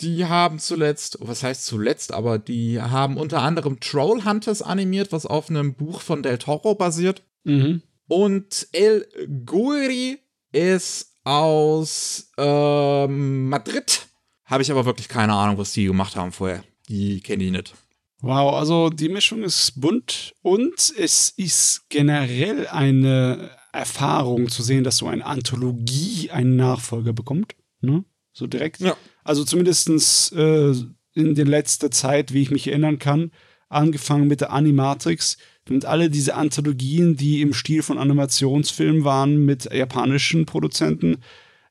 Die 0.02 0.26
haben 0.26 0.60
zuletzt, 0.60 1.18
was 1.22 1.44
heißt 1.44 1.66
zuletzt, 1.66 2.14
aber 2.14 2.38
die 2.38 2.82
haben 2.82 3.18
unter 3.18 3.42
anderem 3.42 3.80
Troll 3.80 4.26
Hunters 4.26 4.62
animiert, 4.62 5.14
was 5.14 5.26
auf 5.26 5.50
einem 5.50 5.74
Buch 5.74 6.02
von 6.02 6.22
Del 6.22 6.38
Toro 6.38 6.76
basiert. 6.76 7.24
Mhm. 7.44 7.82
Und 8.08 8.68
El 8.74 9.08
Guri 9.46 10.20
ist 10.52 11.14
aus 11.24 12.32
ähm, 12.38 13.50
Madrid. 13.50 14.08
Habe 14.46 14.64
ich 14.64 14.72
aber 14.72 14.86
wirklich 14.86 15.08
keine 15.08 15.34
Ahnung, 15.34 15.58
was 15.58 15.72
die 15.72 15.86
gemacht 15.86 16.16
haben 16.16 16.32
vorher. 16.32 16.64
Die 16.90 17.22
kenne 17.22 17.46
ich 17.46 17.52
nicht. 17.52 17.74
Wow, 18.22 18.56
also 18.56 18.90
die 18.90 19.10
Mischung 19.10 19.44
ist 19.44 19.80
bunt 19.80 20.34
und 20.42 20.94
es 20.98 21.30
ist 21.30 21.90
generell 21.90 22.68
eine 22.68 23.52
Erfahrung 23.76 24.50
zu 24.50 24.64
sehen, 24.64 24.84
dass 24.84 24.98
so 24.98 25.08
eine 25.08 25.26
Anthologie 25.26 26.32
einen 26.32 26.56
Nachfolger 26.56 27.14
bekommt. 27.14 27.56
Ne? 27.82 28.04
So 28.34 28.48
direkt. 28.48 28.80
Ja. 28.80 28.98
Also 29.24 29.44
zumindest 29.44 30.34
äh, 30.34 30.72
in 31.14 31.36
der 31.36 31.46
letzten 31.46 31.92
Zeit, 31.92 32.34
wie 32.34 32.42
ich 32.42 32.52
mich 32.52 32.68
erinnern 32.68 33.00
kann, 33.00 33.32
angefangen 33.70 34.28
mit 34.28 34.42
der 34.42 34.52
Animatrix 34.52 35.38
und 35.70 35.86
alle 35.86 36.10
diese 36.10 36.36
Anthologien, 36.36 37.16
die 37.16 37.42
im 37.42 37.54
Stil 37.54 37.82
von 37.82 37.98
Animationsfilmen 37.98 39.04
waren 39.04 39.46
mit 39.46 39.72
japanischen 39.74 40.46
Produzenten, 40.46 41.18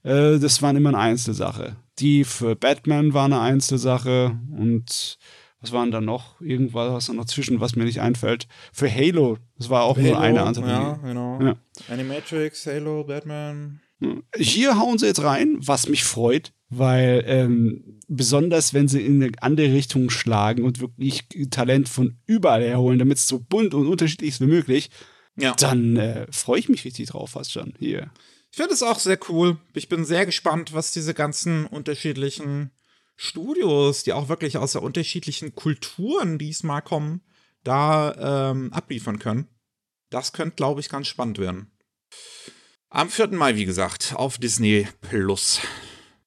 äh, 0.03 0.39
das 0.39 0.63
waren 0.63 0.77
immer 0.77 0.91
eine 0.91 0.99
Einzelsache. 0.99 1.77
Die 1.99 2.25
für 2.25 2.57
Batman 2.57 3.15
war 3.15 3.27
eine 3.27 3.41
Einzelsache 3.41 4.37
und 4.57 5.19
was 5.65 5.73
waren 5.73 5.91
da 5.91 6.01
noch? 6.01 6.41
Irgendwas 6.41 7.09
noch 7.13 7.25
zwischen, 7.27 7.61
was 7.61 7.77
mir 7.77 7.85
nicht 7.85 8.01
einfällt. 8.01 8.47
Für 8.73 8.91
Halo, 8.93 9.39
das 9.59 9.71
war 9.71 9.83
auch 9.85 9.97
nur 9.97 10.19
eine 10.21 10.43
Anthologie. 10.43 10.73
Ja, 10.73 10.93
genau. 11.03 11.41
Ja. 11.43 11.57
Animatrix, 11.89 12.67
Halo, 12.67 13.05
Batman. 13.05 13.81
Hier 14.37 14.79
hauen 14.79 14.99
sie 14.99 15.07
jetzt 15.07 15.23
rein, 15.23 15.57
was 15.61 15.89
mich 15.89 16.05
freut, 16.05 16.53
weil 16.69 17.25
ähm, 17.27 18.01
besonders 18.09 18.75
wenn 18.75 18.89
sie 18.89 19.01
in 19.01 19.23
eine 19.23 19.33
andere 19.41 19.73
Richtung 19.73 20.11
schlagen 20.11 20.65
und 20.65 20.81
wirklich 20.81 21.27
Talent 21.51 21.89
von 21.89 22.17
überall 22.27 22.63
herholen, 22.63 22.99
damit 22.99 23.19
es 23.19 23.27
so 23.29 23.39
bunt 23.39 23.73
und 23.73 23.87
unterschiedlich 23.87 24.31
ist 24.31 24.41
wie 24.41 24.47
möglich, 24.47 24.91
Ja. 25.37 25.55
dann 25.55 25.97
äh, 25.97 26.27
freue 26.31 26.59
ich 26.59 26.69
mich 26.69 26.85
richtig 26.85 27.09
drauf 27.09 27.31
fast 27.31 27.53
schon 27.53 27.73
hier. 27.79 28.11
Ich 28.51 28.57
finde 28.59 28.75
es 28.75 28.83
auch 28.83 28.99
sehr 28.99 29.19
cool. 29.31 29.57
Ich 29.73 29.89
bin 29.89 30.05
sehr 30.05 30.27
gespannt, 30.27 30.75
was 30.75 30.93
diese 30.93 31.15
ganzen 31.15 31.65
unterschiedlichen 31.67 32.71
Studios, 33.17 34.03
die 34.03 34.13
auch 34.13 34.29
wirklich 34.29 34.57
aus 34.57 34.73
der 34.73 34.83
unterschiedlichen 34.83 35.55
Kulturen 35.55 36.39
diesmal 36.39 36.83
kommen, 36.83 37.21
da 37.63 38.51
ähm, 38.51 38.73
abliefern 38.73 39.19
können. 39.19 39.49
Das 40.11 40.33
könnte, 40.33 40.57
glaube 40.57 40.81
ich, 40.81 40.89
ganz 40.89 41.09
spannend 41.09 41.39
werden. 41.39 41.71
Am 42.91 43.11
4. 43.11 43.29
Mai, 43.29 43.57
wie 43.57 43.65
gesagt, 43.65 44.15
auf 44.15 44.39
Disney 44.39 44.87
Plus. 45.01 45.61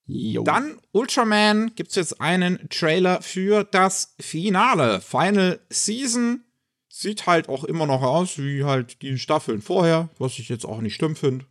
Jo. 0.05 0.43
Dann 0.43 0.79
Ultraman 0.91 1.75
gibt 1.75 1.89
es 1.89 1.95
jetzt 1.95 2.21
einen 2.21 2.69
Trailer 2.69 3.21
für 3.21 3.63
das 3.63 4.15
Finale. 4.19 5.01
Final 5.01 5.59
Season. 5.69 6.43
Sieht 6.89 7.27
halt 7.27 7.49
auch 7.49 7.63
immer 7.63 7.85
noch 7.85 8.01
aus 8.01 8.37
wie 8.37 8.63
halt 8.63 9.01
die 9.01 9.17
Staffeln 9.19 9.61
vorher, 9.61 10.09
was 10.17 10.39
ich 10.39 10.49
jetzt 10.49 10.65
auch 10.65 10.81
nicht 10.81 10.95
schlimm 10.95 11.15
finde. 11.15 11.45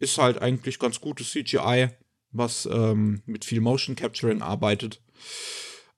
Ist 0.00 0.18
halt 0.18 0.40
eigentlich 0.42 0.78
ganz 0.78 1.00
gutes 1.00 1.30
CGI, 1.30 1.90
was 2.30 2.68
ähm, 2.70 3.22
mit 3.26 3.44
viel 3.44 3.60
Motion 3.60 3.96
Capturing 3.96 4.42
arbeitet. 4.42 5.00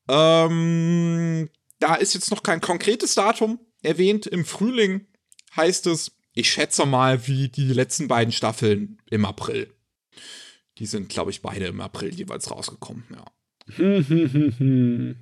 Ähm, 0.08 1.48
da 1.78 1.94
ist 1.94 2.14
jetzt 2.14 2.30
noch 2.30 2.42
kein 2.42 2.60
konkretes 2.60 3.14
Datum 3.14 3.58
erwähnt. 3.82 4.26
Im 4.26 4.44
Frühling 4.44 5.06
heißt 5.56 5.86
es, 5.86 6.12
ich 6.32 6.50
schätze 6.50 6.86
mal, 6.86 7.26
wie 7.26 7.48
die 7.48 7.72
letzten 7.72 8.08
beiden 8.08 8.32
Staffeln 8.32 8.98
im 9.10 9.24
April. 9.24 9.72
Die 10.78 10.86
sind, 10.86 11.08
glaube 11.08 11.30
ich, 11.30 11.42
beide 11.42 11.66
im 11.66 11.80
April 11.80 12.14
jeweils 12.14 12.50
rausgekommen, 12.50 13.04
ja. 13.10 13.24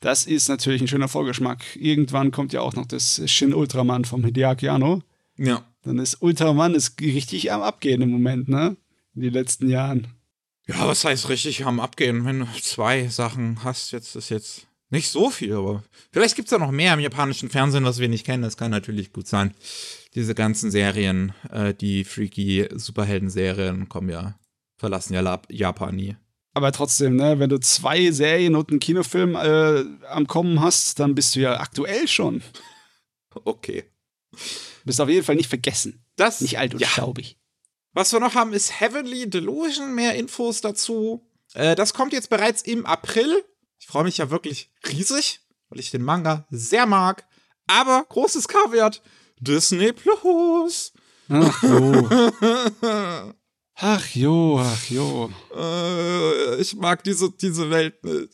Das 0.00 0.26
ist 0.26 0.48
natürlich 0.48 0.82
ein 0.82 0.88
schöner 0.88 1.08
Vorgeschmack. 1.08 1.64
Irgendwann 1.74 2.30
kommt 2.30 2.52
ja 2.52 2.60
auch 2.60 2.74
noch 2.74 2.86
das 2.86 3.22
Shin 3.30 3.54
Ultraman 3.54 4.04
vom 4.04 4.24
Hideaki 4.24 4.68
Anno. 4.68 5.02
Ja. 5.38 5.64
Dann 5.82 5.98
ist 5.98 6.20
Ultraman 6.20 6.74
ist 6.74 7.00
richtig 7.00 7.50
am 7.50 7.62
Abgehen 7.62 8.02
im 8.02 8.10
Moment, 8.10 8.48
ne? 8.48 8.76
In 9.14 9.22
den 9.22 9.32
letzten 9.32 9.68
Jahren. 9.68 10.08
Ja, 10.68 10.86
was 10.86 11.04
heißt 11.04 11.28
richtig 11.28 11.64
am 11.64 11.80
Abgehen? 11.80 12.24
Wenn 12.24 12.40
du 12.40 12.46
zwei 12.60 13.06
Sachen 13.08 13.62
hast, 13.62 13.92
jetzt 13.92 14.16
ist 14.16 14.30
jetzt 14.30 14.66
nicht 14.90 15.08
so 15.08 15.30
viel, 15.30 15.54
aber 15.54 15.84
vielleicht 16.12 16.36
gibt 16.36 16.46
es 16.46 16.50
da 16.50 16.58
noch 16.58 16.70
mehr 16.70 16.94
im 16.94 17.00
japanischen 17.00 17.50
Fernsehen, 17.50 17.84
was 17.84 17.98
wir 17.98 18.08
nicht 18.08 18.26
kennen. 18.26 18.42
Das 18.42 18.56
kann 18.56 18.70
natürlich 18.70 19.12
gut 19.12 19.26
sein. 19.26 19.54
Diese 20.14 20.34
ganzen 20.34 20.70
Serien, 20.70 21.32
äh, 21.50 21.74
die 21.74 22.04
freaky 22.04 22.68
Superhelden-Serien 22.72 23.88
kommen 23.88 24.08
ja, 24.08 24.38
verlassen 24.76 25.14
ja 25.14 25.20
Lab 25.20 25.46
Japan 25.50 25.94
nie. 25.94 26.16
Aber 26.54 26.72
trotzdem, 26.72 27.16
ne, 27.16 27.38
wenn 27.38 27.50
du 27.50 27.58
zwei 27.60 28.10
Serien 28.10 28.56
und 28.56 28.70
einen 28.70 28.80
Kinofilm 28.80 29.34
äh, 29.34 29.84
am 30.08 30.26
Kommen 30.26 30.60
hast, 30.60 30.98
dann 30.98 31.14
bist 31.14 31.36
du 31.36 31.40
ja 31.40 31.60
aktuell 31.60 32.08
schon. 32.08 32.42
Okay. 33.44 33.84
Bist 34.84 35.00
auf 35.00 35.08
jeden 35.08 35.24
Fall 35.24 35.36
nicht 35.36 35.48
vergessen. 35.48 36.02
Das, 36.16 36.40
Nicht 36.40 36.58
alt 36.58 36.72
und 36.74 36.80
ja. 36.80 36.88
staubig. 36.88 37.36
Was 37.96 38.12
wir 38.12 38.20
noch 38.20 38.34
haben, 38.34 38.52
ist 38.52 38.78
Heavenly 38.78 39.30
Delusion. 39.30 39.94
Mehr 39.94 40.16
Infos 40.16 40.60
dazu. 40.60 41.26
Äh, 41.54 41.74
das 41.74 41.94
kommt 41.94 42.12
jetzt 42.12 42.28
bereits 42.28 42.60
im 42.60 42.84
April. 42.84 43.42
Ich 43.78 43.86
freue 43.86 44.04
mich 44.04 44.18
ja 44.18 44.28
wirklich 44.28 44.70
riesig, 44.86 45.40
weil 45.70 45.80
ich 45.80 45.92
den 45.92 46.02
Manga 46.02 46.46
sehr 46.50 46.84
mag. 46.84 47.26
Aber 47.66 48.04
großes 48.06 48.48
Kaviar: 48.48 48.90
Disney 49.40 49.94
Plus. 49.94 50.92
Ach 51.30 51.62
jo. 51.62 52.08
Ach 53.78 54.06
jo, 54.14 54.58
ach 54.58 54.90
jo. 54.90 55.30
Äh, 55.54 56.60
ich 56.60 56.74
mag 56.76 57.02
diese, 57.02 57.30
diese 57.30 57.70
Welt 57.70 58.04
nicht. 58.04 58.32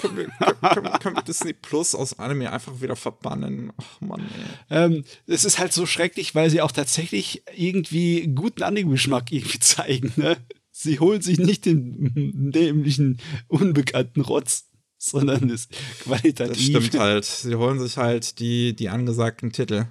Können 0.00 0.16
wir, 0.16 0.24
können, 0.70 0.90
können, 1.00 1.16
wir 1.16 1.22
Disney 1.22 1.52
Plus 1.52 1.94
aus 1.94 2.18
Anime 2.18 2.50
einfach 2.50 2.80
wieder 2.80 2.96
verbannen? 2.96 3.72
Ach 3.76 4.00
Mann, 4.00 4.20
ey. 4.20 4.76
Ähm, 4.78 5.04
es 5.26 5.44
ist 5.44 5.58
halt 5.58 5.72
so 5.72 5.84
schrecklich, 5.84 6.34
weil 6.34 6.48
sie 6.48 6.62
auch 6.62 6.72
tatsächlich 6.72 7.42
irgendwie 7.54 8.26
guten 8.34 8.62
Anime-Geschmack 8.62 9.32
irgendwie 9.32 9.58
zeigen. 9.60 10.12
Ne? 10.16 10.36
Sie 10.70 10.98
holen 10.98 11.20
sich 11.20 11.38
nicht 11.38 11.66
den 11.66 12.52
dämlichen, 12.52 13.20
unbekannten 13.48 14.22
Rotz, 14.22 14.70
sondern 14.98 15.48
das 15.48 15.68
qualitativ. 16.00 16.56
Das 16.56 16.62
stimmt 16.62 16.98
halt. 16.98 17.24
Sie 17.24 17.54
holen 17.54 17.78
sich 17.78 17.96
halt 17.96 18.38
die, 18.38 18.74
die 18.74 18.88
angesagten 18.88 19.52
Titel. 19.52 19.86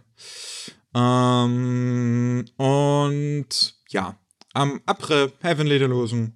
Ähm, 0.95 2.45
und 2.57 3.75
ja, 3.89 4.17
am 4.53 4.81
April 4.85 5.33
Heavenly 5.41 5.77
Delusion. 5.79 6.33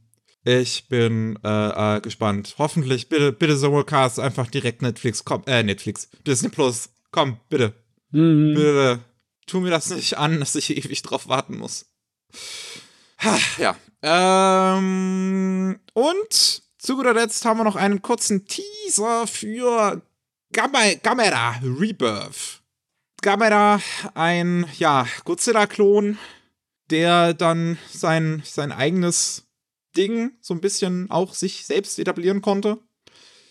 Ich 0.57 0.87
bin 0.87 1.37
äh, 1.43 1.97
äh, 1.97 2.01
gespannt. 2.01 2.55
Hoffentlich, 2.57 3.07
bitte, 3.07 3.31
bitte 3.31 3.55
Simulcast 3.55 4.19
einfach 4.19 4.47
direkt 4.47 4.81
Netflix, 4.81 5.23
komm, 5.23 5.43
äh, 5.45 5.61
Netflix, 5.61 6.09
Disney 6.25 6.49
Plus. 6.49 6.89
Komm, 7.11 7.39
bitte. 7.49 7.73
Mhm. 8.09 8.55
Bitte. 8.55 8.99
Tu 9.45 9.59
mir 9.59 9.69
das 9.69 9.91
nicht 9.91 10.17
an, 10.17 10.39
dass 10.39 10.55
ich 10.55 10.75
ewig 10.75 11.03
drauf 11.03 11.27
warten 11.27 11.57
muss. 11.57 11.85
Ha, 13.23 13.37
Ja. 13.59 13.75
Ähm, 14.01 15.79
und 15.93 16.61
zu 16.79 16.95
guter 16.95 17.13
Letzt 17.13 17.45
haben 17.45 17.59
wir 17.59 17.63
noch 17.63 17.75
einen 17.75 18.01
kurzen 18.01 18.47
Teaser 18.47 19.27
für 19.27 20.01
Gamma 20.51 20.93
Gamera 21.03 21.59
Rebirth. 21.61 22.61
Gamera, 23.21 23.81
ein, 24.15 24.65
ja, 24.79 25.05
Godzilla-Klon, 25.25 26.17
der 26.89 27.35
dann 27.35 27.77
sein, 27.91 28.41
sein 28.45 28.71
eigenes 28.71 29.48
Ding 29.99 30.31
so 30.41 30.53
ein 30.53 30.61
bisschen 30.61 31.11
auch 31.11 31.33
sich 31.33 31.65
selbst 31.65 31.99
etablieren 31.99 32.41
konnte. 32.41 32.79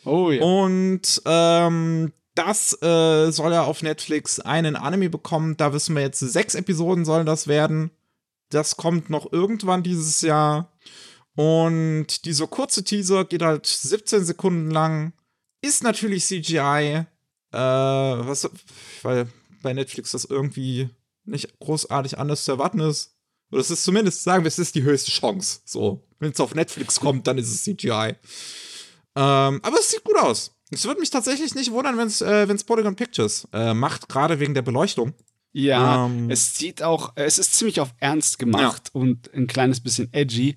Oh 0.04 0.30
ja. 0.30 0.42
Und 0.42 1.22
ähm, 1.26 2.12
das 2.34 2.72
äh, 2.82 3.30
soll 3.30 3.52
er 3.52 3.66
auf 3.66 3.82
Netflix 3.82 4.40
einen 4.40 4.76
Anime 4.76 5.10
bekommen. 5.10 5.56
Da 5.56 5.72
wissen 5.72 5.94
wir 5.94 6.02
jetzt, 6.02 6.20
sechs 6.20 6.54
Episoden 6.54 7.04
sollen 7.04 7.26
das 7.26 7.48
werden. 7.48 7.90
Das 8.48 8.76
kommt 8.76 9.10
noch 9.10 9.32
irgendwann 9.32 9.82
dieses 9.82 10.22
Jahr. 10.22 10.72
Und 11.34 12.24
dieser 12.24 12.46
kurze 12.46 12.82
Teaser 12.82 13.24
geht 13.24 13.42
halt 13.42 13.66
17 13.66 14.24
Sekunden 14.24 14.70
lang. 14.70 15.12
Ist 15.60 15.82
natürlich 15.82 16.24
CGI. 16.24 17.04
Äh, 17.50 17.58
was, 17.58 18.48
weil 19.02 19.28
bei 19.62 19.72
Netflix 19.72 20.12
das 20.12 20.24
irgendwie 20.24 20.88
nicht 21.24 21.58
großartig 21.58 22.18
anders 22.18 22.44
zu 22.44 22.52
erwarten 22.52 22.80
ist. 22.80 23.14
Oder 23.50 23.60
es 23.60 23.70
ist 23.70 23.84
zumindest, 23.84 24.22
sagen 24.22 24.44
wir, 24.44 24.48
es 24.48 24.58
ist 24.58 24.74
die 24.74 24.82
höchste 24.82 25.10
Chance. 25.10 25.60
So, 25.64 26.07
wenn 26.18 26.32
es 26.32 26.40
auf 26.40 26.54
Netflix 26.54 27.00
kommt, 27.00 27.26
dann 27.26 27.38
ist 27.38 27.48
es 27.48 27.62
CGI. 27.62 28.14
Ähm, 29.16 29.60
aber 29.62 29.78
es 29.78 29.90
sieht 29.90 30.04
gut 30.04 30.16
aus. 30.18 30.54
Es 30.70 30.84
würde 30.84 31.00
mich 31.00 31.10
tatsächlich 31.10 31.54
nicht 31.54 31.70
wundern, 31.72 31.96
wenn 31.96 32.06
es 32.08 32.20
äh, 32.20 32.48
wenn's 32.48 32.64
Polygon 32.64 32.94
Pictures 32.96 33.48
äh, 33.52 33.72
macht, 33.74 34.08
gerade 34.08 34.38
wegen 34.38 34.54
der 34.54 34.62
Beleuchtung. 34.62 35.14
Ja, 35.52 36.06
Ähm. 36.06 36.30
es 36.30 36.56
sieht 36.56 36.82
auch, 36.82 37.12
es 37.14 37.38
ist 37.38 37.54
ziemlich 37.54 37.80
auf 37.80 37.94
Ernst 37.98 38.38
gemacht 38.38 38.90
und 38.92 39.32
ein 39.32 39.46
kleines 39.46 39.80
bisschen 39.80 40.12
edgy. 40.12 40.56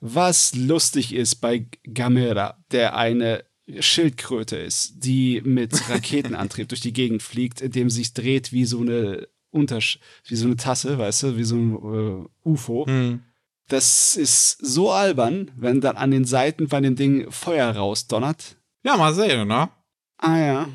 Was 0.00 0.54
lustig 0.54 1.12
ist 1.12 1.36
bei 1.36 1.66
Gamera, 1.82 2.56
der 2.70 2.96
eine 2.96 3.44
Schildkröte 3.80 4.56
ist, 4.56 4.94
die 5.04 5.42
mit 5.44 5.72
Raketenantrieb 5.90 6.68
durch 6.68 6.80
die 6.80 6.92
Gegend 6.92 7.22
fliegt, 7.22 7.60
indem 7.60 7.90
sie 7.90 7.98
sich 7.98 8.14
dreht 8.14 8.52
wie 8.52 8.64
so 8.64 8.80
eine 8.80 9.28
Untersch 9.50 9.98
wie 10.24 10.36
so 10.36 10.46
eine 10.46 10.56
Tasse, 10.56 10.98
weißt 10.98 11.22
du, 11.24 11.36
wie 11.36 11.44
so 11.44 11.56
ein 11.56 11.74
äh, 11.74 12.48
UFO. 12.48 12.86
Hm. 12.86 13.22
Das 13.68 14.16
ist 14.16 14.58
so 14.64 14.90
albern, 14.90 15.50
wenn 15.56 15.80
dann 15.80 15.96
an 15.96 16.10
den 16.10 16.24
Seiten 16.24 16.68
bei 16.68 16.80
dem 16.80 16.96
Ding 16.96 17.30
Feuer 17.30 17.70
rausdonnert. 17.70 18.56
Ja, 18.82 18.96
mal 18.96 19.14
sehen, 19.14 19.46
ne? 19.46 19.68
Ah 20.16 20.38
ja. 20.38 20.68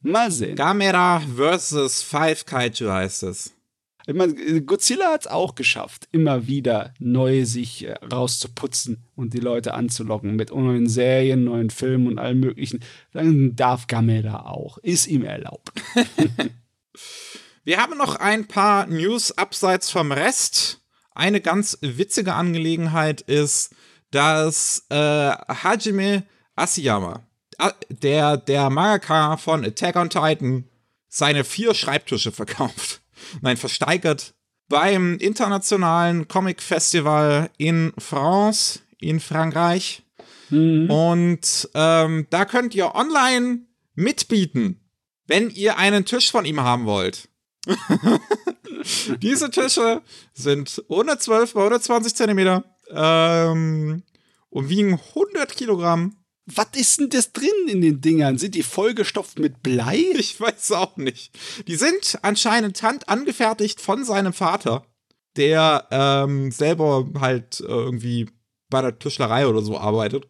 Mal 0.00 0.30
sehen. 0.30 0.54
Gamera 0.54 1.20
vs. 1.20 2.02
Five 2.02 2.44
Kaiju 2.44 2.90
heißt 2.90 3.24
es. 3.24 3.56
Ich 4.08 4.14
meine, 4.14 4.62
Godzilla 4.62 5.12
hat 5.12 5.22
es 5.22 5.26
auch 5.26 5.56
geschafft, 5.56 6.06
immer 6.12 6.46
wieder 6.46 6.94
neu 7.00 7.44
sich 7.44 7.86
äh, 7.86 7.94
rauszuputzen 8.12 9.04
und 9.16 9.34
die 9.34 9.40
Leute 9.40 9.74
anzulocken 9.74 10.36
mit 10.36 10.54
neuen 10.54 10.88
Serien, 10.88 11.42
neuen 11.42 11.70
Filmen 11.70 12.06
und 12.06 12.18
allem 12.20 12.38
möglichen. 12.38 12.84
Dann 13.12 13.56
darf 13.56 13.88
Gamera 13.88 14.46
auch. 14.46 14.78
Ist 14.78 15.08
ihm 15.08 15.24
erlaubt. 15.24 15.72
Wir 17.64 17.78
haben 17.78 17.98
noch 17.98 18.14
ein 18.14 18.46
paar 18.46 18.86
News 18.86 19.32
abseits 19.32 19.90
vom 19.90 20.12
Rest. 20.12 20.85
Eine 21.16 21.40
ganz 21.40 21.78
witzige 21.80 22.34
Angelegenheit 22.34 23.22
ist, 23.22 23.74
dass 24.10 24.84
äh, 24.90 24.94
Hajime 24.96 26.24
Asiyama, 26.54 27.26
äh, 27.58 27.70
der, 27.88 28.36
der 28.36 28.70
Mangaka 28.70 29.36
von 29.36 29.64
Attack 29.64 29.96
on 29.96 30.10
Titan, 30.10 30.64
seine 31.08 31.44
vier 31.44 31.74
Schreibtische 31.74 32.32
verkauft. 32.32 33.00
Nein, 33.40 33.56
versteigert 33.56 34.34
beim 34.68 35.16
internationalen 35.18 36.28
Comic 36.28 36.60
Festival 36.60 37.50
in 37.56 37.92
France, 37.98 38.80
in 38.98 39.20
Frankreich. 39.20 40.02
Mhm. 40.50 40.90
Und 40.90 41.68
ähm, 41.74 42.26
da 42.30 42.44
könnt 42.44 42.74
ihr 42.74 42.94
online 42.94 43.60
mitbieten, 43.94 44.80
wenn 45.26 45.50
ihr 45.50 45.78
einen 45.78 46.04
Tisch 46.04 46.30
von 46.30 46.44
ihm 46.44 46.60
haben 46.60 46.84
wollt. 46.84 47.28
Diese 49.22 49.50
Tische 49.50 50.02
sind 50.32 50.82
112 50.88 51.54
bei 51.54 51.60
120 51.60 52.14
Zentimeter 52.14 52.64
ähm, 52.90 54.02
und 54.50 54.68
wiegen 54.68 55.00
100 55.14 55.56
Kilogramm. 55.56 56.16
Was 56.46 56.68
ist 56.76 57.00
denn 57.00 57.10
das 57.10 57.32
drin 57.32 57.48
in 57.66 57.80
den 57.80 58.00
Dingern? 58.00 58.38
Sind 58.38 58.54
die 58.54 58.62
vollgestopft 58.62 59.38
mit 59.38 59.62
Blei? 59.62 60.04
Ich 60.18 60.40
weiß 60.40 60.72
auch 60.72 60.96
nicht. 60.96 61.36
Die 61.66 61.76
sind 61.76 62.18
anscheinend 62.22 62.82
hand 62.82 63.08
angefertigt 63.08 63.80
von 63.80 64.04
seinem 64.04 64.32
Vater, 64.32 64.86
der 65.36 65.88
ähm, 65.90 66.52
selber 66.52 67.08
halt 67.18 67.60
äh, 67.60 67.64
irgendwie 67.64 68.30
bei 68.70 68.80
der 68.80 68.98
Tischlerei 68.98 69.46
oder 69.46 69.60
so 69.60 69.76
arbeitet. 69.76 70.28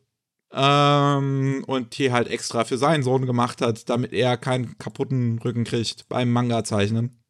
Ähm, 0.52 1.64
und 1.66 1.98
die 1.98 2.12
halt 2.12 2.28
extra 2.28 2.64
für 2.64 2.78
seinen 2.78 3.02
Sohn 3.02 3.26
gemacht 3.26 3.60
hat, 3.60 3.90
damit 3.90 4.12
er 4.12 4.38
keinen 4.38 4.78
kaputten 4.78 5.38
Rücken 5.40 5.64
kriegt 5.64 6.08
beim 6.08 6.30
Manga-Zeichnen. 6.30 7.20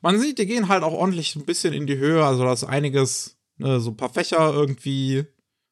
Man 0.00 0.18
sieht, 0.18 0.38
die 0.38 0.46
gehen 0.46 0.68
halt 0.68 0.82
auch 0.82 0.92
ordentlich 0.92 1.36
ein 1.36 1.44
bisschen 1.44 1.72
in 1.72 1.86
die 1.86 1.98
Höhe, 1.98 2.24
also 2.24 2.44
da 2.44 2.52
ist 2.52 2.64
einiges, 2.64 3.38
ne, 3.56 3.80
so 3.80 3.90
ein 3.90 3.96
paar 3.96 4.12
Fächer 4.12 4.52
irgendwie. 4.52 5.24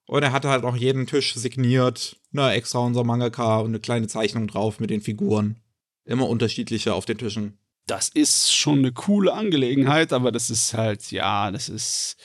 Und 0.07 0.23
er 0.23 0.33
hatte 0.33 0.49
halt 0.49 0.65
auch 0.65 0.77
jeden 0.77 1.07
Tisch 1.07 1.35
signiert, 1.35 2.17
ne, 2.31 2.53
extra 2.53 2.79
unser 2.79 3.05
Mangaka 3.05 3.59
und 3.59 3.69
eine 3.69 3.81
kleine 3.81 4.07
Zeichnung 4.07 4.47
drauf 4.47 4.79
mit 4.79 4.91
den 4.91 5.01
Figuren. 5.01 5.61
Immer 6.05 6.29
unterschiedliche 6.29 6.95
auf 6.95 7.05
den 7.05 7.19
Tischen. 7.19 7.59
Das 7.87 8.09
ist 8.09 8.55
schon 8.55 8.79
eine 8.79 8.93
coole 8.93 9.33
Angelegenheit, 9.33 10.13
aber 10.13 10.33
das 10.33 10.51
ist 10.51 10.75
halt, 10.75 11.11
ja, 11.11 11.51
das 11.51 11.69
ist 11.69 12.17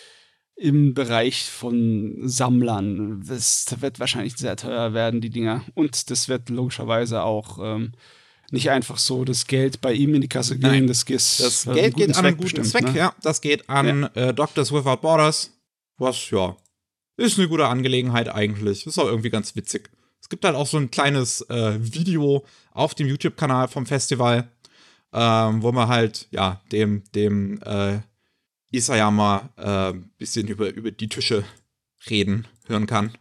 im 0.56 0.94
Bereich 0.94 1.44
von 1.46 2.20
Sammlern. 2.22 3.24
Das 3.28 3.66
wird 3.80 4.00
wahrscheinlich 4.00 4.38
sehr 4.38 4.56
teuer 4.56 4.94
werden, 4.94 5.22
die 5.22 5.32
Dinger. 5.32 5.64
Und 5.74 6.12
das 6.12 6.30
wird 6.30 6.50
logischerweise 6.50 7.24
auch 7.24 7.58
ähm, 7.62 7.94
nicht 8.52 8.70
einfach 8.70 8.98
so 8.98 9.26
das 9.26 9.48
Geld 9.48 9.82
bei 9.82 9.94
ihm 9.94 10.14
in 10.14 10.22
die 10.22 10.28
Kasse 10.28 10.58
gehen. 10.58 10.70
Nein, 10.70 10.88
das, 10.88 11.06
Das 11.06 11.66
äh, 11.66 11.74
Geld 11.74 11.96
geht 11.96 12.18
an 12.18 12.26
einen 12.26 12.38
guten 12.38 12.44
bestimmt, 12.44 12.68
Zweck, 12.68 12.84
ne? 12.84 12.98
ja. 12.98 13.16
Das 13.22 13.42
geht 13.42 13.70
an 13.70 14.04
äh, 14.16 14.34
Doctors 14.34 14.72
Without 14.72 14.98
Borders. 14.98 15.52
Was, 15.98 16.30
ja, 16.32 16.56
ist 17.18 17.38
eine 17.38 17.48
gute 17.48 17.68
Angelegenheit 17.68 18.30
eigentlich. 18.30 18.86
Ist 18.86 18.98
auch 18.98 19.08
irgendwie 19.08 19.30
ganz 19.30 19.56
witzig. 19.56 19.90
Es 20.22 20.30
gibt 20.30 20.46
halt 20.46 20.56
auch 20.56 20.68
so 20.68 20.78
ein 20.78 20.92
kleines 20.92 21.42
äh, 21.50 21.78
Video 21.80 22.46
auf 22.74 22.96
dem 22.96 23.08
YouTube-Kanal 23.08 23.68
vom 23.68 23.86
Festival, 23.86 24.48
ähm, 25.14 25.62
wo 25.62 25.72
man 25.72 25.88
halt, 25.88 26.28
ja, 26.32 26.62
dem, 26.72 27.04
dem 27.14 27.62
äh, 27.64 28.00
Isayama 28.72 29.50
äh, 29.58 29.94
bisschen 30.18 30.48
über, 30.48 30.70
über 30.70 30.92
die 30.92 31.10
Tische 31.10 31.44
reden 32.10 32.48
hören 32.68 32.88
kann. 32.88 33.12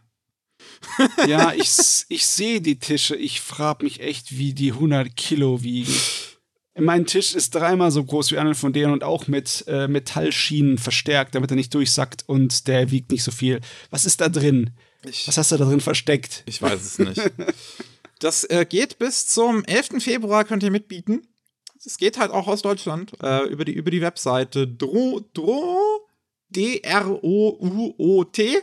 Ja, 1.27 1.53
ich, 1.53 1.69
ich 2.09 2.25
sehe 2.25 2.61
die 2.61 2.79
Tische. 2.79 3.15
Ich 3.15 3.41
frage 3.41 3.83
mich 3.83 3.99
echt, 4.01 4.37
wie 4.37 4.53
die 4.53 4.71
100 4.71 5.15
Kilo 5.15 5.63
wiegen. 5.63 5.93
Mein 6.79 7.05
Tisch 7.05 7.35
ist 7.35 7.53
dreimal 7.53 7.91
so 7.91 8.03
groß 8.03 8.31
wie 8.31 8.37
einer 8.37 8.55
von 8.55 8.73
denen 8.73 8.93
und 8.93 9.03
auch 9.03 9.27
mit 9.27 9.65
äh, 9.67 9.87
Metallschienen 9.87 10.77
verstärkt, 10.77 11.35
damit 11.35 11.51
er 11.51 11.55
nicht 11.55 11.73
durchsackt 11.73 12.23
und 12.27 12.67
der 12.67 12.91
wiegt 12.91 13.11
nicht 13.11 13.23
so 13.23 13.31
viel. 13.31 13.59
Was 13.89 14.05
ist 14.05 14.21
da 14.21 14.29
drin? 14.29 14.71
Ich, 15.05 15.27
Was 15.27 15.37
hast 15.37 15.51
du 15.51 15.57
da 15.57 15.65
drin 15.65 15.81
versteckt? 15.81 16.43
ich 16.45 16.61
weiß 16.61 16.81
es 16.81 16.99
nicht. 16.99 17.21
Das 18.19 18.43
äh, 18.45 18.65
geht 18.69 18.99
bis 18.99 19.25
zum 19.27 19.65
11. 19.65 20.03
Februar, 20.03 20.45
könnt 20.45 20.61
ihr 20.61 20.69
mitbieten. 20.69 21.27
Es 21.83 21.97
geht 21.97 22.19
halt 22.19 22.29
auch 22.31 22.47
aus 22.47 22.61
Deutschland 22.61 23.13
äh, 23.23 23.47
über, 23.47 23.65
die, 23.65 23.73
über 23.73 23.89
die 23.89 24.01
Webseite 24.01 24.67
Dro, 24.67 25.21
Dro, 25.33 25.79
D-R-O-U-O-T. 27.21 28.61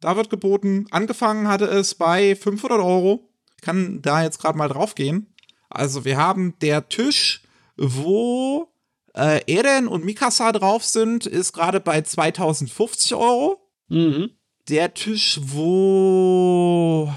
Da 0.00 0.16
wird 0.16 0.30
geboten. 0.30 0.86
Angefangen 0.90 1.48
hatte 1.48 1.66
es 1.66 1.94
bei 1.94 2.36
500 2.36 2.78
Euro. 2.80 3.28
Ich 3.56 3.62
kann 3.62 4.00
da 4.02 4.22
jetzt 4.22 4.40
gerade 4.40 4.56
mal 4.56 4.68
drauf 4.68 4.94
gehen. 4.94 5.34
Also 5.68 6.04
wir 6.04 6.16
haben 6.16 6.54
der 6.60 6.88
Tisch, 6.88 7.42
wo 7.76 8.68
äh, 9.14 9.42
Eren 9.52 9.88
und 9.88 10.04
Mikasa 10.04 10.52
drauf 10.52 10.84
sind, 10.84 11.26
ist 11.26 11.52
gerade 11.52 11.80
bei 11.80 12.02
2050 12.02 13.14
Euro. 13.14 13.60
Mhm. 13.88 14.30
Der 14.68 14.94
Tisch, 14.94 15.40
wo. 15.42 17.12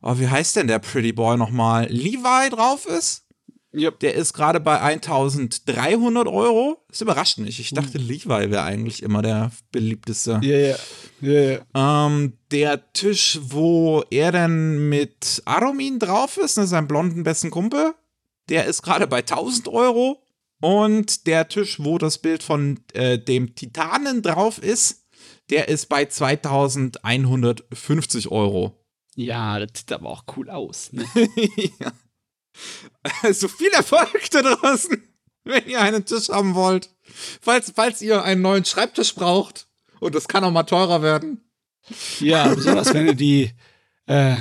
Oh, 0.00 0.18
wie 0.18 0.28
heißt 0.28 0.56
denn 0.56 0.68
der 0.68 0.78
Pretty 0.78 1.12
Boy 1.12 1.36
nochmal? 1.36 1.86
Levi 1.86 2.50
drauf 2.50 2.86
ist? 2.86 3.26
Ja. 3.72 3.90
Der 3.90 4.14
ist 4.14 4.32
gerade 4.32 4.60
bei 4.60 4.80
1300 4.80 6.26
Euro. 6.26 6.82
Das 6.88 7.02
überrascht 7.02 7.38
mich. 7.38 7.60
Ich 7.60 7.70
dachte, 7.70 7.98
Levi 7.98 8.28
wäre 8.28 8.62
eigentlich 8.62 9.02
immer 9.02 9.20
der 9.20 9.50
beliebteste. 9.72 10.40
Ja, 10.42 10.58
ja. 10.58 10.76
Ja, 11.20 11.60
ja. 11.74 12.06
Ähm, 12.06 12.38
der 12.50 12.92
Tisch, 12.92 13.38
wo 13.42 14.02
er 14.10 14.32
denn 14.32 14.88
mit 14.88 15.42
Arumin 15.44 15.98
drauf 15.98 16.38
ist, 16.38 16.56
ne, 16.56 16.66
seinem 16.66 16.88
blonden 16.88 17.24
besten 17.24 17.50
Kumpel, 17.50 17.92
der 18.48 18.64
ist 18.64 18.82
gerade 18.82 19.06
bei 19.06 19.18
1000 19.18 19.68
Euro. 19.68 20.22
Und 20.60 21.26
der 21.26 21.48
Tisch, 21.48 21.78
wo 21.78 21.98
das 21.98 22.18
Bild 22.18 22.42
von 22.42 22.80
äh, 22.92 23.18
dem 23.18 23.54
Titanen 23.54 24.22
drauf 24.22 24.58
ist, 24.58 25.04
der 25.50 25.68
ist 25.68 25.88
bei 25.88 26.06
2150 26.06 28.30
Euro. 28.30 28.84
Ja, 29.14 29.58
das 29.58 29.70
sieht 29.74 29.92
aber 29.92 30.10
auch 30.10 30.24
cool 30.36 30.50
aus. 30.50 30.92
Ne? 30.92 31.04
ja. 31.80 31.92
Also 33.22 33.48
viel 33.48 33.70
Erfolg 33.70 34.30
da 34.30 34.42
draußen, 34.42 35.02
wenn 35.44 35.66
ihr 35.66 35.80
einen 35.80 36.04
Tisch 36.04 36.28
haben 36.28 36.54
wollt. 36.54 36.90
Falls, 37.40 37.72
falls 37.74 38.02
ihr 38.02 38.22
einen 38.22 38.42
neuen 38.42 38.64
Schreibtisch 38.64 39.14
braucht. 39.14 39.66
Und 40.00 40.14
das 40.14 40.28
kann 40.28 40.44
auch 40.44 40.50
mal 40.50 40.64
teurer 40.64 41.00
werden. 41.02 41.40
Ja, 42.20 42.54
besonders 42.54 42.92
wenn 42.92 43.06
du 43.06 43.14
die, 43.14 43.52
äh, 44.06 44.36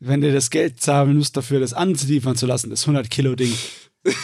wenn 0.00 0.20
du 0.20 0.32
das 0.32 0.50
Geld 0.50 0.80
zahlen 0.80 1.16
musst 1.16 1.36
dafür, 1.36 1.60
das 1.60 1.74
anliefern 1.74 2.36
zu 2.36 2.46
lassen, 2.46 2.70
das 2.70 2.82
100 2.82 3.10
Kilo 3.10 3.34
Ding. 3.34 3.54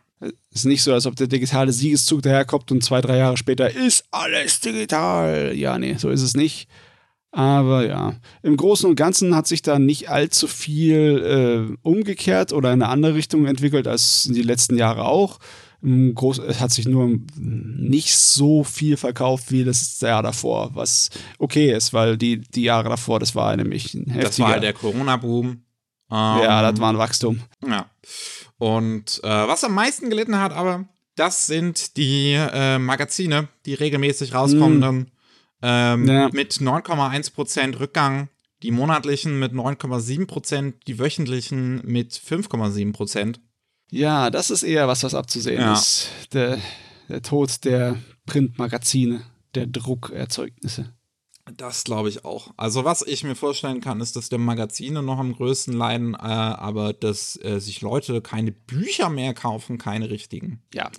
Es 0.58 0.62
ist 0.62 0.70
nicht 0.70 0.82
so, 0.82 0.92
als 0.92 1.06
ob 1.06 1.16
der 1.16 1.28
digitale 1.28 1.72
Siegeszug 1.72 2.24
daherkommt 2.24 2.72
und 2.72 2.84
zwei, 2.84 3.00
drei 3.00 3.18
Jahre 3.18 3.38
später 3.38 3.70
ist 3.70 4.06
alles 4.10 4.60
digital. 4.60 5.52
Ja, 5.56 5.78
nee, 5.78 5.94
so 6.00 6.10
ist 6.10 6.24
es 6.24 6.36
nicht. 6.36 6.68
Aber 7.32 7.86
ja, 7.86 8.16
im 8.42 8.58
Großen 8.58 8.90
und 8.90 8.96
Ganzen 8.96 9.36
hat 9.36 9.46
sich 9.46 9.62
da 9.62 9.78
nicht 9.78 10.10
allzu 10.10 10.48
viel 10.48 11.70
äh, 11.72 11.78
umgekehrt 11.84 12.54
oder 12.54 12.74
in 12.74 12.82
eine 12.82 12.90
andere 12.90 13.14
Richtung 13.14 13.46
entwickelt 13.46 13.88
als 13.88 14.26
in 14.26 14.34
die 14.34 14.42
letzten 14.42 14.78
Jahre 14.78 15.06
auch. 15.06 15.38
Groß, 15.84 16.40
es 16.40 16.60
hat 16.60 16.72
sich 16.72 16.88
nur 16.88 17.20
nicht 17.36 18.18
so 18.18 18.64
viel 18.64 18.98
verkauft 18.98 19.52
wie 19.52 19.64
das 19.64 20.02
Jahr 20.02 20.24
davor, 20.24 20.72
was 20.74 21.12
okay 21.38 21.72
ist, 21.72 21.94
weil 21.94 22.18
die, 22.18 22.42
die 22.42 22.64
Jahre 22.64 22.90
davor, 22.90 23.20
das 23.20 23.36
war 23.36 23.56
nämlich 23.56 23.94
ein 23.94 24.06
heftiger. 24.06 24.24
Das 24.24 24.40
war 24.40 24.50
halt 24.54 24.64
der 24.64 24.74
Corona-Boom. 24.74 25.46
Ähm, 25.46 25.58
ja, 26.10 26.72
das 26.72 26.80
war 26.82 26.90
ein 26.90 26.98
Wachstum. 26.98 27.42
Ja. 27.64 27.86
Und 28.58 29.22
äh, 29.24 29.28
was 29.28 29.64
am 29.64 29.74
meisten 29.74 30.10
gelitten 30.10 30.40
hat, 30.40 30.54
aber 30.54 30.88
das 31.16 31.48
sind 31.48 31.98
die 31.98 32.34
äh, 32.34 32.80
Magazine, 32.80 33.50
die 33.66 33.74
regelmäßig 33.74 34.34
rauskommenden, 34.34 34.98
mm. 34.98 35.12
ähm, 35.62 36.08
ja. 36.08 36.30
mit 36.32 36.54
9,1% 36.54 37.80
Rückgang, 37.80 38.30
die 38.64 38.72
monatlichen 38.72 39.40
mit 39.40 39.54
9,7%, 39.54 40.74
die 40.88 41.00
wöchentlichen 41.00 41.82
mit 41.86 42.14
5,7%. 42.14 43.36
Ja, 43.90 44.30
das 44.30 44.50
ist 44.50 44.64
eher 44.64 44.88
was, 44.88 45.04
was 45.04 45.14
abzusehen 45.14 45.62
ja. 45.62 45.74
ist. 45.74 46.10
Der, 46.34 46.60
der 47.10 47.22
Tod 47.22 47.64
der 47.64 47.98
Printmagazine, 48.26 49.22
der 49.56 49.68
Druckerzeugnisse. 49.68 50.94
Das 51.56 51.84
glaube 51.84 52.10
ich 52.10 52.26
auch. 52.26 52.52
Also 52.58 52.84
was 52.84 53.02
ich 53.02 53.24
mir 53.24 53.36
vorstellen 53.36 53.82
kann, 53.82 54.02
ist, 54.02 54.16
dass 54.16 54.30
der 54.30 54.40
Magazine 54.40 55.02
noch 55.02 55.20
am 55.20 55.34
größten 55.34 55.74
leiden, 55.74 56.14
äh, 56.14 56.18
aber 56.18 56.94
dass 56.94 57.40
äh, 57.44 57.60
sich 57.60 57.82
Leute 57.82 58.22
keine 58.22 58.52
Bücher 58.52 59.10
mehr 59.10 59.34
kaufen, 59.34 59.78
keine 59.78 60.10
richtigen. 60.10 60.62
Ja. 60.74 60.92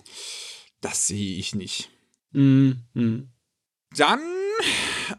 Das 0.81 1.07
sehe 1.07 1.37
ich 1.37 1.55
nicht. 1.55 1.89
Mhm. 2.31 2.83
mhm. 2.93 3.29
Dann 3.95 4.19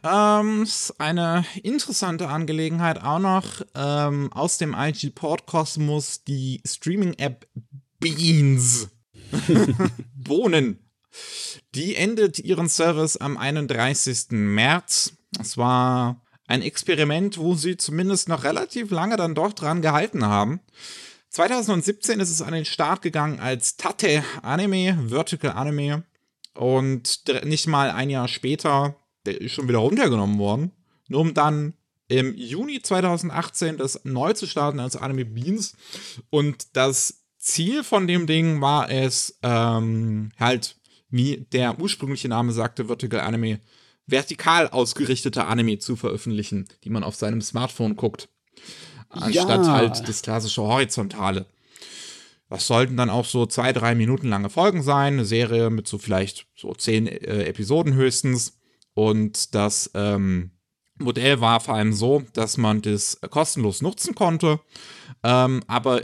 ähm, 0.04 0.66
eine 0.98 1.44
interessante 1.62 2.28
Angelegenheit 2.28 3.02
auch 3.02 3.18
noch 3.18 3.62
ähm, 3.74 4.32
aus 4.32 4.58
dem 4.58 4.74
IG-Port-Kosmos, 4.78 6.24
die 6.24 6.60
Streaming-App 6.64 7.48
Beans. 7.98 8.88
Bohnen. 10.14 10.90
Die 11.74 11.96
endet 11.96 12.38
ihren 12.38 12.68
Service 12.68 13.16
am 13.16 13.36
31. 13.36 14.26
März. 14.30 15.12
Das 15.32 15.56
war 15.56 16.22
ein 16.46 16.62
Experiment, 16.62 17.38
wo 17.38 17.54
sie 17.54 17.76
zumindest 17.76 18.28
noch 18.28 18.44
relativ 18.44 18.90
lange 18.90 19.16
dann 19.16 19.34
doch 19.34 19.52
dran 19.52 19.82
gehalten 19.82 20.24
haben. 20.24 20.60
2017 21.30 22.18
ist 22.18 22.30
es 22.30 22.42
an 22.42 22.52
den 22.52 22.64
Start 22.64 23.02
gegangen 23.02 23.38
als 23.38 23.76
Tate 23.76 24.24
Anime, 24.42 24.98
Vertical 25.08 25.52
Anime. 25.52 26.04
Und 26.54 27.22
nicht 27.44 27.68
mal 27.68 27.90
ein 27.90 28.10
Jahr 28.10 28.26
später 28.26 28.96
der 29.26 29.40
ist 29.40 29.52
schon 29.52 29.68
wieder 29.68 29.78
runtergenommen 29.78 30.38
worden, 30.38 30.72
nur 31.08 31.20
um 31.20 31.34
dann 31.34 31.74
im 32.08 32.34
Juni 32.36 32.82
2018 32.82 33.76
das 33.76 34.04
neu 34.04 34.32
zu 34.32 34.46
starten 34.46 34.80
als 34.80 34.96
Anime 34.96 35.24
Beans. 35.24 35.76
Und 36.30 36.76
das 36.76 37.24
Ziel 37.38 37.84
von 37.84 38.06
dem 38.06 38.26
Ding 38.26 38.60
war 38.60 38.90
es, 38.90 39.38
ähm, 39.42 40.32
halt, 40.38 40.76
wie 41.08 41.46
der 41.52 41.78
ursprüngliche 41.78 42.28
Name 42.28 42.52
sagte, 42.52 42.86
Vertical 42.86 43.20
Anime, 43.20 43.60
vertikal 44.10 44.68
ausgerichtete 44.68 45.46
Anime 45.46 45.78
zu 45.78 45.96
veröffentlichen, 45.96 46.66
die 46.84 46.90
man 46.90 47.04
auf 47.04 47.14
seinem 47.14 47.40
Smartphone 47.40 47.96
guckt. 47.96 48.28
Anstatt 49.08 49.64
ja. 49.64 49.72
halt 49.72 50.08
das 50.08 50.22
klassische 50.22 50.62
Horizontale. 50.62 51.46
Das 52.48 52.66
sollten 52.66 52.96
dann 52.96 53.10
auch 53.10 53.24
so 53.24 53.46
zwei, 53.46 53.72
drei 53.72 53.94
Minuten 53.94 54.28
lange 54.28 54.50
Folgen 54.50 54.82
sein, 54.82 55.14
eine 55.14 55.24
Serie 55.24 55.70
mit 55.70 55.86
so 55.86 55.98
vielleicht 55.98 56.46
so 56.56 56.74
zehn 56.74 57.06
äh, 57.06 57.44
Episoden 57.44 57.94
höchstens. 57.94 58.58
Und 58.94 59.54
das 59.54 59.90
ähm, 59.94 60.50
Modell 60.98 61.40
war 61.40 61.60
vor 61.60 61.74
allem 61.74 61.92
so, 61.92 62.22
dass 62.32 62.56
man 62.56 62.82
das 62.82 63.20
kostenlos 63.30 63.82
nutzen 63.82 64.14
konnte, 64.14 64.60
ähm, 65.22 65.62
aber 65.68 66.02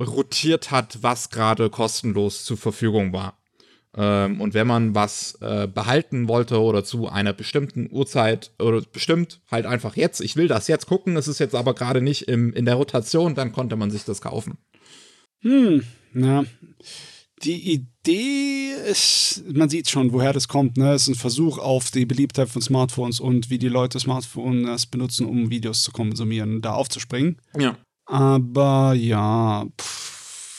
rotiert 0.00 0.72
hat, 0.72 1.02
was 1.02 1.30
gerade 1.30 1.70
kostenlos 1.70 2.44
zur 2.44 2.56
Verfügung 2.56 3.12
war. 3.12 3.38
Ähm, 3.96 4.40
und 4.40 4.54
wenn 4.54 4.66
man 4.66 4.94
was 4.94 5.38
äh, 5.40 5.66
behalten 5.66 6.28
wollte 6.28 6.60
oder 6.60 6.84
zu 6.84 7.08
einer 7.08 7.32
bestimmten 7.32 7.88
Uhrzeit 7.90 8.52
oder 8.58 8.80
bestimmt 8.80 9.40
halt 9.50 9.66
einfach 9.66 9.96
jetzt, 9.96 10.20
ich 10.20 10.36
will 10.36 10.48
das 10.48 10.68
jetzt 10.68 10.86
gucken, 10.86 11.16
es 11.16 11.28
ist 11.28 11.38
jetzt 11.38 11.54
aber 11.54 11.74
gerade 11.74 12.00
nicht 12.00 12.22
im, 12.22 12.52
in 12.52 12.64
der 12.64 12.74
Rotation, 12.74 13.34
dann 13.34 13.52
konnte 13.52 13.76
man 13.76 13.90
sich 13.90 14.04
das 14.04 14.20
kaufen. 14.20 14.58
Hm, 15.42 15.84
na 16.12 16.44
die 17.44 17.72
Idee 17.72 18.72
ist, 18.90 19.44
man 19.52 19.68
sieht 19.68 19.88
schon, 19.88 20.12
woher 20.12 20.32
das 20.32 20.48
kommt. 20.48 20.76
Ne? 20.76 20.92
Es 20.92 21.02
ist 21.02 21.08
ein 21.08 21.14
Versuch 21.14 21.58
auf 21.58 21.90
die 21.90 22.06
Beliebtheit 22.06 22.48
von 22.48 22.62
Smartphones 22.62 23.20
und 23.20 23.50
wie 23.50 23.58
die 23.58 23.68
Leute 23.68 24.00
Smartphones 24.00 24.86
benutzen, 24.86 25.26
um 25.26 25.50
Videos 25.50 25.82
zu 25.82 25.92
konsumieren, 25.92 26.62
da 26.62 26.72
aufzuspringen. 26.72 27.36
Ja. 27.58 27.76
Aber 28.06 28.94
ja, 28.94 29.66
pff, 29.80 30.13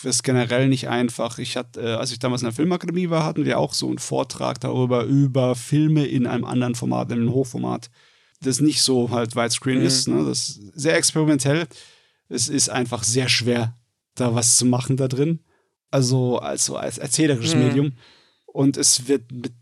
ist 0.06 0.24
generell 0.24 0.68
nicht 0.68 0.89
einfach. 0.89 1.39
Ich 1.39 1.58
hatte, 1.58 1.82
äh, 1.82 1.93
als 1.93 2.12
ich 2.12 2.20
damals 2.20 2.41
in 2.41 2.47
der 2.47 2.53
Filmakademie 2.53 3.10
war, 3.10 3.26
hatten 3.26 3.45
wir 3.45 3.60
auch 3.60 3.74
so 3.74 3.88
einen 3.88 3.99
Vortrag 3.99 4.60
darüber, 4.60 5.03
über 5.03 5.56
Filme 5.56 6.06
in 6.06 6.28
einem 6.28 6.45
anderen 6.45 6.76
Format, 6.76 7.12
in 7.12 7.20
einem 7.20 7.34
Hochformat, 7.34 7.89
das 8.41 8.62
nicht 8.62 8.82
so 8.82 9.10
halt 9.10 9.36
Widescreen 9.36 9.80
mhm. 9.80 9.86
ist. 9.86 10.08
Ne? 10.08 10.26
Das 10.26 10.49
ist 10.49 10.62
sehr 10.76 10.95
experimentell. 10.95 11.68
Es 12.30 12.47
ist 12.47 12.70
einfach 12.70 13.03
sehr 13.03 13.30
schwer, 13.30 13.78
da 14.16 14.36
was 14.36 14.58
zu 14.58 14.66
machen 14.66 14.97
da 14.97 15.08
drin 15.08 15.39
also 15.95 16.39
als, 16.39 16.70
als 16.70 16.97
erzählerisches 16.97 17.56
mhm. 17.56 17.64
Medium. 17.64 17.93
Und 18.45 18.78
es 18.78 19.08
wird 19.08 19.32
mit, 19.32 19.53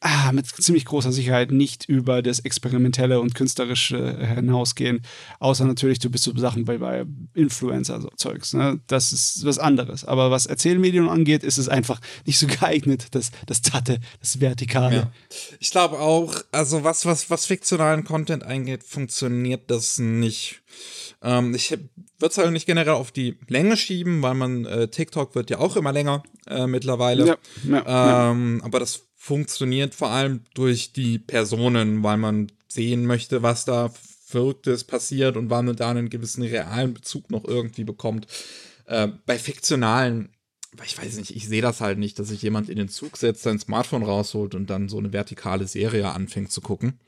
ah, 0.00 0.32
mit 0.32 0.46
ziemlich 0.46 0.86
großer 0.86 1.12
Sicherheit 1.12 1.50
nicht 1.50 1.84
über 1.84 2.22
das 2.22 2.40
Experimentelle 2.40 3.20
und 3.20 3.34
Künstlerische 3.34 4.16
hinausgehen. 4.34 5.02
Außer 5.38 5.64
natürlich, 5.64 5.98
du 5.98 6.10
bist 6.10 6.24
so 6.24 6.36
Sachen 6.36 6.64
bei, 6.64 6.78
bei 6.78 7.04
Influencer, 7.34 8.00
so 8.00 8.08
Zeugs. 8.16 8.54
Ne? 8.54 8.80
Das 8.86 9.12
ist 9.12 9.44
was 9.44 9.58
anderes. 9.58 10.04
Aber 10.04 10.30
was 10.30 10.46
Erzählmedium 10.46 11.08
angeht, 11.08 11.44
ist 11.44 11.58
es 11.58 11.68
einfach 11.68 12.00
nicht 12.24 12.38
so 12.38 12.46
geeignet, 12.46 13.08
das, 13.12 13.30
das 13.46 13.60
Tatte, 13.62 14.00
das 14.20 14.40
Vertikale. 14.40 14.96
Ja. 14.96 15.12
Ich 15.58 15.70
glaube 15.70 15.98
auch, 15.98 16.34
also 16.50 16.82
was, 16.82 17.04
was, 17.04 17.30
was 17.30 17.46
fiktionalen 17.46 18.04
Content 18.04 18.42
angeht, 18.42 18.82
funktioniert 18.84 19.70
das 19.70 19.98
nicht. 19.98 20.62
Ähm, 21.22 21.54
ich 21.54 21.70
würde 21.70 22.32
es 22.32 22.38
halt 22.38 22.52
nicht 22.52 22.66
generell 22.66 22.94
auf 22.94 23.12
die 23.12 23.38
Länge 23.48 23.76
schieben, 23.76 24.22
weil 24.22 24.34
man, 24.34 24.64
äh, 24.64 24.88
TikTok 24.88 25.34
wird 25.34 25.50
ja 25.50 25.58
auch 25.58 25.76
immer 25.76 25.92
länger 25.92 26.22
äh, 26.46 26.66
mittlerweile. 26.66 27.26
Ja, 27.26 27.36
ja, 27.68 28.30
ähm. 28.30 28.62
Aber 28.64 28.80
das 28.80 29.09
funktioniert 29.22 29.94
vor 29.94 30.08
allem 30.08 30.44
durch 30.54 30.94
die 30.94 31.18
Personen, 31.18 32.02
weil 32.02 32.16
man 32.16 32.50
sehen 32.68 33.04
möchte, 33.04 33.42
was 33.42 33.66
da 33.66 33.92
Verrücktes 34.24 34.84
passiert 34.84 35.36
und 35.36 35.50
weil 35.50 35.62
man 35.62 35.76
da 35.76 35.90
einen 35.90 36.08
gewissen 36.08 36.42
realen 36.42 36.94
Bezug 36.94 37.30
noch 37.30 37.44
irgendwie 37.44 37.84
bekommt. 37.84 38.26
Äh, 38.86 39.08
bei 39.26 39.38
fiktionalen 39.38 40.30
ich 40.84 40.96
weiß 40.96 41.16
nicht, 41.16 41.34
ich 41.34 41.48
sehe 41.48 41.62
das 41.62 41.80
halt 41.80 41.98
nicht, 41.98 42.18
dass 42.18 42.28
sich 42.28 42.42
jemand 42.42 42.68
in 42.70 42.76
den 42.76 42.88
Zug 42.88 43.16
setzt, 43.16 43.42
sein 43.42 43.58
Smartphone 43.58 44.04
rausholt 44.04 44.54
und 44.54 44.70
dann 44.70 44.88
so 44.88 44.98
eine 44.98 45.12
vertikale 45.12 45.66
Serie 45.66 46.08
anfängt 46.10 46.52
zu 46.52 46.60
gucken. 46.60 47.00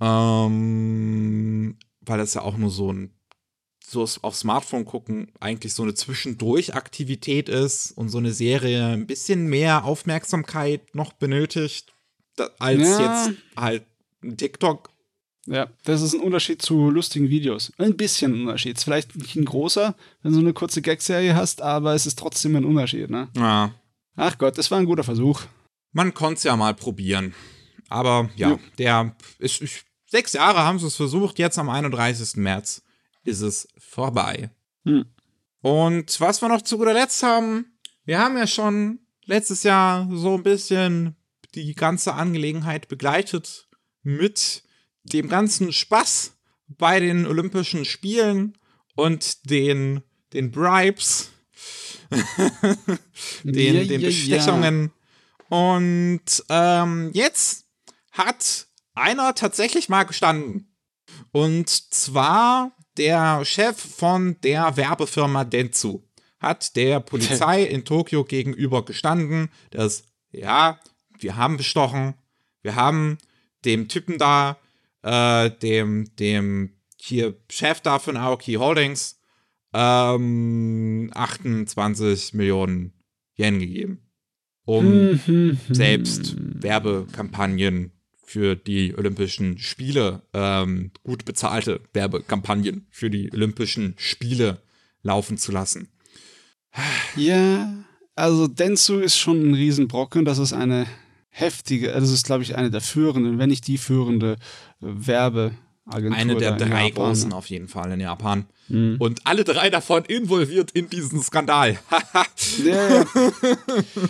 Ähm, 0.00 1.76
weil 2.00 2.18
das 2.18 2.34
ja 2.34 2.40
auch 2.40 2.56
nur 2.56 2.70
so 2.70 2.90
ein 2.90 3.12
so 3.90 4.06
auf 4.22 4.36
Smartphone 4.36 4.84
gucken 4.84 5.32
eigentlich 5.40 5.74
so 5.74 5.82
eine 5.82 5.94
Zwischendurch-Aktivität 5.94 7.48
ist 7.48 7.90
und 7.92 8.08
so 8.08 8.18
eine 8.18 8.32
Serie 8.32 8.86
ein 8.86 9.06
bisschen 9.06 9.48
mehr 9.48 9.84
Aufmerksamkeit 9.84 10.94
noch 10.94 11.12
benötigt, 11.12 11.92
als 12.58 12.80
ja. 12.80 13.00
jetzt 13.00 13.38
halt 13.56 13.84
ein 14.22 14.36
TikTok. 14.36 14.90
Ja, 15.46 15.68
das 15.84 16.02
ist 16.02 16.14
ein 16.14 16.20
Unterschied 16.20 16.62
zu 16.62 16.90
lustigen 16.90 17.30
Videos. 17.30 17.72
Ein 17.78 17.96
bisschen 17.96 18.32
ein 18.34 18.40
Unterschied. 18.42 18.76
Ist 18.76 18.84
vielleicht 18.84 19.16
nicht 19.16 19.34
ein 19.34 19.44
großer, 19.44 19.96
wenn 20.22 20.30
du 20.30 20.36
so 20.36 20.44
eine 20.44 20.52
kurze 20.52 20.82
Gag-Serie 20.82 21.34
hast, 21.34 21.60
aber 21.60 21.94
es 21.94 22.06
ist 22.06 22.18
trotzdem 22.18 22.54
ein 22.54 22.64
Unterschied, 22.64 23.10
ne? 23.10 23.28
Ja. 23.36 23.74
Ach 24.14 24.38
Gott, 24.38 24.56
das 24.58 24.70
war 24.70 24.78
ein 24.78 24.86
guter 24.86 25.02
Versuch. 25.02 25.42
Man 25.92 26.14
konnte 26.14 26.38
es 26.38 26.44
ja 26.44 26.54
mal 26.54 26.74
probieren. 26.74 27.34
Aber 27.88 28.30
ja, 28.36 28.50
ja. 28.50 28.58
der 28.78 29.16
ist, 29.40 29.60
ich, 29.62 29.82
sechs 30.06 30.34
Jahre 30.34 30.60
haben 30.60 30.78
sie 30.78 30.86
es 30.86 30.94
versucht, 30.94 31.40
jetzt 31.40 31.58
am 31.58 31.68
31. 31.68 32.36
März 32.36 32.82
ist 33.24 33.40
es 33.40 33.68
vorbei. 33.78 34.50
Hm. 34.84 35.06
Und 35.62 36.20
was 36.20 36.40
wir 36.40 36.48
noch 36.48 36.62
zu 36.62 36.78
guter 36.78 36.94
Letzt 36.94 37.22
haben, 37.22 37.78
wir 38.04 38.18
haben 38.18 38.36
ja 38.36 38.46
schon 38.46 39.00
letztes 39.24 39.62
Jahr 39.62 40.08
so 40.12 40.34
ein 40.34 40.42
bisschen 40.42 41.16
die 41.54 41.74
ganze 41.74 42.14
Angelegenheit 42.14 42.88
begleitet 42.88 43.68
mit 44.02 44.62
dem 45.04 45.28
ganzen 45.28 45.72
Spaß 45.72 46.36
bei 46.68 47.00
den 47.00 47.26
Olympischen 47.26 47.84
Spielen 47.84 48.56
und 48.94 49.50
den, 49.50 50.02
den 50.32 50.50
Bribes, 50.50 51.30
den, 53.44 53.76
ja, 53.76 53.84
den 53.84 54.00
Bestechungen. 54.00 54.92
Ja. 55.50 55.56
Und 55.56 56.44
ähm, 56.48 57.10
jetzt 57.12 57.66
hat 58.12 58.66
einer 58.94 59.34
tatsächlich 59.34 59.88
mal 59.88 60.04
gestanden. 60.04 60.74
Und 61.32 61.68
zwar 61.68 62.76
der 63.00 63.44
Chef 63.46 63.78
von 63.78 64.36
der 64.42 64.76
Werbefirma 64.76 65.44
Dentsu. 65.44 66.02
Hat 66.38 66.76
der 66.76 67.00
Polizei 67.00 67.62
in 67.74 67.84
Tokio 67.84 68.24
gegenüber 68.24 68.84
gestanden, 68.84 69.48
dass, 69.70 70.04
ja, 70.32 70.78
wir 71.18 71.36
haben 71.36 71.56
bestochen, 71.56 72.14
wir 72.62 72.76
haben 72.76 73.16
dem 73.64 73.88
Typen 73.88 74.18
da, 74.18 74.58
äh, 75.02 75.50
dem, 75.50 76.14
dem 76.16 76.74
hier 76.96 77.34
Chef 77.50 77.80
da 77.80 77.98
von 77.98 78.18
Aoki 78.18 78.54
Holdings, 78.54 79.18
ähm, 79.72 81.10
28 81.14 82.34
Millionen 82.34 82.92
Yen 83.38 83.60
gegeben, 83.60 84.02
um 84.66 85.18
selbst 85.70 86.36
Werbekampagnen 86.38 87.92
für 88.30 88.54
die 88.54 88.96
Olympischen 88.96 89.58
Spiele, 89.58 90.22
ähm, 90.34 90.92
gut 91.02 91.24
bezahlte 91.24 91.80
Werbekampagnen 91.92 92.86
für 92.88 93.10
die 93.10 93.32
Olympischen 93.32 93.94
Spiele 93.98 94.62
laufen 95.02 95.36
zu 95.36 95.50
lassen. 95.50 95.88
Ja, 97.16 97.74
also 98.14 98.46
Densu 98.46 99.00
ist 99.00 99.18
schon 99.18 99.50
ein 99.50 99.54
Riesenbrocken. 99.54 100.24
Das 100.24 100.38
ist 100.38 100.52
eine 100.52 100.86
heftige, 101.30 101.88
das 101.88 102.10
ist, 102.10 102.24
glaube 102.24 102.44
ich, 102.44 102.54
eine 102.54 102.70
der 102.70 102.80
führenden, 102.80 103.40
wenn 103.40 103.48
nicht 103.48 103.66
die 103.66 103.78
führende 103.78 104.36
Werbe- 104.78 105.56
Agentur 105.86 106.18
Eine 106.18 106.36
der 106.36 106.52
drei 106.52 106.88
Japan, 106.88 106.92
großen 106.92 107.28
ne? 107.30 107.34
auf 107.34 107.46
jeden 107.46 107.68
Fall 107.68 107.92
in 107.92 108.00
Japan. 108.00 108.46
Mhm. 108.68 108.96
Und 108.98 109.26
alle 109.26 109.44
drei 109.44 109.70
davon 109.70 110.04
involviert 110.04 110.70
in 110.72 110.88
diesen 110.88 111.20
Skandal. 111.22 111.78
ja. 112.64 113.04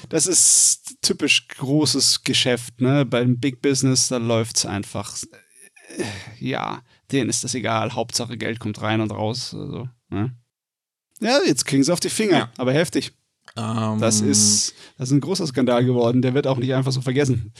Das 0.09 0.27
ist 0.27 0.97
typisch 1.01 1.49
großes 1.49 2.25
Geschäft, 2.25 2.81
ne? 2.81 3.07
Beim 3.07 3.39
Big 3.39 3.63
Business, 3.63 4.09
da 4.09 4.19
läuft 4.19 4.59
es 4.59 4.67
einfach. 4.67 5.17
Ja, 6.39 6.83
denen 7.13 7.31
ist 7.31 7.45
das 7.45 7.55
egal. 7.55 7.95
Hauptsache 7.95 8.37
Geld 8.37 8.61
kommt 8.61 8.81
rein 8.83 9.01
und 9.01 9.11
raus. 9.11 9.55
Also, 9.55 9.89
ne? 10.11 10.37
Ja, 11.21 11.39
jetzt 11.47 11.65
kriegen 11.67 11.83
sie 11.83 11.93
auf 11.93 12.01
die 12.01 12.11
Finger, 12.11 12.39
ja. 12.39 12.53
aber 12.57 12.73
heftig. 12.73 13.13
Um, 13.57 13.99
das, 13.99 14.21
ist, 14.21 14.75
das 14.97 15.09
ist 15.09 15.13
ein 15.13 15.21
großer 15.21 15.47
Skandal 15.47 15.85
geworden. 15.85 16.23
Der 16.23 16.35
wird 16.35 16.47
auch 16.47 16.59
nicht 16.59 16.73
einfach 16.73 16.93
so 16.93 17.01
vergessen. 17.01 17.53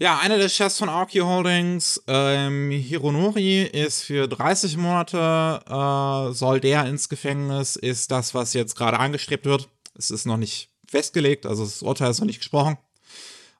Ja, 0.00 0.18
einer 0.18 0.38
der 0.38 0.48
Chefs 0.48 0.78
von 0.78 0.88
Aoki 0.88 1.18
Holdings, 1.18 2.00
ähm, 2.06 2.70
Hironori, 2.70 3.62
ist 3.62 4.04
für 4.04 4.28
30 4.28 4.76
Monate, 4.76 5.60
äh, 5.66 6.32
soll 6.34 6.60
der 6.60 6.84
ins 6.86 7.08
Gefängnis, 7.08 7.74
ist 7.74 8.12
das, 8.12 8.32
was 8.32 8.54
jetzt 8.54 8.76
gerade 8.76 9.00
angestrebt 9.00 9.44
wird. 9.44 9.68
Es 9.96 10.12
ist 10.12 10.24
noch 10.24 10.36
nicht 10.36 10.70
festgelegt, 10.86 11.46
also 11.46 11.64
das 11.64 11.82
Urteil 11.82 12.12
ist 12.12 12.20
noch 12.20 12.28
nicht 12.28 12.38
gesprochen. 12.38 12.78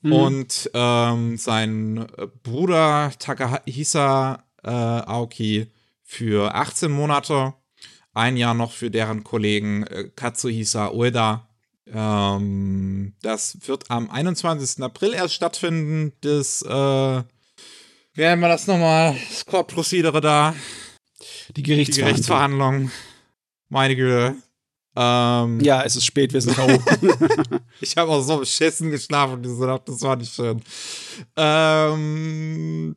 Mhm. 0.03 0.13
Und 0.13 0.71
ähm, 0.75 1.37
sein 1.39 2.07
Bruder 2.45 3.11
Takahisa 3.19 4.45
äh, 4.63 4.71
Aoki 4.71 5.73
für 6.05 6.55
18 6.55 6.93
Monate, 6.93 7.55
ein 8.15 8.37
Jahr 8.37 8.55
noch 8.55 8.71
für 8.71 8.93
deren 8.93 9.25
Kollegen 9.25 9.83
äh, 9.89 10.09
Katsuhisa 10.15 10.93
Ueda 10.93 11.48
ähm, 11.93 13.15
das 13.23 13.59
wird 13.67 13.91
am 13.91 14.11
21. 14.11 14.83
April 14.83 15.15
erst 15.15 15.35
stattfinden. 15.35 16.13
Das, 16.21 16.63
äh, 16.63 16.69
wie 16.69 18.21
nennen 18.21 18.41
wir 18.41 18.49
das 18.49 18.67
nochmal? 18.67 19.17
Das 19.29 19.47
Court 19.47 19.69
Procedure 19.69 20.21
da. 20.21 20.55
Die 21.57 21.63
Gerichtsverhandlung. 21.63 21.91
Die 21.93 22.01
Gerichtsverhandlung. 22.01 22.91
Meine 23.69 23.97
Güte. 23.97 24.37
Ähm, 24.97 25.61
ja, 25.61 25.83
es 25.83 25.95
ist 25.95 26.07
spät, 26.07 26.33
wir 26.33 26.41
sind 26.41 26.57
K.O. 26.57 26.77
ich 27.81 27.97
habe 27.97 28.11
auch 28.11 28.21
so 28.21 28.39
beschissen 28.39 28.91
geschlafen 28.91 29.43
diese 29.43 29.65
Nacht, 29.65 29.89
das 29.89 30.03
war 30.03 30.17
nicht 30.17 30.35
schön. 30.35 30.61
Ähm, 31.37 32.97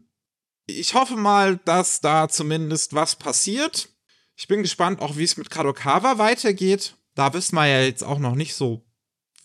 ich 0.65 0.95
hoffe 0.95 1.15
mal, 1.15 1.57
dass 1.57 2.01
da 2.01 2.27
zumindest 2.27 2.95
was 2.95 3.15
passiert. 3.15 3.89
Ich 4.35 4.47
bin 4.47 4.63
gespannt, 4.63 4.99
auch 4.99 5.17
wie 5.17 5.23
es 5.25 5.37
mit 5.37 5.51
Kadokawa 5.51 6.17
weitergeht 6.17 6.95
da 7.15 7.33
wissen 7.33 7.55
wir 7.55 7.67
ja 7.67 7.81
jetzt 7.81 8.03
auch 8.03 8.19
noch 8.19 8.35
nicht 8.35 8.55
so 8.55 8.85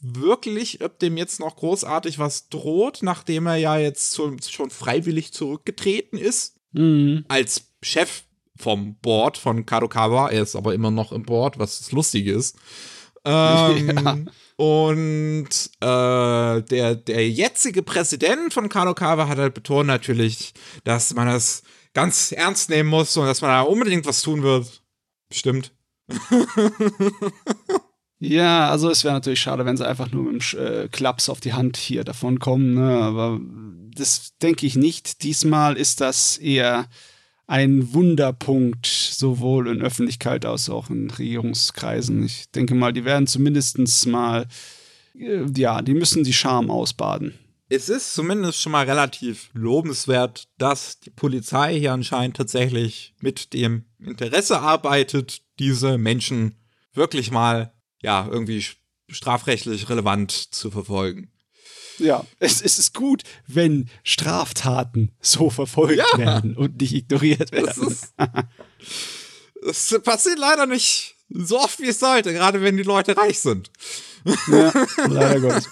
wirklich, 0.00 0.82
ob 0.82 0.98
dem 0.98 1.16
jetzt 1.16 1.40
noch 1.40 1.56
großartig 1.56 2.18
was 2.18 2.48
droht, 2.48 3.00
nachdem 3.02 3.46
er 3.46 3.56
ja 3.56 3.78
jetzt 3.78 4.12
zu, 4.12 4.36
schon 4.46 4.70
freiwillig 4.70 5.32
zurückgetreten 5.32 6.18
ist. 6.18 6.56
Mhm. 6.72 7.24
Als 7.28 7.72
Chef 7.82 8.24
vom 8.58 8.96
Board 8.96 9.38
von 9.38 9.66
Kadokawa. 9.66 10.30
Er 10.30 10.42
ist 10.42 10.56
aber 10.56 10.74
immer 10.74 10.90
noch 10.90 11.12
im 11.12 11.24
Board, 11.24 11.58
was 11.58 11.78
das 11.78 11.92
Lustige 11.92 12.32
ist. 12.32 12.56
Ähm, 13.28 13.88
ja. 13.88 14.18
Und 14.54 15.48
äh, 15.80 16.62
der, 16.62 16.94
der 16.94 17.28
jetzige 17.28 17.82
Präsident 17.82 18.54
von 18.54 18.68
Kadokawa 18.68 19.26
hat 19.26 19.38
halt 19.38 19.52
betont 19.52 19.88
natürlich, 19.88 20.54
dass 20.84 21.12
man 21.12 21.26
das 21.26 21.64
ganz 21.92 22.30
ernst 22.30 22.70
nehmen 22.70 22.88
muss 22.88 23.16
und 23.16 23.26
dass 23.26 23.40
man 23.40 23.50
da 23.50 23.62
unbedingt 23.62 24.06
was 24.06 24.22
tun 24.22 24.44
wird. 24.44 24.80
Bestimmt. 25.28 25.72
ja, 28.18 28.70
also 28.70 28.90
es 28.90 29.04
wäre 29.04 29.14
natürlich 29.14 29.40
schade, 29.40 29.64
wenn 29.64 29.76
sie 29.76 29.86
einfach 29.86 30.10
nur 30.10 30.32
mit 30.32 30.52
dem 30.52 30.58
äh, 30.58 30.88
Klaps 30.88 31.28
auf 31.28 31.40
die 31.40 31.52
Hand 31.52 31.76
hier 31.76 32.04
davon 32.04 32.38
kommen, 32.38 32.74
ne? 32.74 32.98
aber 32.98 33.40
das 33.94 34.36
denke 34.42 34.66
ich 34.66 34.76
nicht. 34.76 35.22
Diesmal 35.22 35.76
ist 35.76 36.00
das 36.00 36.38
eher 36.38 36.86
ein 37.46 37.94
Wunderpunkt, 37.94 38.86
sowohl 38.86 39.68
in 39.68 39.82
Öffentlichkeit 39.82 40.44
als 40.44 40.68
auch 40.68 40.90
in 40.90 41.10
Regierungskreisen. 41.10 42.24
Ich 42.24 42.50
denke 42.50 42.74
mal, 42.74 42.92
die 42.92 43.04
werden 43.04 43.26
zumindest 43.26 44.06
mal, 44.06 44.46
äh, 45.18 45.44
ja, 45.56 45.82
die 45.82 45.94
müssen 45.94 46.24
die 46.24 46.32
Scham 46.32 46.70
ausbaden 46.70 47.34
es 47.68 47.88
ist 47.88 48.14
zumindest 48.14 48.60
schon 48.60 48.72
mal 48.72 48.84
relativ 48.84 49.50
lobenswert, 49.52 50.48
dass 50.58 51.00
die 51.00 51.10
Polizei 51.10 51.78
hier 51.78 51.92
anscheinend 51.92 52.36
tatsächlich 52.36 53.14
mit 53.20 53.52
dem 53.52 53.86
Interesse 53.98 54.60
arbeitet, 54.60 55.42
diese 55.58 55.98
Menschen 55.98 56.56
wirklich 56.92 57.30
mal, 57.30 57.72
ja, 58.02 58.28
irgendwie 58.30 58.64
strafrechtlich 59.08 59.88
relevant 59.88 60.30
zu 60.32 60.70
verfolgen. 60.70 61.32
Ja, 61.98 62.24
es, 62.38 62.60
es 62.60 62.78
ist 62.78 62.94
gut, 62.94 63.22
wenn 63.46 63.88
Straftaten 64.04 65.12
so 65.20 65.50
verfolgt 65.50 65.96
ja. 65.96 66.18
werden 66.18 66.56
und 66.56 66.80
nicht 66.80 66.92
ignoriert 66.94 67.52
werden. 67.52 67.96
Das, 69.64 69.90
das 69.90 70.02
passiert 70.02 70.38
leider 70.38 70.66
nicht 70.66 71.16
so 71.28 71.58
oft, 71.58 71.80
wie 71.80 71.88
es 71.88 71.98
sollte, 71.98 72.32
gerade 72.32 72.60
wenn 72.60 72.76
die 72.76 72.82
Leute 72.82 73.16
reich 73.16 73.40
sind. 73.40 73.70
Ja, 74.48 74.72
leider 75.08 75.40
Gottes. 75.40 75.68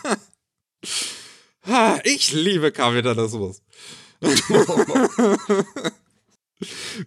Ich 2.04 2.32
liebe 2.32 2.70
Kapitalismus. 2.72 3.62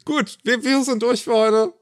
Gut, 0.06 0.38
wir, 0.44 0.64
wir 0.64 0.84
sind 0.84 1.02
durch 1.04 1.24
für 1.24 1.34
heute. 1.34 1.74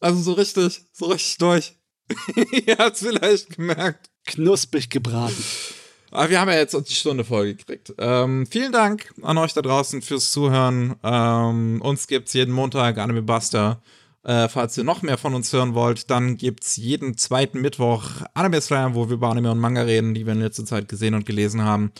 Also 0.00 0.20
so 0.22 0.32
richtig, 0.32 0.82
so 0.92 1.06
richtig 1.06 1.38
durch. 1.38 1.76
Ihr 2.66 2.76
habt 2.78 2.96
es 2.96 3.02
vielleicht 3.02 3.56
gemerkt. 3.56 4.10
Knusprig 4.26 4.88
gebraten. 4.90 5.42
Aber 6.10 6.30
wir 6.30 6.40
haben 6.40 6.48
ja 6.48 6.56
jetzt 6.56 6.74
die 6.88 6.94
Stunde 6.94 7.24
voll 7.24 7.54
gekriegt. 7.54 7.92
Ähm, 7.98 8.46
vielen 8.46 8.72
Dank 8.72 9.12
an 9.22 9.36
euch 9.38 9.52
da 9.52 9.62
draußen 9.62 10.00
fürs 10.02 10.30
Zuhören. 10.30 10.96
Ähm, 11.02 11.82
uns 11.82 12.06
es 12.08 12.32
jeden 12.32 12.52
Montag 12.52 12.98
Anime 12.98 13.22
Buster. 13.22 13.82
Äh, 14.28 14.50
falls 14.50 14.76
ihr 14.76 14.84
noch 14.84 15.00
mehr 15.00 15.16
von 15.16 15.32
uns 15.32 15.50
hören 15.54 15.72
wollt, 15.72 16.10
dann 16.10 16.36
gibt 16.36 16.62
es 16.62 16.76
jeden 16.76 17.16
zweiten 17.16 17.62
Mittwoch 17.62 18.04
Anime 18.34 18.60
Slam, 18.60 18.94
wo 18.94 19.08
wir 19.08 19.14
über 19.14 19.30
Anime 19.30 19.50
und 19.50 19.58
Manga 19.58 19.80
reden, 19.80 20.12
die 20.12 20.26
wir 20.26 20.34
in 20.34 20.40
letzter 20.40 20.66
Zeit 20.66 20.86
gesehen 20.86 21.14
und 21.14 21.24
gelesen 21.24 21.62
haben. 21.62 21.92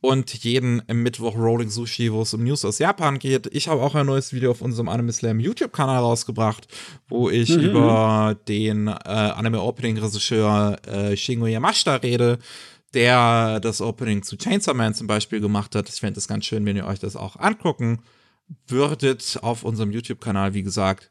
Und 0.00 0.34
jeden 0.42 0.82
Mittwoch 0.92 1.36
Rolling 1.36 1.70
Sushi, 1.70 2.12
wo 2.12 2.22
es 2.22 2.34
um 2.34 2.42
News 2.42 2.64
aus 2.64 2.80
Japan 2.80 3.20
geht. 3.20 3.46
Ich 3.52 3.68
habe 3.68 3.80
auch 3.80 3.94
ein 3.94 4.06
neues 4.06 4.32
Video 4.32 4.50
auf 4.50 4.60
unserem 4.60 4.88
Anime 4.88 5.12
Slam 5.12 5.38
YouTube-Kanal 5.38 5.98
rausgebracht, 5.98 6.66
wo 7.06 7.30
ich 7.30 7.50
mhm. 7.50 7.62
über 7.66 8.36
den 8.48 8.88
äh, 8.88 8.92
Anime 8.92 9.62
Opening-Regisseur 9.62 10.78
äh, 10.84 11.16
Shingo 11.16 11.46
Yamashita 11.46 11.94
rede 11.94 12.40
der 12.94 13.60
das 13.60 13.82
Opening 13.82 14.22
zu 14.22 14.36
Chainsaw 14.36 14.74
Man 14.74 14.94
zum 14.94 15.06
Beispiel 15.06 15.40
gemacht 15.40 15.76
hat. 15.76 15.88
Ich 15.90 16.00
fände 16.00 16.18
es 16.18 16.26
ganz 16.26 16.46
schön, 16.46 16.64
wenn 16.66 16.74
ihr 16.74 16.86
euch 16.86 16.98
das 16.98 17.14
auch 17.14 17.36
angucken 17.36 18.00
würdet 18.66 19.38
auf 19.42 19.62
unserem 19.62 19.92
YouTube-Kanal, 19.92 20.54
wie 20.54 20.62
gesagt. 20.62 21.10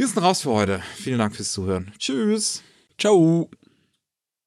Wir 0.00 0.06
sind 0.06 0.22
raus 0.22 0.40
für 0.40 0.52
heute. 0.52 0.80
Vielen 0.96 1.18
Dank 1.18 1.36
fürs 1.36 1.52
Zuhören. 1.52 1.92
Tschüss. 1.98 2.62
Ciao. 2.96 3.50